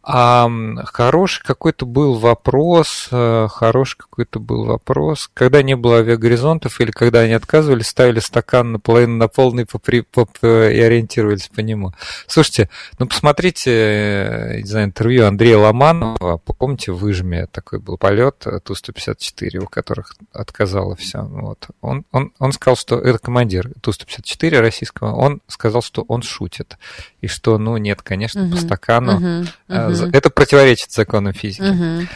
А 0.09 0.49
хороший 0.85 1.43
какой-то 1.43 1.85
был 1.85 2.13
вопрос, 2.13 3.09
э, 3.11 3.47
хороший 3.51 3.97
какой-то 3.97 4.39
был 4.39 4.63
вопрос, 4.63 5.29
когда 5.33 5.61
не 5.61 5.75
было 5.75 5.97
авиагоризонтов 5.97 6.79
или 6.79 6.91
когда 6.91 7.19
они 7.19 7.33
отказывались, 7.33 7.87
ставили 7.87 8.21
стакан 8.21 8.71
наполовину 8.71 9.17
на 9.17 9.27
полный 9.27 9.65
попри, 9.65 9.99
поп, 9.99 10.29
и 10.41 10.45
ориентировались 10.45 11.49
по 11.53 11.59
нему. 11.59 11.91
Слушайте, 12.25 12.69
ну 12.99 13.05
посмотрите, 13.05 13.69
э, 13.69 14.61
не 14.61 14.67
знаю, 14.67 14.85
интервью 14.85 15.25
Андрея 15.25 15.57
Ломанова, 15.57 16.37
помните, 16.37 16.93
в 16.93 17.47
такой 17.51 17.79
был 17.79 17.97
полет 17.97 18.47
э, 18.47 18.61
Ту-154, 18.63 19.57
у 19.57 19.67
которых 19.67 20.15
отказало 20.31 20.95
все. 20.95 21.21
Вот. 21.21 21.67
Он, 21.81 22.05
он, 22.13 22.31
он 22.39 22.53
сказал, 22.53 22.77
что 22.77 22.97
это 22.97 23.19
командир 23.19 23.73
Ту-154 23.81 24.61
российского, 24.61 25.13
он 25.13 25.41
сказал, 25.47 25.81
что 25.81 26.05
он 26.07 26.21
шутит, 26.21 26.77
и 27.21 27.27
что, 27.27 27.57
ну 27.57 27.77
нет, 27.77 28.01
конечно, 28.01 28.43
угу, 28.43 28.51
по 28.51 28.57
стакану 28.57 29.15
угу, 29.15 29.47
угу. 29.69 30.09
Это 30.13 30.29
противоречит 30.29 30.91
законам 30.91 31.33
физики. 31.33 31.61
Угу. 31.61 32.07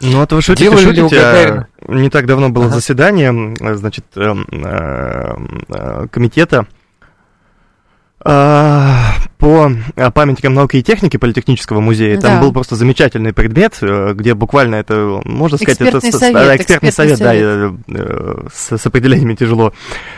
Ну, 0.00 0.18
вот 0.18 0.32
вы 0.32 0.42
шутите, 0.42 0.70
Делали 0.70 0.84
шутите, 0.84 1.20
а 1.20 1.66
не 1.88 2.10
так 2.10 2.26
давно 2.26 2.50
было 2.50 2.66
ага. 2.66 2.74
заседание, 2.74 3.54
значит, 3.76 4.04
э, 4.16 4.34
э, 4.52 5.36
э, 5.68 6.06
комитета 6.10 6.66
по 8.18 9.70
памятникам 10.14 10.54
науки 10.54 10.78
и 10.78 10.82
техники 10.82 11.18
Политехнического 11.18 11.80
музея. 11.80 12.16
Да. 12.16 12.28
Там 12.28 12.40
был 12.40 12.54
просто 12.54 12.74
замечательный 12.74 13.34
предмет, 13.34 13.78
где 13.82 14.32
буквально 14.32 14.76
это, 14.76 15.20
можно 15.26 15.58
сказать, 15.58 15.82
экспертный 15.82 16.08
это 16.08 16.18
совет, 16.18 16.34
да, 16.34 16.56
экспертный, 16.56 16.88
экспертный 16.88 16.92
совет, 16.92 17.18
совет, 17.18 17.74
да, 17.86 18.48
с, 18.50 18.78
с 18.78 18.86
определениями 18.86 19.34
тяжело. 19.34 19.74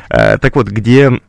Так 0.09 0.55
вот, 0.55 0.68
где 0.68 1.20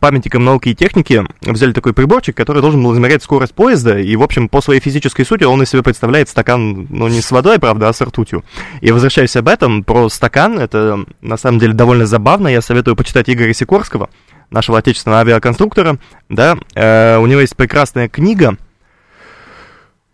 памятником 0.00 0.44
науки 0.44 0.70
и 0.70 0.74
техники 0.74 1.24
взяли 1.40 1.72
такой 1.72 1.92
приборчик, 1.92 2.36
который 2.36 2.62
должен 2.62 2.82
был 2.82 2.94
измерять 2.94 3.22
скорость 3.22 3.54
поезда, 3.54 3.98
и, 3.98 4.16
в 4.16 4.22
общем, 4.22 4.48
по 4.48 4.60
своей 4.60 4.80
физической 4.80 5.24
сути 5.24 5.44
он 5.44 5.62
из 5.62 5.70
себя 5.70 5.82
представляет 5.82 6.28
стакан, 6.28 6.86
ну, 6.90 7.08
не 7.08 7.20
с 7.20 7.30
водой, 7.30 7.58
правда, 7.58 7.88
а 7.88 7.92
с 7.92 8.00
ртутью. 8.00 8.44
И 8.80 8.90
возвращаясь 8.92 9.36
об 9.36 9.48
этом, 9.48 9.84
про 9.84 10.08
стакан, 10.08 10.58
это, 10.58 11.04
на 11.20 11.36
самом 11.36 11.58
деле, 11.58 11.72
довольно 11.72 12.06
забавно, 12.06 12.48
я 12.48 12.62
советую 12.62 12.96
почитать 12.96 13.28
Игоря 13.28 13.52
Сикорского, 13.52 14.10
нашего 14.50 14.78
отечественного 14.78 15.20
авиаконструктора, 15.22 15.98
да, 16.28 16.56
э, 16.74 17.18
у 17.18 17.26
него 17.26 17.40
есть 17.40 17.56
прекрасная 17.56 18.08
книга, 18.08 18.56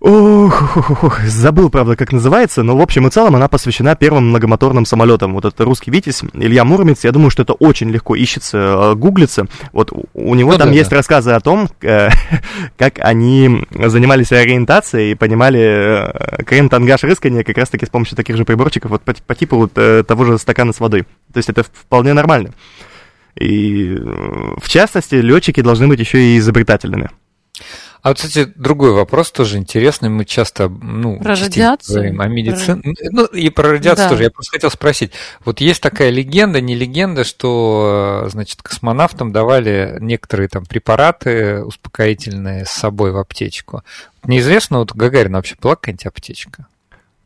Ох, 0.01 0.77
ох, 0.77 1.03
ох, 1.03 1.21
забыл, 1.25 1.71
правда, 1.71 1.97
как 1.97 2.13
называется, 2.13 2.63
но 2.63 2.77
в 2.77 2.81
общем 2.81 3.09
и 3.09 3.11
целом 3.11 3.35
она 3.35 3.49
посвящена 3.49 3.97
первым 3.97 4.29
многомоторным 4.29 4.87
самолетам. 4.87 5.35
Вот 5.35 5.45
это 5.45 5.65
русский 5.65 5.91
Витязь, 5.91 6.23
Илья 6.35 6.65
Муромец, 6.65 7.03
я 7.03 7.11
думаю, 7.11 7.31
что 7.31 7.43
это 7.43 7.55
очень 7.55 7.91
легко 7.91 8.15
ищется, 8.15 8.59
э, 8.59 8.95
гуглится. 8.95 9.47
Вот 9.73 9.91
у 10.15 10.35
него 10.37 10.53
ну, 10.53 10.59
там 10.59 10.69
да, 10.69 10.75
есть 10.75 10.91
да. 10.91 10.97
рассказы 10.99 11.33
о 11.33 11.41
том, 11.41 11.69
э, 11.83 12.11
как 12.79 13.01
они 13.01 13.67
занимались 13.73 14.31
ориентацией 14.31 15.13
и 15.13 15.15
понимали 15.17 15.61
э, 15.61 16.43
крен-тангаж 16.45 17.03
рыскания 17.03 17.43
как 17.43 17.59
раз-таки 17.59 17.85
с 17.85 17.91
помощью 17.91 18.17
таких 18.17 18.37
же 18.37 18.45
приборчиков, 18.45 18.93
вот 18.93 19.03
по, 19.03 19.15
по 19.15 19.35
типу 19.35 19.57
вот, 19.57 19.73
того 19.73 20.25
же 20.25 20.39
стакана 20.39 20.73
с 20.73 20.79
водой. 20.79 21.07
То 21.33 21.39
есть 21.39 21.49
это 21.49 21.65
вполне 21.65 22.13
нормально. 22.13 22.51
И 23.35 23.97
в 23.97 24.69
частности, 24.69 25.17
летчики 25.17 25.61
должны 25.61 25.89
быть 25.89 25.99
еще 25.99 26.21
и 26.21 26.39
изобретательными. 26.39 27.11
А 28.03 28.09
вот, 28.09 28.19
кстати, 28.19 28.51
другой 28.55 28.93
вопрос 28.93 29.31
тоже 29.33 29.59
интересный. 29.59 30.09
Мы 30.09 30.25
часто, 30.25 30.69
ну, 30.69 31.19
про 31.19 31.35
радиацию 31.35 31.97
говорим 31.97 32.21
о 32.21 32.29
медицине. 32.29 32.83
Про... 32.83 32.93
Ну, 33.11 33.25
и 33.27 33.51
про 33.51 33.71
радиацию 33.71 34.05
да. 34.05 34.11
тоже. 34.11 34.23
Я 34.25 34.31
просто 34.31 34.53
хотел 34.53 34.71
спросить. 34.71 35.13
Вот 35.45 35.61
есть 35.61 35.83
такая 35.83 36.11
легенда, 36.11 36.61
не 36.61 36.75
легенда, 36.75 37.25
что, 37.25 38.27
значит, 38.31 38.63
космонавтам 38.63 39.33
давали 39.33 39.99
некоторые 40.01 40.49
там 40.49 40.65
препараты 40.65 41.65
успокоительные 41.65 42.65
с 42.65 42.71
собой 42.71 43.11
в 43.11 43.19
аптечку. 43.19 43.83
Неизвестно, 44.25 44.79
вот 44.79 44.93
у 44.93 44.97
Гагарина 44.97 45.39
вообще 45.39 45.57
была 45.61 45.75
какая-нибудь 45.75 46.07
аптечка? 46.07 46.67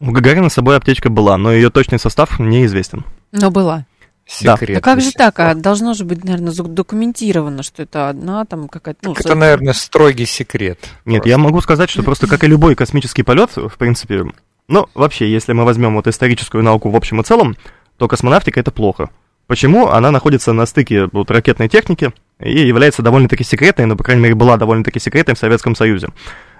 У 0.00 0.10
Гагарина 0.10 0.48
с 0.48 0.54
собой 0.54 0.76
аптечка 0.76 1.10
была, 1.10 1.36
но 1.36 1.52
ее 1.52 1.70
точный 1.70 1.98
состав 1.98 2.40
неизвестен. 2.40 3.04
Но 3.30 3.50
была 3.50 3.86
секрет. 4.26 4.68
Да. 4.68 4.74
Ну 4.74 4.80
как 4.80 5.00
же 5.00 5.12
так? 5.12 5.38
А 5.40 5.54
должно 5.54 5.94
же 5.94 6.04
быть, 6.04 6.24
наверное, 6.24 6.52
документировано, 6.52 7.62
что 7.62 7.82
это 7.82 8.08
одна 8.08 8.44
там 8.44 8.68
какая-то... 8.68 9.00
Ну, 9.02 9.14
это, 9.14 9.34
наверное, 9.34 9.72
строгий 9.72 10.26
секрет. 10.26 10.78
Нет, 11.04 11.22
просто. 11.22 11.28
я 11.28 11.38
могу 11.38 11.60
сказать, 11.60 11.90
что 11.90 12.02
просто 12.02 12.26
как 12.26 12.44
и 12.44 12.46
любой 12.46 12.74
космический 12.74 13.22
полет, 13.22 13.50
в 13.56 13.76
принципе, 13.78 14.24
ну, 14.68 14.88
вообще, 14.94 15.30
если 15.30 15.52
мы 15.52 15.64
возьмем 15.64 15.94
вот 15.96 16.06
историческую 16.06 16.62
науку 16.62 16.90
в 16.90 16.96
общем 16.96 17.20
и 17.20 17.24
целом, 17.24 17.56
то 17.98 18.08
космонавтика 18.08 18.60
это 18.60 18.70
плохо. 18.70 19.10
Почему? 19.46 19.88
Она 19.88 20.10
находится 20.10 20.52
на 20.52 20.66
стыке 20.66 21.08
вот, 21.12 21.30
ракетной 21.30 21.68
техники 21.68 22.12
и 22.40 22.66
является 22.66 23.02
довольно-таки 23.02 23.44
секретной, 23.44 23.86
ну, 23.86 23.96
по 23.96 24.04
крайней 24.04 24.22
мере, 24.22 24.34
была 24.34 24.56
довольно-таки 24.56 24.98
секретной 24.98 25.34
в 25.34 25.38
Советском 25.38 25.74
Союзе. 25.74 26.08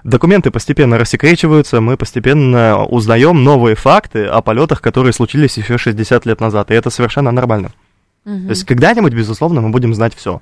Документы 0.04 0.50
постепенно 0.50 0.98
рассекречиваются, 0.98 1.80
мы 1.80 1.96
постепенно 1.96 2.84
узнаем 2.84 3.44
новые 3.44 3.76
факты 3.76 4.24
о 4.24 4.42
полетах, 4.42 4.80
которые 4.80 5.12
случились 5.12 5.56
еще 5.56 5.78
60 5.78 6.26
лет 6.26 6.40
назад, 6.40 6.70
и 6.70 6.74
это 6.74 6.90
совершенно 6.90 7.30
нормально. 7.30 7.72
Угу. 8.24 8.44
То 8.44 8.50
есть 8.50 8.64
когда-нибудь, 8.64 9.14
безусловно, 9.14 9.60
мы 9.60 9.70
будем 9.70 9.94
знать 9.94 10.14
все. 10.14 10.40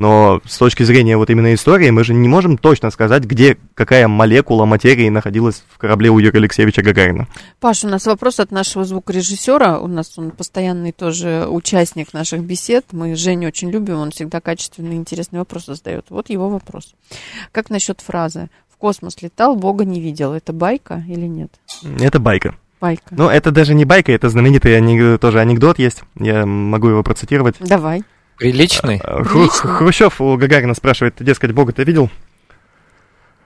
Но 0.00 0.40
с 0.46 0.56
точки 0.56 0.82
зрения 0.82 1.18
вот 1.18 1.28
именно 1.28 1.52
истории, 1.52 1.90
мы 1.90 2.04
же 2.04 2.14
не 2.14 2.26
можем 2.26 2.56
точно 2.56 2.90
сказать, 2.90 3.24
где 3.24 3.58
какая 3.74 4.08
молекула 4.08 4.64
материи 4.64 5.10
находилась 5.10 5.62
в 5.68 5.76
корабле 5.76 6.08
у 6.08 6.18
Юрия 6.18 6.38
Алексеевича 6.38 6.80
Гагарина. 6.80 7.28
Паш, 7.60 7.84
у 7.84 7.88
нас 7.88 8.06
вопрос 8.06 8.40
от 8.40 8.50
нашего 8.50 8.86
звукорежиссера. 8.86 9.78
У 9.78 9.88
нас 9.88 10.16
он 10.16 10.30
постоянный 10.30 10.92
тоже 10.92 11.46
участник 11.46 12.14
наших 12.14 12.40
бесед. 12.40 12.86
Мы 12.92 13.14
Женю 13.14 13.48
очень 13.48 13.70
любим, 13.70 13.96
он 13.96 14.10
всегда 14.10 14.40
качественный, 14.40 14.96
интересный 14.96 15.38
вопрос 15.38 15.66
задает. 15.66 16.06
Вот 16.08 16.30
его 16.30 16.48
вопрос. 16.48 16.94
Как 17.52 17.68
насчет 17.68 18.00
фразы 18.00 18.48
космос 18.80 19.22
летал, 19.22 19.54
Бога 19.54 19.84
не 19.84 20.00
видел. 20.00 20.32
Это 20.32 20.52
байка 20.52 21.04
или 21.06 21.26
нет? 21.26 21.52
Это 22.00 22.18
байка. 22.18 22.56
Байка. 22.80 23.04
Ну, 23.10 23.28
это 23.28 23.50
даже 23.50 23.74
не 23.74 23.84
байка, 23.84 24.10
это 24.10 24.30
знаменитый 24.30 24.76
анек... 24.76 25.20
тоже 25.20 25.38
анекдот 25.38 25.78
есть. 25.78 26.02
Я 26.18 26.46
могу 26.46 26.88
его 26.88 27.02
процитировать. 27.02 27.56
Давай. 27.60 28.02
Приличный? 28.38 29.00
А, 29.04 29.22
Приличный. 29.22 29.70
Хрущев 29.70 30.20
у 30.20 30.36
Гагарина 30.36 30.74
спрашивает, 30.74 31.14
дескать, 31.20 31.52
Бога 31.52 31.72
ты 31.72 31.84
видел? 31.84 32.10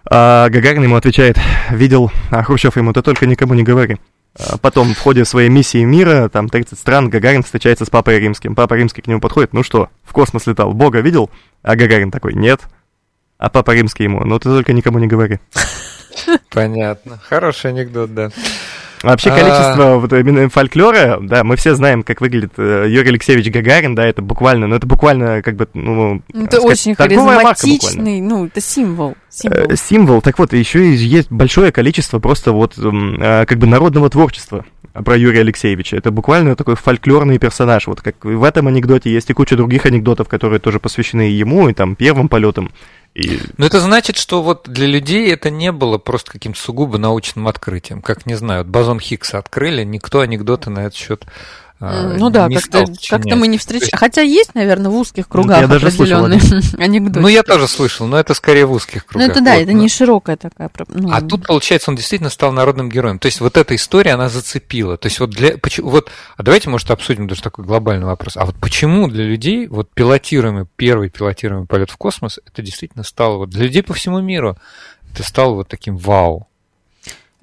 А 0.09 0.49
Гагарин 0.49 0.85
ему 0.85 0.95
отвечает, 0.97 1.37
видел, 1.71 2.13
а 2.31 2.43
Хрущев 2.45 2.77
ему, 2.77 2.93
ты 2.93 3.03
только 3.03 3.27
никому 3.27 3.55
не 3.55 3.65
говори. 3.65 3.97
А 4.39 4.57
потом 4.59 4.95
в 4.95 4.99
ходе 4.99 5.25
своей 5.25 5.49
миссии 5.49 5.83
мира, 5.83 6.29
там 6.29 6.49
30 6.49 6.79
стран, 6.79 7.11
Гагарин 7.11 7.43
встречается 7.43 7.85
с 7.85 7.91
Папой 7.91 8.21
Римским. 8.21 8.55
Папа 8.55 8.75
Римский 8.75 9.03
к 9.03 9.07
нему 9.09 9.21
подходит, 9.21 9.53
ну 9.53 9.65
что, 9.65 9.89
в 10.05 10.13
космос 10.13 10.47
летал, 10.47 10.73
Бога 10.73 11.01
видел? 11.01 11.31
А 11.63 11.75
Гагарин 11.75 12.11
такой, 12.13 12.35
нет. 12.35 12.61
А 13.45 13.51
папа 13.51 13.73
римский 13.73 14.05
ему, 14.05 14.25
ну 14.25 14.39
ты 14.39 14.49
только 14.49 14.73
никому 14.73 14.99
не 14.99 15.07
говори. 15.07 15.39
Понятно. 16.51 17.21
Хороший 17.29 17.73
анекдот, 17.73 18.15
да. 18.15 18.31
Вообще 19.03 19.29
а. 19.29 19.39
количество 19.39 19.99
вот 19.99 20.15
именно 20.15 20.49
фольклора, 20.49 21.19
да, 21.21 21.45
мы 21.45 21.57
все 21.57 21.75
знаем, 21.75 22.05
как 22.05 22.23
выглядит 22.23 22.55
э, 22.57 22.87
Юрий 22.89 23.11
Алексеевич 23.11 23.51
Гагарин, 23.51 23.95
да, 23.95 24.07
это 24.07 24.23
буквально, 24.23 24.67
ну 24.67 24.77
это 24.77 24.87
буквально 24.87 25.43
как 25.43 25.57
бы, 25.57 25.69
ну... 25.75 26.23
ну 26.33 26.45
это 26.47 26.57
сказать, 26.57 26.73
очень 26.73 26.95
харизматичный, 26.95 28.23
ну 28.23 28.47
это 28.47 28.63
символ. 28.63 29.15
Символ. 29.29 29.61
Э, 29.61 29.77
символ, 29.77 30.23
так 30.23 30.39
вот, 30.39 30.55
еще 30.55 30.95
есть 30.95 31.31
большое 31.31 31.71
количество 31.71 32.21
просто 32.21 32.53
вот 32.53 32.79
э, 32.79 33.45
как 33.47 33.59
бы 33.59 33.67
народного 33.67 34.09
творчества 34.09 34.65
про 34.95 35.17
Юрия 35.17 35.41
Алексеевича. 35.41 35.97
Это 35.97 36.11
буквально 36.13 36.55
такой 36.55 36.77
фольклорный 36.77 37.39
персонаж. 37.39 37.89
Вот 37.89 38.01
как 38.01 38.25
в 38.25 38.45
этом 38.45 38.69
анекдоте 38.69 39.13
есть 39.13 39.29
и 39.29 39.33
куча 39.33 39.57
других 39.57 39.87
анекдотов, 39.87 40.29
которые 40.29 40.61
тоже 40.61 40.79
посвящены 40.79 41.23
ему, 41.23 41.69
и 41.69 41.75
там 41.75 41.97
первым 41.97 42.29
полетам, 42.29 42.71
И... 43.15 43.41
Но 43.57 43.67
это 43.67 43.81
значит, 43.81 44.17
что 44.17 44.43
вот 44.43 44.69
для 44.69 44.87
людей 44.87 45.33
это 45.33 45.49
не 45.49 45.71
было 45.71 45.99
просто 45.99 46.33
каким-то 46.33 46.59
сугубо 46.59 46.99
научным 46.99 47.47
открытием. 47.47 48.03
Как, 48.03 48.27
не 48.27 48.35
знаю, 48.35 48.65
бозон 48.65 48.99
Хиггса 48.99 49.39
открыли, 49.39 49.85
никто 49.85 50.21
анекдоты 50.21 50.71
на 50.71 50.81
этот 50.81 50.97
счет 50.97 51.25
ну 51.81 52.31
да, 52.31 52.49
как-то, 52.49 52.85
как 53.09 53.25
мы 53.25 53.49
не 53.49 53.59
встречаем. 53.59 53.91
Есть... 53.91 53.99
Хотя 53.99 54.23
есть, 54.23 54.55
наверное, 54.55 54.91
в 54.91 54.97
узких 54.97 55.29
кругах 55.29 55.61
я 55.61 55.67
определенные 55.67 56.41
анекдоты. 56.79 57.21
Ну, 57.21 57.29
я 57.29 57.43
тоже 57.43 57.69
слышал, 57.69 58.07
но 58.07 58.19
это 58.19 58.33
скорее 58.35 58.67
в 58.67 58.73
узких 58.73 59.07
кругах. 59.07 59.27
Ну, 59.27 59.33
это 59.33 59.45
да, 59.45 59.55
вот, 59.55 59.63
это 59.63 59.73
но... 59.73 59.79
не 59.79 59.89
широкая 59.89 60.37
такая. 60.37 60.71
Ну... 60.89 61.11
А 61.13 61.21
тут, 61.21 61.47
получается, 61.47 61.91
он 61.91 61.97
действительно 61.97 62.31
стал 62.31 62.53
народным 62.53 62.89
героем. 62.89 63.19
То 63.19 63.27
есть 63.27 63.41
вот 63.41 63.57
эта 63.57 63.75
история, 63.75 64.13
она 64.13 64.29
зацепила. 64.29 64.97
То 64.97 65.07
есть 65.07 65.19
вот 65.21 65.31
для... 65.31 65.55
Вот, 65.79 66.11
а 66.37 66.43
давайте, 66.43 66.71
может, 66.71 66.91
обсудим 66.91 67.27
даже 67.27 67.43
такой 67.43 67.65
глобальный 67.65 68.07
вопрос. 68.07 68.37
А 68.37 68.45
вот 68.47 68.55
почему 68.61 69.09
для 69.09 69.25
людей 69.25 69.67
вот 69.67 69.91
пилотируемый, 69.91 70.67
первый 70.77 71.11
пилотируемый 71.11 71.67
полет 71.67 71.91
в 71.91 71.97
космос, 71.97 72.39
это 72.47 72.63
действительно 72.63 73.05
стало 73.05 73.39
вот 73.39 73.51
для 73.51 73.65
людей 73.65 73.83
по 73.83 73.95
всему 73.95 74.21
миру, 74.21 74.57
это 75.13 75.23
стало 75.23 75.55
вот 75.55 75.69
таким 75.69 75.97
вау. 75.97 76.49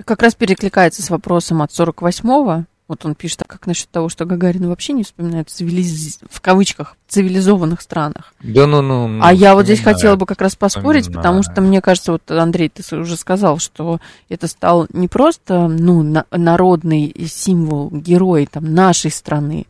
Как 0.06 0.22
раз 0.22 0.36
перекликается 0.36 1.04
с 1.04 1.10
вопросом 1.10 1.62
от 1.62 1.72
48-го, 1.72 2.66
вот 2.92 3.06
он 3.06 3.16
пишет, 3.16 3.42
а 3.42 3.46
как 3.46 3.68
насчет 3.68 3.90
того, 3.90 4.10
что 4.10 4.26
Гагарин 4.26 4.68
вообще 4.68 4.92
не 4.92 5.04
вспоминает 5.04 5.50
в, 5.50 5.54
цивилиз... 5.54 6.20
в 6.30 6.42
кавычках 6.42 6.98
цивилизованных 7.08 7.82
странах? 7.82 8.34
Да 8.42 8.68
ну 8.68 8.82
ну. 8.82 9.08
ну 9.08 9.24
а 9.24 9.34
я 9.34 9.56
вот 9.56 9.66
здесь 9.66 9.80
хотела 9.80 10.18
бы 10.18 10.26
как 10.26 10.42
раз 10.42 10.56
поспорить, 10.56 11.04
вспоминает. 11.04 11.26
потому 11.26 11.44
что 11.44 11.62
мне 11.62 11.82
кажется, 11.82 12.12
вот 12.12 12.30
Андрей, 12.30 12.70
ты 12.70 12.84
уже 12.98 13.16
сказал, 13.16 13.60
что 13.60 14.00
это 14.28 14.48
стал 14.48 14.88
не 14.92 15.08
просто 15.08 15.68
ну, 15.68 16.04
на- 16.04 16.26
народный 16.32 17.16
символ, 17.28 17.90
герой 17.92 18.46
там, 18.46 18.74
нашей 18.74 19.12
страны, 19.12 19.68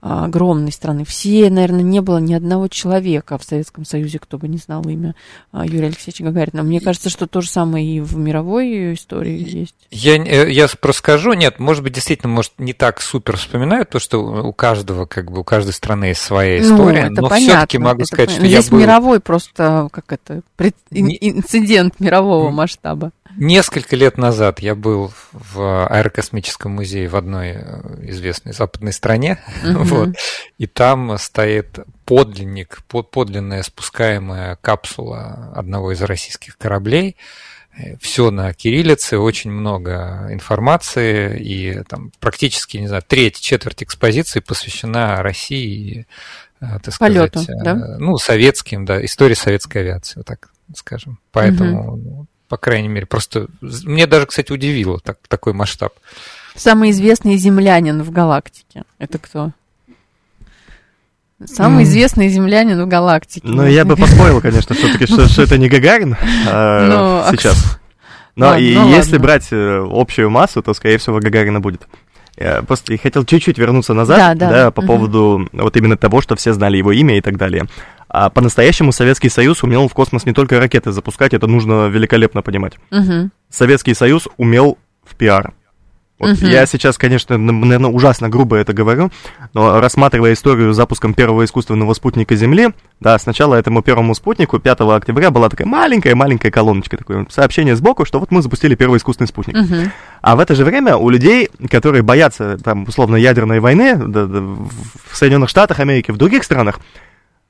а, 0.00 0.26
огромной 0.26 0.72
страны. 0.72 1.04
Все, 1.04 1.50
наверное, 1.50 1.82
не 1.82 2.00
было 2.00 2.18
ни 2.18 2.34
одного 2.34 2.68
человека 2.68 3.36
в 3.36 3.44
Советском 3.44 3.84
Союзе, 3.84 4.20
кто 4.20 4.38
бы 4.38 4.46
не 4.46 4.58
знал 4.58 4.82
имя 4.88 5.14
а, 5.52 5.66
Юрия 5.66 5.86
Алексеевича 5.88 6.22
Гагарина. 6.24 6.62
Мне 6.62 6.80
кажется, 6.80 7.10
что 7.10 7.26
то 7.26 7.40
же 7.40 7.48
самое 7.48 7.84
и 7.84 8.00
в 8.00 8.16
мировой 8.16 8.94
истории 8.94 9.58
есть. 9.58 9.74
Я, 9.90 10.16
э, 10.16 10.52
я 10.52 10.68
просто 10.80 11.00
скажу, 11.00 11.32
нет, 11.32 11.58
может 11.58 11.82
быть, 11.82 11.94
действительно, 11.94 12.32
может, 12.32 12.52
не 12.60 12.72
так 12.72 13.00
супер 13.00 13.36
вспоминают, 13.36 13.90
то, 13.90 13.98
что 13.98 14.18
у 14.18 14.52
каждого, 14.52 15.06
как 15.06 15.30
бы, 15.30 15.40
у 15.40 15.44
каждой 15.44 15.72
страны 15.72 16.06
есть 16.06 16.20
своя 16.20 16.60
ну, 16.60 16.74
история, 16.74 17.10
ну, 17.10 17.22
но 17.22 17.28
все-таки 17.30 17.78
могу 17.78 18.04
сказать, 18.04 18.28
понятно. 18.28 18.46
что 18.46 18.46
Здесь 18.46 18.64
я 18.66 18.70
был... 18.70 18.78
мировой 18.80 19.20
просто, 19.20 19.88
как 19.90 20.12
это, 20.12 20.42
пред... 20.56 20.76
инцидент 20.90 21.98
мирового 21.98 22.50
масштаба. 22.50 23.10
Несколько 23.36 23.96
лет 23.96 24.18
назад 24.18 24.60
я 24.60 24.74
был 24.74 25.12
в 25.32 25.86
аэрокосмическом 25.86 26.72
музее 26.72 27.08
в 27.08 27.16
одной 27.16 27.52
э, 27.52 28.08
известной 28.08 28.52
западной 28.52 28.92
стране, 28.92 29.38
угу. 29.64 29.84
вот, 29.84 30.08
и 30.58 30.66
там 30.66 31.16
стоит 31.18 31.78
подлинник, 32.10 32.82
подлинная 32.88 33.62
спускаемая 33.62 34.56
капсула 34.56 35.52
одного 35.54 35.92
из 35.92 36.02
российских 36.02 36.58
кораблей, 36.58 37.16
все 38.00 38.32
на 38.32 38.52
кириллице, 38.52 39.18
очень 39.18 39.52
много 39.52 40.26
информации, 40.30 41.38
и 41.38 41.84
там 41.84 42.10
практически, 42.18 42.78
не 42.78 42.88
знаю, 42.88 43.04
треть, 43.06 43.38
четверть 43.40 43.84
экспозиции 43.84 44.40
посвящена 44.40 45.22
России, 45.22 46.08
э, 46.60 46.66
так 46.82 46.98
Полету, 46.98 47.38
сказать, 47.38 47.62
да? 47.62 47.72
Э, 47.76 47.96
ну, 47.98 48.18
советским, 48.18 48.84
да, 48.84 49.04
истории 49.04 49.34
советской 49.34 49.78
авиации, 49.78 50.14
вот 50.16 50.26
так 50.26 50.50
скажем. 50.74 51.20
Поэтому, 51.30 51.92
угу. 51.92 52.26
по 52.48 52.56
крайней 52.56 52.88
мере, 52.88 53.06
просто... 53.06 53.46
Мне 53.60 54.08
даже, 54.08 54.26
кстати, 54.26 54.50
удивило 54.50 54.98
так, 54.98 55.18
такой 55.28 55.52
масштаб. 55.52 55.94
Самый 56.56 56.90
известный 56.90 57.36
землянин 57.36 58.02
в 58.02 58.10
галактике. 58.10 58.82
Это 58.98 59.18
кто? 59.18 59.52
Самый 61.46 61.84
известный 61.84 62.28
землянин 62.28 62.82
в 62.82 62.86
галактике. 62.86 63.46
Ну, 63.46 63.66
я 63.66 63.84
бы 63.84 63.96
поспорил, 63.96 64.40
конечно, 64.40 64.74
все-таки, 64.74 65.06
что, 65.06 65.26
что 65.28 65.42
это 65.42 65.56
не 65.56 65.68
Гагарин 65.68 66.16
а, 66.48 66.86
ну, 66.86 67.28
а 67.28 67.30
сейчас. 67.32 67.78
Но 68.36 68.46
ладно, 68.46 68.60
и 68.62 68.74
ну, 68.74 68.88
если 68.88 69.12
ладно. 69.12 69.18
брать 69.20 69.48
э, 69.50 69.86
общую 69.90 70.30
массу, 70.30 70.62
то, 70.62 70.74
скорее 70.74 70.98
всего, 70.98 71.18
Гагарина 71.18 71.60
будет. 71.60 71.86
Я 72.36 72.62
просто 72.62 72.96
хотел 72.96 73.24
чуть-чуть 73.24 73.58
вернуться 73.58 73.92
назад, 73.92 74.18
да, 74.18 74.34
да. 74.34 74.50
да 74.50 74.70
по 74.70 74.80
угу. 74.80 74.86
поводу 74.86 75.48
вот 75.52 75.76
именно 75.76 75.96
того, 75.96 76.20
что 76.20 76.36
все 76.36 76.52
знали 76.52 76.76
его 76.76 76.92
имя 76.92 77.18
и 77.18 77.20
так 77.20 77.36
далее. 77.36 77.66
А 78.08 78.30
по-настоящему 78.30 78.92
Советский 78.92 79.28
Союз 79.28 79.62
умел 79.62 79.88
в 79.88 79.94
космос 79.94 80.26
не 80.26 80.32
только 80.32 80.58
ракеты 80.58 80.90
запускать, 80.90 81.34
это 81.34 81.46
нужно 81.46 81.88
великолепно 81.88 82.42
понимать. 82.42 82.74
Угу. 82.90 83.30
Советский 83.50 83.94
Союз 83.94 84.26
умел 84.36 84.78
в 85.04 85.16
пиар. 85.16 85.52
Вот 86.20 86.32
угу. 86.32 86.46
Я 86.46 86.66
сейчас, 86.66 86.98
конечно, 86.98 87.38
наверное, 87.38 87.90
ужасно 87.90 88.28
грубо 88.28 88.56
это 88.56 88.74
говорю, 88.74 89.10
но 89.54 89.80
рассматривая 89.80 90.34
историю 90.34 90.74
с 90.74 90.76
запуском 90.76 91.14
первого 91.14 91.46
искусственного 91.46 91.94
спутника 91.94 92.36
Земли, 92.36 92.74
да, 93.00 93.18
сначала 93.18 93.54
этому 93.54 93.82
первому 93.82 94.14
спутнику 94.14 94.58
5 94.58 94.80
октября 94.82 95.30
была 95.30 95.48
такая 95.48 95.66
маленькая-маленькая 95.66 96.50
колоночка, 96.50 96.98
такое 96.98 97.26
сообщение 97.30 97.74
сбоку, 97.74 98.04
что 98.04 98.20
вот 98.20 98.30
мы 98.30 98.42
запустили 98.42 98.74
первый 98.74 98.98
искусственный 98.98 99.28
спутник. 99.28 99.56
Угу. 99.56 99.90
А 100.20 100.36
в 100.36 100.40
это 100.40 100.54
же 100.54 100.66
время 100.66 100.96
у 100.96 101.08
людей, 101.08 101.48
которые 101.70 102.02
боятся, 102.02 102.58
там, 102.58 102.84
условно, 102.84 103.16
ядерной 103.16 103.60
войны 103.60 103.96
да, 103.96 104.26
да, 104.26 104.40
в 104.40 105.16
Соединенных 105.16 105.48
Штатах 105.48 105.80
Америки, 105.80 106.10
в 106.10 106.18
других 106.18 106.44
странах, 106.44 106.80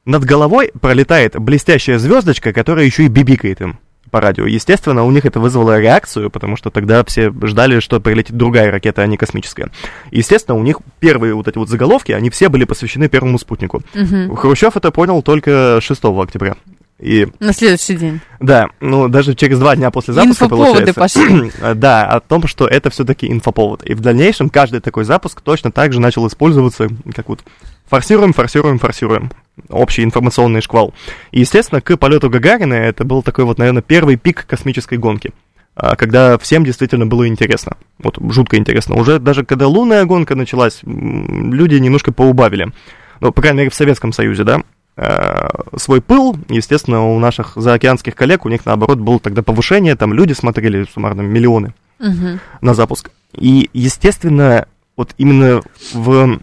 над 0.05 0.25
головой 0.25 0.71
пролетает 0.81 1.37
блестящая 1.37 1.99
звездочка, 1.99 2.53
которая 2.53 2.87
еще 2.87 3.05
и 3.05 3.09
бибикает 3.09 3.61
им 3.61 3.81
по 4.11 4.20
радио. 4.20 4.46
Естественно, 4.46 5.04
у 5.04 5.11
них 5.11 5.24
это 5.24 5.40
вызвало 5.40 5.78
реакцию, 5.78 6.30
потому 6.30 6.56
что 6.56 6.70
тогда 6.70 7.04
все 7.04 7.32
ждали, 7.42 7.80
что 7.80 8.00
прилетит 8.00 8.36
другая 8.36 8.70
ракета, 8.70 9.02
а 9.02 9.06
не 9.06 9.16
космическая. 9.16 9.70
Естественно, 10.11 10.56
у 10.56 10.62
них 10.62 10.78
первые 10.98 11.34
вот 11.34 11.48
эти 11.48 11.58
вот 11.58 11.68
заголовки, 11.68 12.12
они 12.12 12.30
все 12.30 12.48
были 12.48 12.64
посвящены 12.64 13.08
первому 13.08 13.38
спутнику. 13.38 13.82
Угу. 13.94 14.36
Хрущев 14.36 14.76
это 14.76 14.90
понял 14.90 15.22
только 15.22 15.78
6 15.80 16.04
октября. 16.04 16.56
И, 17.00 17.26
на 17.38 17.54
следующий 17.54 17.96
день. 17.96 18.20
Да, 18.40 18.68
ну 18.80 19.08
даже 19.08 19.34
через 19.34 19.58
два 19.58 19.74
дня 19.74 19.90
после 19.90 20.12
запуска 20.12 20.44
инфоповоды 20.44 20.92
получается. 20.92 21.20
пошли. 21.20 21.52
да, 21.74 22.06
о 22.06 22.20
том, 22.20 22.46
что 22.46 22.66
это 22.66 22.90
все-таки 22.90 23.30
инфоповод. 23.30 23.84
И 23.84 23.94
в 23.94 24.00
дальнейшем 24.00 24.50
каждый 24.50 24.80
такой 24.80 25.04
запуск 25.04 25.40
точно 25.40 25.72
так 25.72 25.94
же 25.94 26.00
начал 26.00 26.26
использоваться, 26.26 26.88
как 27.14 27.30
вот 27.30 27.40
форсируем, 27.88 28.34
форсируем, 28.34 28.78
форсируем. 28.78 29.30
Общий 29.68 30.03
информационный 30.03 30.61
шквал. 30.61 30.94
И, 31.32 31.40
естественно, 31.40 31.80
к 31.80 31.96
полету 31.96 32.30
Гагарина 32.30 32.74
это 32.74 33.05
был 33.05 33.22
такой 33.22 33.44
вот, 33.44 33.59
наверное, 33.59 33.82
первый 33.82 34.16
пик 34.16 34.46
космической 34.46 34.98
гонки 34.98 35.32
а, 35.76 35.96
когда 35.96 36.36
всем 36.38 36.64
действительно 36.64 37.07
было 37.07 37.26
интересно. 37.26 37.76
Вот, 37.98 38.18
жутко 38.30 38.57
интересно. 38.57 38.96
Уже 38.96 39.18
даже 39.18 39.44
когда 39.44 39.66
лунная 39.66 40.05
гонка 40.05 40.34
началась, 40.34 40.80
люди 40.82 41.76
немножко 41.76 42.12
поубавили. 42.12 42.72
Ну, 43.20 43.32
по 43.32 43.40
крайней 43.40 43.59
мере, 43.59 43.70
в 43.70 43.74
Советском 43.74 44.12
Союзе, 44.12 44.44
да, 44.44 44.62
а, 44.96 45.64
свой 45.76 46.01
пыл. 46.01 46.36
Естественно, 46.48 47.07
у 47.07 47.18
наших 47.18 47.53
заокеанских 47.57 48.14
коллег, 48.14 48.44
у 48.44 48.48
них, 48.48 48.66
наоборот, 48.66 48.98
было 48.98 49.18
тогда 49.20 49.42
повышение, 49.42 49.96
там 49.96 50.12
люди 50.12 50.32
смотрели 50.32 50.86
суммарно 50.92 51.22
миллионы 51.22 51.74
угу. 51.98 52.38
на 52.61 52.74
запуск. 52.74 53.11
И, 53.34 53.70
естественно, 53.72 54.66
вот 54.96 55.14
именно 55.16 55.62
в 55.94 56.40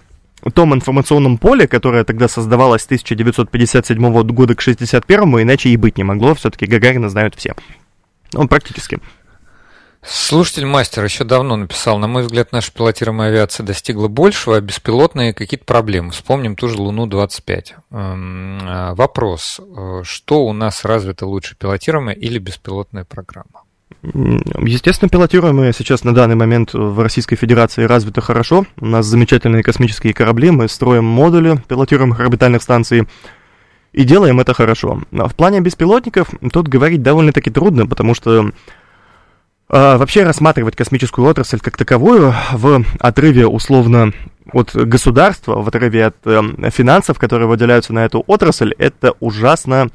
том 0.51 0.73
информационном 0.73 1.37
поле, 1.37 1.67
которое 1.67 2.03
тогда 2.03 2.27
создавалось 2.27 2.83
с 2.83 2.85
1957 2.85 3.97
года 4.11 4.55
к 4.55 4.61
1961, 4.61 5.41
иначе 5.41 5.69
и 5.69 5.77
быть 5.77 5.97
не 5.97 6.03
могло, 6.03 6.35
все-таки 6.35 6.65
Гагарина 6.65 7.09
знают 7.09 7.35
все. 7.35 7.55
Он 8.35 8.47
практически. 8.47 8.99
Слушатель 10.03 10.65
мастер 10.65 11.03
еще 11.03 11.23
давно 11.23 11.57
написал, 11.57 11.97
на 11.97 12.07
мой 12.07 12.23
взгляд, 12.23 12.53
наша 12.53 12.71
пилотируемая 12.71 13.29
авиация 13.29 13.65
достигла 13.65 14.07
большего, 14.07 14.55
а 14.55 14.61
беспилотные 14.61 15.33
какие-то 15.33 15.65
проблемы. 15.65 16.11
Вспомним 16.11 16.55
ту 16.55 16.69
же 16.69 16.77
Луну-25. 16.77 17.73
Эм, 17.91 18.59
а, 18.61 18.95
вопрос, 18.95 19.59
э, 19.59 20.03
что 20.03 20.45
у 20.45 20.53
нас 20.53 20.85
развито 20.85 21.25
лучше, 21.25 21.57
пилотируемая 21.57 22.15
или 22.15 22.37
беспилотная 22.37 23.03
программа? 23.03 23.63
Естественно, 24.13 25.09
пилотируемые 25.09 25.73
сейчас 25.73 26.03
на 26.03 26.13
данный 26.13 26.35
момент 26.35 26.73
в 26.73 26.99
Российской 26.99 27.35
Федерации 27.35 27.83
развиты 27.83 28.21
хорошо. 28.21 28.65
У 28.79 28.85
нас 28.85 29.05
замечательные 29.05 29.63
космические 29.63 30.13
корабли, 30.13 30.51
мы 30.51 30.67
строим 30.67 31.05
модули 31.05 31.61
пилотируемых 31.67 32.19
орбитальных 32.19 32.61
станций 32.61 33.07
и 33.91 34.03
делаем 34.03 34.39
это 34.39 34.53
хорошо. 34.53 35.01
А 35.11 35.27
в 35.27 35.35
плане 35.35 35.59
беспилотников 35.59 36.29
тут 36.51 36.67
говорить 36.67 37.01
довольно-таки 37.01 37.49
трудно, 37.49 37.87
потому 37.87 38.13
что 38.13 38.51
а, 39.69 39.97
вообще 39.97 40.23
рассматривать 40.23 40.75
космическую 40.75 41.27
отрасль 41.27 41.59
как 41.59 41.75
таковую 41.75 42.33
в 42.53 42.85
отрыве 42.99 43.47
условно 43.47 44.13
от 44.53 44.73
государства, 44.73 45.61
в 45.61 45.67
отрыве 45.67 46.05
от 46.05 46.15
э, 46.23 46.41
финансов, 46.69 47.19
которые 47.19 47.49
выделяются 47.49 47.91
на 47.91 48.05
эту 48.05 48.23
отрасль, 48.27 48.73
это 48.77 49.13
ужасно 49.19 49.89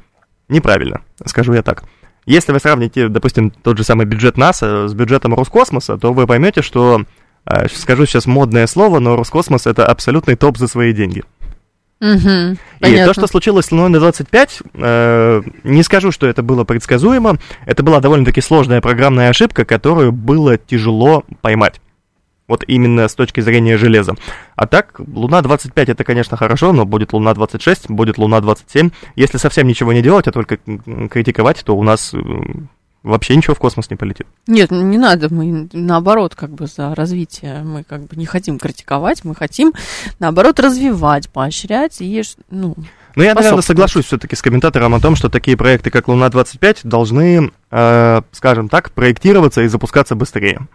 неправильно, 0.47 1.01
скажу 1.25 1.53
я 1.53 1.63
так. 1.63 1.83
Если 2.25 2.51
вы 2.51 2.59
сравните, 2.59 3.09
допустим, 3.09 3.51
тот 3.51 3.77
же 3.77 3.83
самый 3.83 4.05
бюджет 4.05 4.37
НАСА 4.37 4.87
с 4.87 4.93
бюджетом 4.93 5.33
Роскосмоса, 5.33 5.97
то 5.97 6.13
вы 6.13 6.25
поймете, 6.25 6.61
что, 6.61 7.03
э, 7.45 7.67
скажу 7.69 8.05
сейчас 8.05 8.25
модное 8.25 8.67
слово, 8.67 8.99
но 8.99 9.15
Роскосмос 9.15 9.67
это 9.67 9.85
абсолютный 9.85 10.35
топ 10.35 10.57
за 10.57 10.67
свои 10.67 10.93
деньги. 10.93 11.23
Угу, 12.01 12.57
и 12.81 12.95
то, 13.05 13.13
что 13.13 13.27
случилось 13.27 13.67
с 13.67 13.71
Луной 13.71 13.97
25, 13.97 14.59
э, 14.73 15.41
не 15.63 15.83
скажу, 15.83 16.11
что 16.11 16.27
это 16.27 16.43
было 16.43 16.65
предсказуемо. 16.65 17.37
Это 17.65 17.81
была 17.81 18.01
довольно-таки 18.01 18.41
сложная 18.41 18.81
программная 18.81 19.29
ошибка, 19.29 19.63
которую 19.63 20.11
было 20.11 20.57
тяжело 20.57 21.23
поймать. 21.41 21.79
Вот 22.47 22.63
именно 22.67 23.07
с 23.07 23.15
точки 23.15 23.39
зрения 23.39 23.77
железа. 23.77 24.15
А 24.55 24.67
так, 24.67 24.99
Луна-25 24.99 25.91
это, 25.91 26.03
конечно, 26.03 26.35
хорошо, 26.35 26.73
но 26.73 26.85
будет 26.85 27.13
Луна-26, 27.13 27.85
будет 27.87 28.17
Луна-27. 28.17 28.91
Если 29.15 29.37
совсем 29.37 29.65
ничего 29.67 29.93
не 29.93 30.01
делать, 30.01 30.27
а 30.27 30.31
только 30.31 30.57
критиковать, 31.09 31.63
то 31.63 31.75
у 31.75 31.83
нас 31.83 32.13
вообще 33.03 33.35
ничего 33.35 33.53
в 33.53 33.59
космос 33.59 33.89
не 33.89 33.95
полетит. 33.95 34.27
Нет, 34.47 34.71
ну, 34.71 34.81
не 34.81 34.97
надо, 34.97 35.33
мы 35.33 35.69
наоборот 35.73 36.35
как 36.35 36.49
бы 36.49 36.67
за 36.67 36.95
развитие, 36.95 37.61
мы 37.63 37.83
как 37.83 38.07
бы 38.07 38.15
не 38.15 38.25
хотим 38.25 38.57
критиковать, 38.57 39.23
мы 39.23 39.35
хотим 39.35 39.73
наоборот 40.19 40.59
развивать, 40.59 41.29
поощрять 41.29 42.01
и, 42.01 42.23
ну, 42.49 42.75
ну, 43.15 43.21
я, 43.21 43.35
наверное, 43.35 43.61
соглашусь 43.61 44.05
все-таки 44.05 44.35
с 44.35 44.41
комментатором 44.41 44.95
о 44.95 44.99
том, 44.99 45.15
что 45.15 45.29
такие 45.29 45.55
проекты, 45.55 45.91
как 45.91 46.07
Луна-25, 46.07 46.79
должны, 46.83 47.51
э, 47.69 48.21
скажем 48.31 48.69
так, 48.69 48.91
проектироваться 48.91 49.61
и 49.61 49.67
запускаться 49.67 50.15
быстрее. 50.15 50.67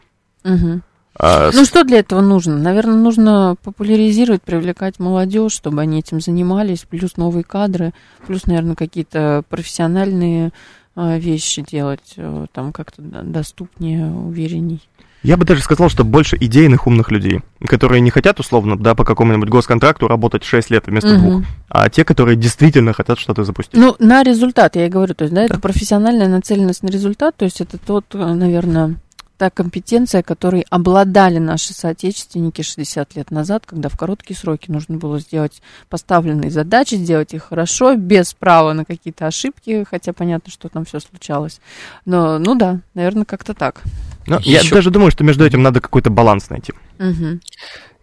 Угу. 0.45 0.83
А, 1.15 1.51
ну, 1.53 1.65
что 1.65 1.83
для 1.85 1.99
этого 1.99 2.21
нужно? 2.21 2.57
Наверное, 2.57 2.97
нужно 2.97 3.57
популяризировать, 3.63 4.43
привлекать 4.43 5.01
молодежь, 5.01 5.53
чтобы 5.53 5.81
они 5.81 5.99
этим 5.99 6.21
занимались, 6.21 6.87
плюс 6.89 7.17
новые 7.17 7.45
кадры, 7.45 7.93
плюс, 8.27 8.47
наверное, 8.47 8.77
какие-то 8.77 9.43
профессиональные 9.49 10.53
э, 10.95 11.19
вещи 11.19 11.63
делать, 11.69 12.15
э, 12.17 12.47
там 12.53 12.73
как-то 12.73 13.03
доступнее, 13.03 14.07
уверенней. 14.07 14.81
Я 15.25 15.37
бы 15.37 15.45
даже 15.45 15.63
сказал, 15.63 15.89
что 15.89 16.05
больше 16.05 16.37
идейных 16.39 16.87
умных 16.87 17.11
людей, 17.11 17.41
которые 17.67 18.01
не 18.01 18.11
хотят, 18.11 18.39
условно, 18.39 18.79
да, 18.79 18.95
по 18.95 19.05
какому-нибудь 19.05 19.49
госконтракту 19.49 20.07
работать 20.07 20.45
6 20.45 20.71
лет 20.71 20.87
вместо 20.87 21.15
угу. 21.15 21.19
двух, 21.19 21.43
а 21.69 21.89
те, 21.89 22.05
которые 22.05 22.37
действительно 22.37 22.93
хотят 22.93 23.19
что-то 23.19 23.43
запустить. 23.43 23.75
Ну, 23.75 23.97
на 23.99 24.23
результат, 24.23 24.77
я 24.77 24.87
и 24.87 24.89
говорю, 24.89 25.15
то 25.15 25.25
есть, 25.25 25.35
да, 25.35 25.41
да, 25.41 25.47
это 25.47 25.61
профессиональная 25.61 26.29
нацеленность 26.29 26.85
на 26.85 26.89
результат, 26.89 27.37
то 27.37 27.45
есть 27.45 27.61
это 27.61 27.79
тот, 27.79 28.05
наверное, 28.15 28.97
та 29.39 29.51
компетенция, 29.51 30.22
которой 30.22 30.66
обладали 30.68 31.39
наши 31.39 31.72
соотечественники 31.72 32.62
60 32.62 33.14
лет 33.16 33.30
назад, 33.30 33.62
когда 33.64 33.89
в 33.89 33.97
короткие 33.97 34.36
сроки 34.36 34.70
нужно 34.70 34.99
было 34.99 35.20
сделать 35.20 35.62
поставленные 35.89 36.51
задачи, 36.51 36.97
сделать 36.97 37.32
их 37.32 37.45
хорошо, 37.45 37.95
без 37.95 38.34
права 38.34 38.72
на 38.72 38.84
какие-то 38.84 39.26
ошибки, 39.26 39.86
хотя 39.89 40.12
понятно, 40.12 40.51
что 40.51 40.68
там 40.68 40.84
все 40.84 40.99
случалось. 40.99 41.61
Но, 42.05 42.39
ну 42.39 42.57
да, 42.57 42.80
наверное, 42.95 43.24
как-то 43.24 43.55
так. 43.55 43.82
Но 44.26 44.39
Еще... 44.39 44.51
Я 44.51 44.70
даже 44.70 44.91
думаю, 44.91 45.11
что 45.12 45.24
между 45.24 45.47
этим 45.47 45.62
надо 45.62 45.80
какой-то 45.80 46.11
баланс 46.11 46.51
найти. 46.51 46.72
Угу. 46.99 47.41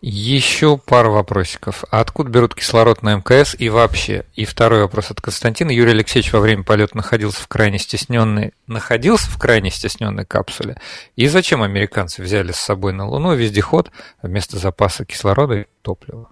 Еще 0.08 0.78
пару 0.78 1.14
вопросиков. 1.14 1.84
А 1.90 2.00
откуда 2.00 2.30
берут 2.30 2.54
кислород 2.54 3.02
на 3.02 3.16
МКС 3.16 3.56
и 3.58 3.70
вообще? 3.70 4.26
И 4.36 4.46
второй 4.46 4.82
вопрос 4.82 5.10
от 5.10 5.20
Константина. 5.20 5.72
Юрий 5.72 5.94
Алексеевич 5.94 6.32
во 6.32 6.42
время 6.42 6.62
полета 6.62 6.96
находился 6.96 7.42
в 7.42 7.48
крайне 7.48 7.80
стесненной, 7.80 8.54
находился 8.68 9.32
в 9.32 9.40
крайне 9.40 9.72
стесненной 9.72 10.24
капсуле. 10.24 10.78
И 11.16 11.26
зачем 11.28 11.64
американцы 11.64 12.22
взяли 12.22 12.52
с 12.52 12.58
собой 12.58 12.94
на 12.94 13.08
Луну 13.08 13.34
вездеход 13.34 13.90
вместо 14.22 14.60
запаса 14.60 15.06
кислорода 15.06 15.56
и 15.56 15.66
топлива? 15.82 16.30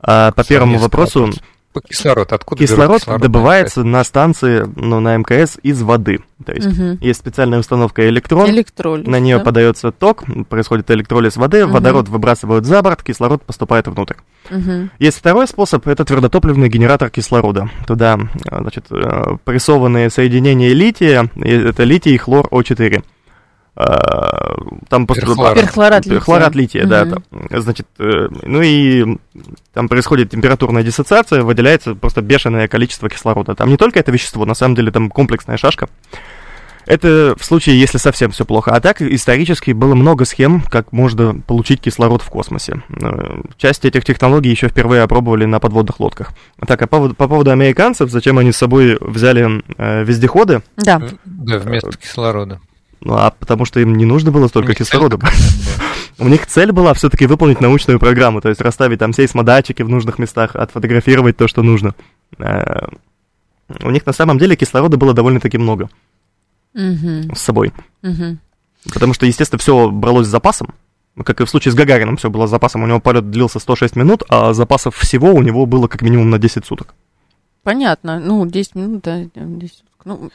А, 0.00 0.32
по 0.32 0.42
первому 0.42 0.78
вопросу, 0.78 1.34
Кислород, 1.80 2.32
откуда 2.32 2.60
кислород, 2.62 3.00
кислород 3.00 3.22
добывается 3.22 3.82
на 3.84 4.04
станции, 4.04 4.68
ну, 4.76 5.00
на 5.00 5.16
МКС 5.16 5.58
из 5.62 5.82
воды. 5.82 6.20
То 6.44 6.52
есть 6.52 6.66
угу. 6.66 6.98
есть 7.00 7.20
специальная 7.20 7.58
установка 7.58 8.08
электрон, 8.08 8.50
Электролиз, 8.50 9.06
на 9.06 9.20
нее 9.20 9.38
да? 9.38 9.44
подается 9.44 9.92
ток, 9.92 10.24
происходит 10.48 10.90
электролиз 10.90 11.36
воды, 11.36 11.64
угу. 11.64 11.74
водород 11.74 12.08
выбрасывают 12.08 12.66
за 12.66 12.82
борт, 12.82 13.02
кислород 13.02 13.42
поступает 13.42 13.86
внутрь. 13.86 14.16
Угу. 14.50 14.90
Есть 14.98 15.18
второй 15.18 15.46
способ, 15.46 15.86
это 15.86 16.04
твердотопливный 16.04 16.68
генератор 16.68 17.10
кислорода. 17.10 17.70
Туда, 17.86 18.18
значит, 18.50 18.86
э, 18.90 19.36
прессованные 19.44 20.10
соединения 20.10 20.72
лития, 20.72 21.30
это 21.36 21.84
литий 21.84 22.14
и 22.14 22.18
хлор 22.18 22.48
О4. 22.50 23.02
А, 23.74 24.54
там 24.88 25.06
Перхлорат. 25.06 25.54
Перхлорат 25.54 26.04
лития. 26.04 26.18
Перхлорат 26.18 26.54
лития, 26.54 26.82
угу. 26.82 26.90
да. 26.90 27.06
Там, 27.06 27.22
значит, 27.62 27.86
э, 27.98 28.28
ну 28.42 28.60
и 28.60 29.18
там 29.72 29.88
происходит 29.88 30.30
температурная 30.30 30.82
диссоциация, 30.82 31.42
выделяется 31.42 31.94
просто 31.94 32.20
бешеное 32.20 32.68
количество 32.68 33.08
кислорода. 33.08 33.54
Там 33.54 33.70
не 33.70 33.78
только 33.78 33.98
это 33.98 34.12
вещество, 34.12 34.44
на 34.44 34.54
самом 34.54 34.74
деле 34.74 34.90
там 34.90 35.08
комплексная 35.08 35.56
шашка. 35.56 35.88
Это 36.84 37.34
в 37.38 37.44
случае, 37.44 37.78
если 37.78 37.98
совсем 37.98 38.32
все 38.32 38.44
плохо. 38.44 38.72
А 38.72 38.80
так, 38.80 39.00
исторически 39.00 39.70
было 39.70 39.94
много 39.94 40.24
схем, 40.24 40.62
как 40.62 40.92
можно 40.92 41.34
получить 41.34 41.80
кислород 41.80 42.22
в 42.22 42.28
космосе. 42.28 42.82
Э, 43.00 43.40
часть 43.56 43.86
этих 43.86 44.04
технологий 44.04 44.50
еще 44.50 44.68
впервые 44.68 45.02
опробовали 45.02 45.46
на 45.46 45.60
подводных 45.60 45.98
лодках. 45.98 46.32
Так, 46.66 46.82
а 46.82 46.86
по, 46.86 47.08
по 47.08 47.28
поводу 47.28 47.52
американцев, 47.52 48.10
зачем 48.10 48.36
они 48.36 48.52
с 48.52 48.58
собой 48.58 48.98
взяли 49.00 49.62
э, 49.78 50.04
вездеходы? 50.04 50.62
Да. 50.76 51.00
Да, 51.24 51.58
вместо 51.58 51.96
кислорода. 51.96 52.60
Ну, 53.04 53.14
а 53.14 53.30
потому 53.30 53.64
что 53.64 53.80
им 53.80 53.96
не 53.96 54.04
нужно 54.04 54.30
было 54.30 54.46
столько 54.46 54.74
кислорода. 54.74 55.18
У 56.18 56.28
них 56.28 56.46
цель 56.46 56.70
была 56.70 56.94
все-таки 56.94 57.26
выполнить 57.26 57.60
научную 57.60 57.98
программу, 57.98 58.40
то 58.40 58.48
есть 58.48 58.60
расставить 58.60 59.00
там 59.00 59.12
сейсмодатчики 59.12 59.82
в 59.82 59.88
нужных 59.88 60.18
местах, 60.18 60.54
отфотографировать 60.54 61.36
то, 61.36 61.48
что 61.48 61.62
нужно. 61.62 61.94
Э, 62.38 62.86
у 63.82 63.90
них 63.90 64.06
на 64.06 64.12
самом 64.12 64.38
деле 64.38 64.54
кислорода 64.54 64.96
было 64.96 65.14
довольно-таки 65.14 65.58
много 65.58 65.88
с 66.74 67.40
собой. 67.40 67.72
Потому 68.92 69.14
что, 69.14 69.26
естественно, 69.26 69.58
все 69.58 69.90
бралось 69.90 70.26
с 70.26 70.30
запасом. 70.30 70.74
Как 71.24 71.40
и 71.40 71.44
в 71.44 71.50
случае 71.50 71.72
с 71.72 71.74
Гагарином 71.74 72.16
все 72.16 72.30
было 72.30 72.46
с 72.46 72.50
запасом. 72.50 72.82
У 72.82 72.86
него 72.86 73.00
полет 73.00 73.30
длился 73.30 73.58
106 73.58 73.96
минут, 73.96 74.22
а 74.28 74.54
запасов 74.54 74.96
всего 74.96 75.32
у 75.32 75.42
него 75.42 75.66
было 75.66 75.86
как 75.88 76.02
минимум 76.02 76.30
на 76.30 76.38
10 76.38 76.64
суток. 76.64 76.94
Понятно. 77.62 78.18
Ну, 78.18 78.46
10 78.46 78.74
минут, 78.74 79.02
да, 79.02 79.22
10 79.34 79.74
суток. 79.74 79.92
Ну, 80.04 80.30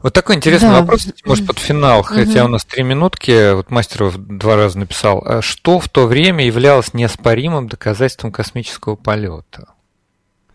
вот 0.00 0.12
такой 0.12 0.36
интересный 0.36 0.68
да. 0.68 0.80
вопрос, 0.80 1.08
может, 1.24 1.46
под 1.46 1.58
финал, 1.58 2.02
хотя 2.02 2.44
у 2.44 2.48
нас 2.48 2.64
три 2.64 2.84
минутки, 2.84 3.54
вот 3.54 3.70
Мастеров 3.70 4.16
два 4.16 4.56
раза 4.56 4.78
написал, 4.78 5.22
а 5.26 5.42
что 5.42 5.80
в 5.80 5.88
то 5.88 6.06
время 6.06 6.46
являлось 6.46 6.94
неоспоримым 6.94 7.68
доказательством 7.68 8.30
космического 8.30 8.94
полета? 8.94 9.74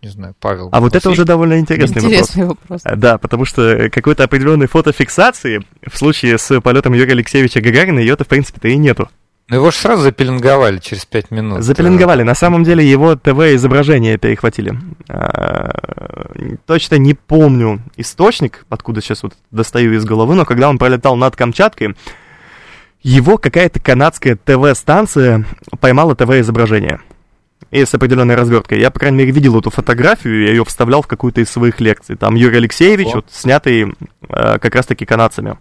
Не 0.02 0.10
знаю, 0.10 0.36
Павел. 0.39 0.68
А 0.74 0.82
вот 0.82 0.96
это 0.96 1.10
уже 1.10 1.24
довольно 1.24 1.60
интересный, 1.60 2.02
интересный 2.02 2.46
вопрос. 2.46 2.84
вопрос. 2.84 3.00
Да, 3.00 3.18
потому 3.18 3.46
что 3.46 3.89
какой-то 3.89 4.26
определенной 4.26 4.68
фотофиксации 4.68 5.66
в 5.86 5.98
случае 5.98 6.38
с 6.38 6.60
полетом 6.60 6.94
Юрия 6.94 7.14
Алексеевича 7.14 7.62
Гагарина 7.62 8.00
ее-то, 8.00 8.26
в 8.26 8.28
принципе-то, 8.28 8.68
и 8.68 8.76
нету. 8.76 9.10
Ну 9.50 9.58
его 9.58 9.72
же 9.72 9.78
сразу 9.78 10.04
запеленговали 10.04 10.80
через 10.80 11.06
пять 11.06 11.30
минут. 11.30 11.64
Запеленговали. 11.64 12.24
На 12.24 12.34
самом 12.34 12.64
деле 12.64 12.89
его 12.89 13.16
ТВ-изображение 13.16 14.18
перехватили. 14.18 14.80
А, 15.10 16.32
точно 16.66 16.96
не 16.96 17.14
помню 17.14 17.82
источник, 17.98 18.66
откуда 18.70 19.02
сейчас 19.02 19.22
вот 19.24 19.34
достаю 19.52 19.94
из 19.94 20.06
головы, 20.06 20.36
но 20.36 20.46
когда 20.46 20.70
он 20.70 20.78
пролетал 20.78 21.18
над 21.18 21.36
Камчаткой, 21.36 21.96
его 23.02 23.38
какая-то 23.38 23.82
канадская 23.82 24.38
ТВ-станция 24.38 25.46
поймала 25.82 26.16
ТВ-изображение. 26.16 27.02
И 27.70 27.84
с 27.84 27.94
определенной 27.94 28.36
разверткой. 28.36 28.80
Я, 28.80 28.91
по 28.91 29.00
крайней 29.00 29.18
мере, 29.18 29.32
видел 29.32 29.60
эту 29.60 29.72
фотографию, 29.72 30.44
я 30.44 30.52
ее 30.52 30.64
вставлял 30.64 31.02
в 31.02 31.08
какую-то 31.08 31.41
из 31.41 31.50
своих 31.50 31.82
лекций. 31.82 32.16
Там 32.16 32.36
Юрий 32.36 32.58
Алексеевич, 32.58 33.14
вот, 33.14 33.26
снятый 33.32 33.94
э, 34.30 34.60
как 34.60 34.76
раз-таки 34.76 35.06
канадцами. 35.06 35.58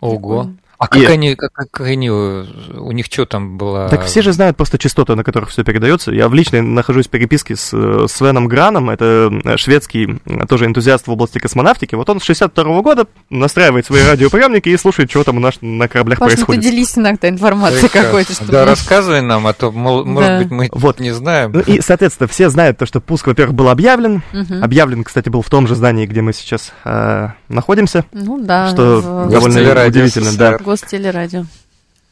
Ого. 0.00 0.50
А 0.78 0.86
как 0.86 1.02
и... 1.02 1.06
они, 1.06 1.34
как, 1.34 1.52
как 1.52 1.80
они, 1.80 2.08
у 2.08 2.92
них 2.92 3.06
что 3.06 3.26
там 3.26 3.58
было? 3.58 3.88
Так 3.88 4.04
все 4.04 4.22
же 4.22 4.32
знают 4.32 4.56
просто 4.56 4.78
частоты, 4.78 5.16
на 5.16 5.24
которых 5.24 5.50
все 5.50 5.64
передается. 5.64 6.12
Я 6.12 6.28
в 6.28 6.34
личной 6.34 6.62
нахожусь 6.62 7.08
в 7.08 7.10
переписке 7.10 7.56
с 7.56 7.70
э, 7.72 8.06
Свеном 8.08 8.46
Граном, 8.46 8.88
это 8.88 9.28
э, 9.44 9.56
шведский 9.56 10.20
э, 10.24 10.46
тоже 10.46 10.66
энтузиаст 10.66 11.08
в 11.08 11.10
области 11.10 11.38
космонавтики. 11.38 11.96
Вот 11.96 12.08
он 12.08 12.20
с 12.20 12.24
62 12.24 12.64
-го 12.64 12.82
года 12.82 13.06
настраивает 13.28 13.86
свои 13.86 14.04
радиоприемники 14.04 14.68
и 14.68 14.76
слушает, 14.76 15.10
что 15.10 15.24
там 15.24 15.38
у 15.38 15.40
нас 15.40 15.54
на 15.60 15.88
кораблях 15.88 16.20
Паш, 16.20 16.30
ну 16.30 16.36
происходит. 16.36 16.62
Ну 16.62 16.70
поделись 16.70 16.96
иногда 16.96 17.28
информацией 17.28 17.88
какой-то. 17.88 18.32
Чтобы... 18.34 18.52
Да, 18.52 18.64
рассказывай 18.64 19.20
нам, 19.20 19.48
а 19.48 19.54
то, 19.54 19.72
может 19.72 20.06
да. 20.14 20.38
быть, 20.38 20.50
мы 20.50 20.68
вот. 20.70 21.00
не 21.00 21.10
знаем. 21.10 21.50
Ну 21.54 21.60
и, 21.60 21.80
соответственно, 21.80 22.28
все 22.28 22.50
знают 22.50 22.78
то, 22.78 22.86
что 22.86 23.00
пуск, 23.00 23.26
во-первых, 23.26 23.56
был 23.56 23.68
объявлен. 23.68 24.22
Угу. 24.32 24.62
Объявлен, 24.62 25.02
кстати, 25.02 25.28
был 25.28 25.42
в 25.42 25.50
том 25.50 25.66
же 25.66 25.74
здании, 25.74 26.06
где 26.06 26.22
мы 26.22 26.32
сейчас 26.32 26.72
э, 26.84 27.30
находимся. 27.48 28.04
Ну 28.12 28.38
да. 28.40 28.68
Что 28.68 29.00
в... 29.00 29.30
довольно 29.30 29.86
удивительно, 29.86 30.30
да. 30.36 30.58
Гостелерадио. 30.68 31.46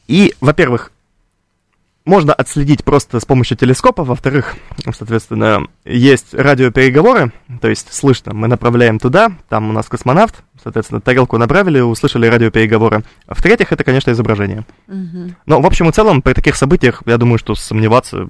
И, 0.09 0.34
во-первых, 0.40 0.90
можно 2.07 2.32
отследить 2.32 2.84
просто 2.84 3.20
с 3.20 3.24
помощью 3.24 3.57
телескопа, 3.57 4.04
во-вторых, 4.04 4.54
соответственно, 4.96 5.66
есть 5.84 6.32
радиопереговоры, 6.32 7.32
то 7.61 7.68
есть 7.68 7.92
слышно, 7.92 8.32
мы 8.32 8.46
направляем 8.46 8.98
туда, 8.98 9.32
там 9.48 9.68
у 9.68 9.72
нас 9.72 9.88
космонавт, 9.88 10.36
соответственно, 10.62 11.00
тарелку 11.00 11.36
направили, 11.36 11.80
услышали 11.80 12.28
радиопереговоры. 12.28 13.02
В-третьих, 13.26 13.72
это, 13.72 13.82
конечно, 13.84 14.12
изображение. 14.12 14.64
Угу. 14.86 15.34
Но, 15.46 15.61
в 15.61 15.66
общем 15.66 15.88
и 15.88 15.92
целом, 15.92 16.22
при 16.22 16.32
таких 16.32 16.54
событиях, 16.57 17.02
я 17.07 17.18
думаю, 17.18 17.38
что 17.38 17.54
сомневаться 17.57 18.28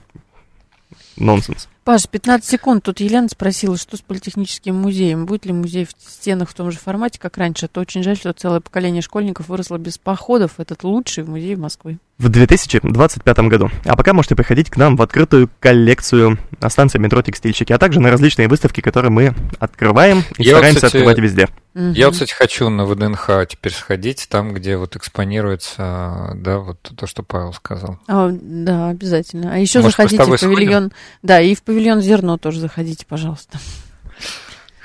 нонсенс. 1.16 1.68
Паш, 1.86 2.08
15 2.08 2.44
секунд. 2.44 2.82
Тут 2.82 2.98
Елена 2.98 3.28
спросила, 3.28 3.78
что 3.78 3.96
с 3.96 4.00
политехническим 4.00 4.74
музеем. 4.74 5.24
Будет 5.24 5.46
ли 5.46 5.52
музей 5.52 5.84
в 5.86 5.90
стенах 6.10 6.50
в 6.50 6.54
том 6.54 6.72
же 6.72 6.78
формате, 6.78 7.20
как 7.20 7.38
раньше? 7.38 7.66
Это 7.66 7.80
очень 7.80 8.02
жаль, 8.02 8.16
что 8.16 8.32
целое 8.32 8.58
поколение 8.58 9.02
школьников 9.02 9.48
выросло 9.48 9.78
без 9.78 9.96
походов. 9.96 10.54
Этот 10.58 10.82
лучший 10.82 11.22
музей 11.22 11.54
Москвы. 11.54 11.98
В 12.18 12.28
2025 12.28 13.38
году. 13.40 13.70
А 13.84 13.94
пока 13.94 14.14
можете 14.14 14.34
приходить 14.34 14.68
к 14.68 14.76
нам 14.78 14.96
в 14.96 15.02
открытую 15.02 15.48
коллекцию 15.60 16.38
на 16.60 16.70
станции 16.70 16.98
метро 16.98 17.22
«Текстильщики», 17.22 17.72
а 17.74 17.78
также 17.78 18.00
на 18.00 18.10
различные 18.10 18.48
выставки, 18.48 18.80
которые 18.80 19.12
мы 19.12 19.34
открываем 19.60 20.24
и 20.38 20.42
Я 20.42 20.54
стараемся 20.54 20.80
вот, 20.80 20.86
кстати, 20.86 20.96
открывать 20.96 21.18
везде. 21.18 21.48
Я 21.74 22.06
вот, 22.06 22.14
кстати, 22.14 22.32
хочу 22.32 22.70
на 22.70 22.86
ВДНХ 22.86 23.46
теперь 23.50 23.72
сходить, 23.72 24.28
там, 24.30 24.54
где 24.54 24.78
вот 24.78 24.96
экспонируется, 24.96 26.32
да, 26.36 26.58
вот 26.58 26.80
то, 26.80 27.06
что 27.06 27.22
Павел 27.22 27.52
сказал. 27.52 27.98
А, 28.08 28.30
да, 28.32 28.88
обязательно. 28.88 29.52
А 29.52 29.58
еще 29.58 29.80
Может, 29.80 29.98
заходите 29.98 30.24
в 30.24 30.40
павильон. 30.40 30.84
Сходим? 30.84 30.92
Да, 31.22 31.42
и 31.42 31.54
в 31.54 31.62
павильон 31.62 31.75
зерно 32.00 32.38
тоже 32.38 32.60
заходите, 32.60 33.06
пожалуйста. 33.06 33.58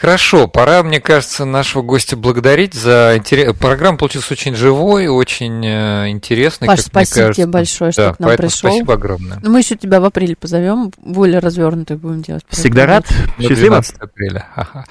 Хорошо, 0.01 0.47
пора, 0.47 0.81
мне 0.81 0.99
кажется, 0.99 1.45
нашего 1.45 1.83
гостя 1.83 2.17
благодарить 2.17 2.73
за 2.73 3.13
интерес. 3.15 3.55
Программа 3.55 3.99
получилась 3.99 4.31
очень 4.31 4.55
живой, 4.55 5.05
очень 5.05 5.63
э, 5.63 6.09
интересной. 6.09 6.67
Паш, 6.67 6.79
спасибо 6.79 7.31
тебе 7.31 7.45
большое, 7.45 7.91
что 7.91 8.07
да, 8.07 8.13
к 8.15 8.19
нам 8.19 8.35
пришел. 8.35 8.71
Спасибо 8.71 8.95
огромное. 8.95 9.39
Ну, 9.43 9.51
мы 9.51 9.59
еще 9.59 9.75
тебя 9.75 10.01
в 10.01 10.05
апреле 10.05 10.35
позовем, 10.35 10.91
более 10.97 11.37
развернутую 11.37 11.99
будем 11.99 12.23
делать. 12.23 12.43
Всегда 12.49 12.87
рад. 12.87 13.05
Счастливо. 13.37 13.55
12 13.55 13.97
апреля. 13.99 14.47
Ага. 14.55 14.85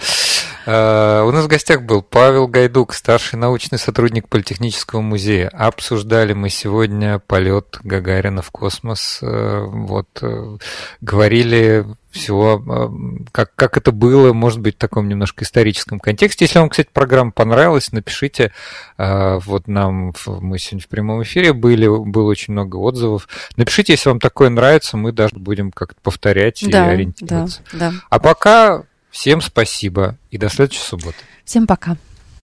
Uh, 0.66 1.26
у 1.26 1.32
нас 1.32 1.44
в 1.44 1.48
гостях 1.48 1.82
был 1.82 2.02
Павел 2.02 2.46
Гайдук, 2.46 2.92
старший 2.92 3.38
научный 3.38 3.78
сотрудник 3.78 4.28
Политехнического 4.28 5.00
музея. 5.00 5.48
Обсуждали 5.48 6.34
мы 6.34 6.50
сегодня 6.50 7.18
полет 7.18 7.78
Гагарина 7.82 8.42
в 8.42 8.50
космос. 8.50 9.20
Uh, 9.22 9.64
вот 9.66 10.08
uh, 10.20 10.61
говорили 11.00 11.86
всего, 12.11 12.90
как, 13.30 13.54
как 13.54 13.76
это 13.76 13.92
было, 13.92 14.32
может 14.32 14.58
быть, 14.58 14.74
в 14.74 14.78
таком 14.78 15.08
немножко 15.08 15.44
историческом 15.44 16.00
контексте. 16.00 16.44
Если 16.44 16.58
вам, 16.58 16.68
кстати, 16.68 16.88
программа 16.92 17.30
понравилась, 17.30 17.92
напишите. 17.92 18.50
Вот 18.98 19.68
нам, 19.68 20.12
мы 20.26 20.58
сегодня 20.58 20.84
в 20.84 20.88
прямом 20.88 21.22
эфире 21.22 21.52
были, 21.52 21.86
было 21.86 22.28
очень 22.28 22.52
много 22.52 22.78
отзывов. 22.78 23.28
Напишите, 23.56 23.92
если 23.92 24.08
вам 24.08 24.18
такое 24.18 24.50
нравится, 24.50 24.96
мы 24.96 25.12
даже 25.12 25.36
будем 25.36 25.70
как-то 25.70 26.00
повторять 26.02 26.64
да, 26.68 26.90
и 26.90 26.94
ориентироваться. 26.94 27.61
Да, 27.74 27.92
да. 27.92 27.92
А 28.11 28.18
пока 28.18 28.82
Всем 29.11 29.40
спасибо 29.40 30.16
и 30.30 30.38
до 30.38 30.48
следующей 30.48 30.82
субботы. 30.82 31.18
Всем 31.44 31.66
пока. 31.66 31.96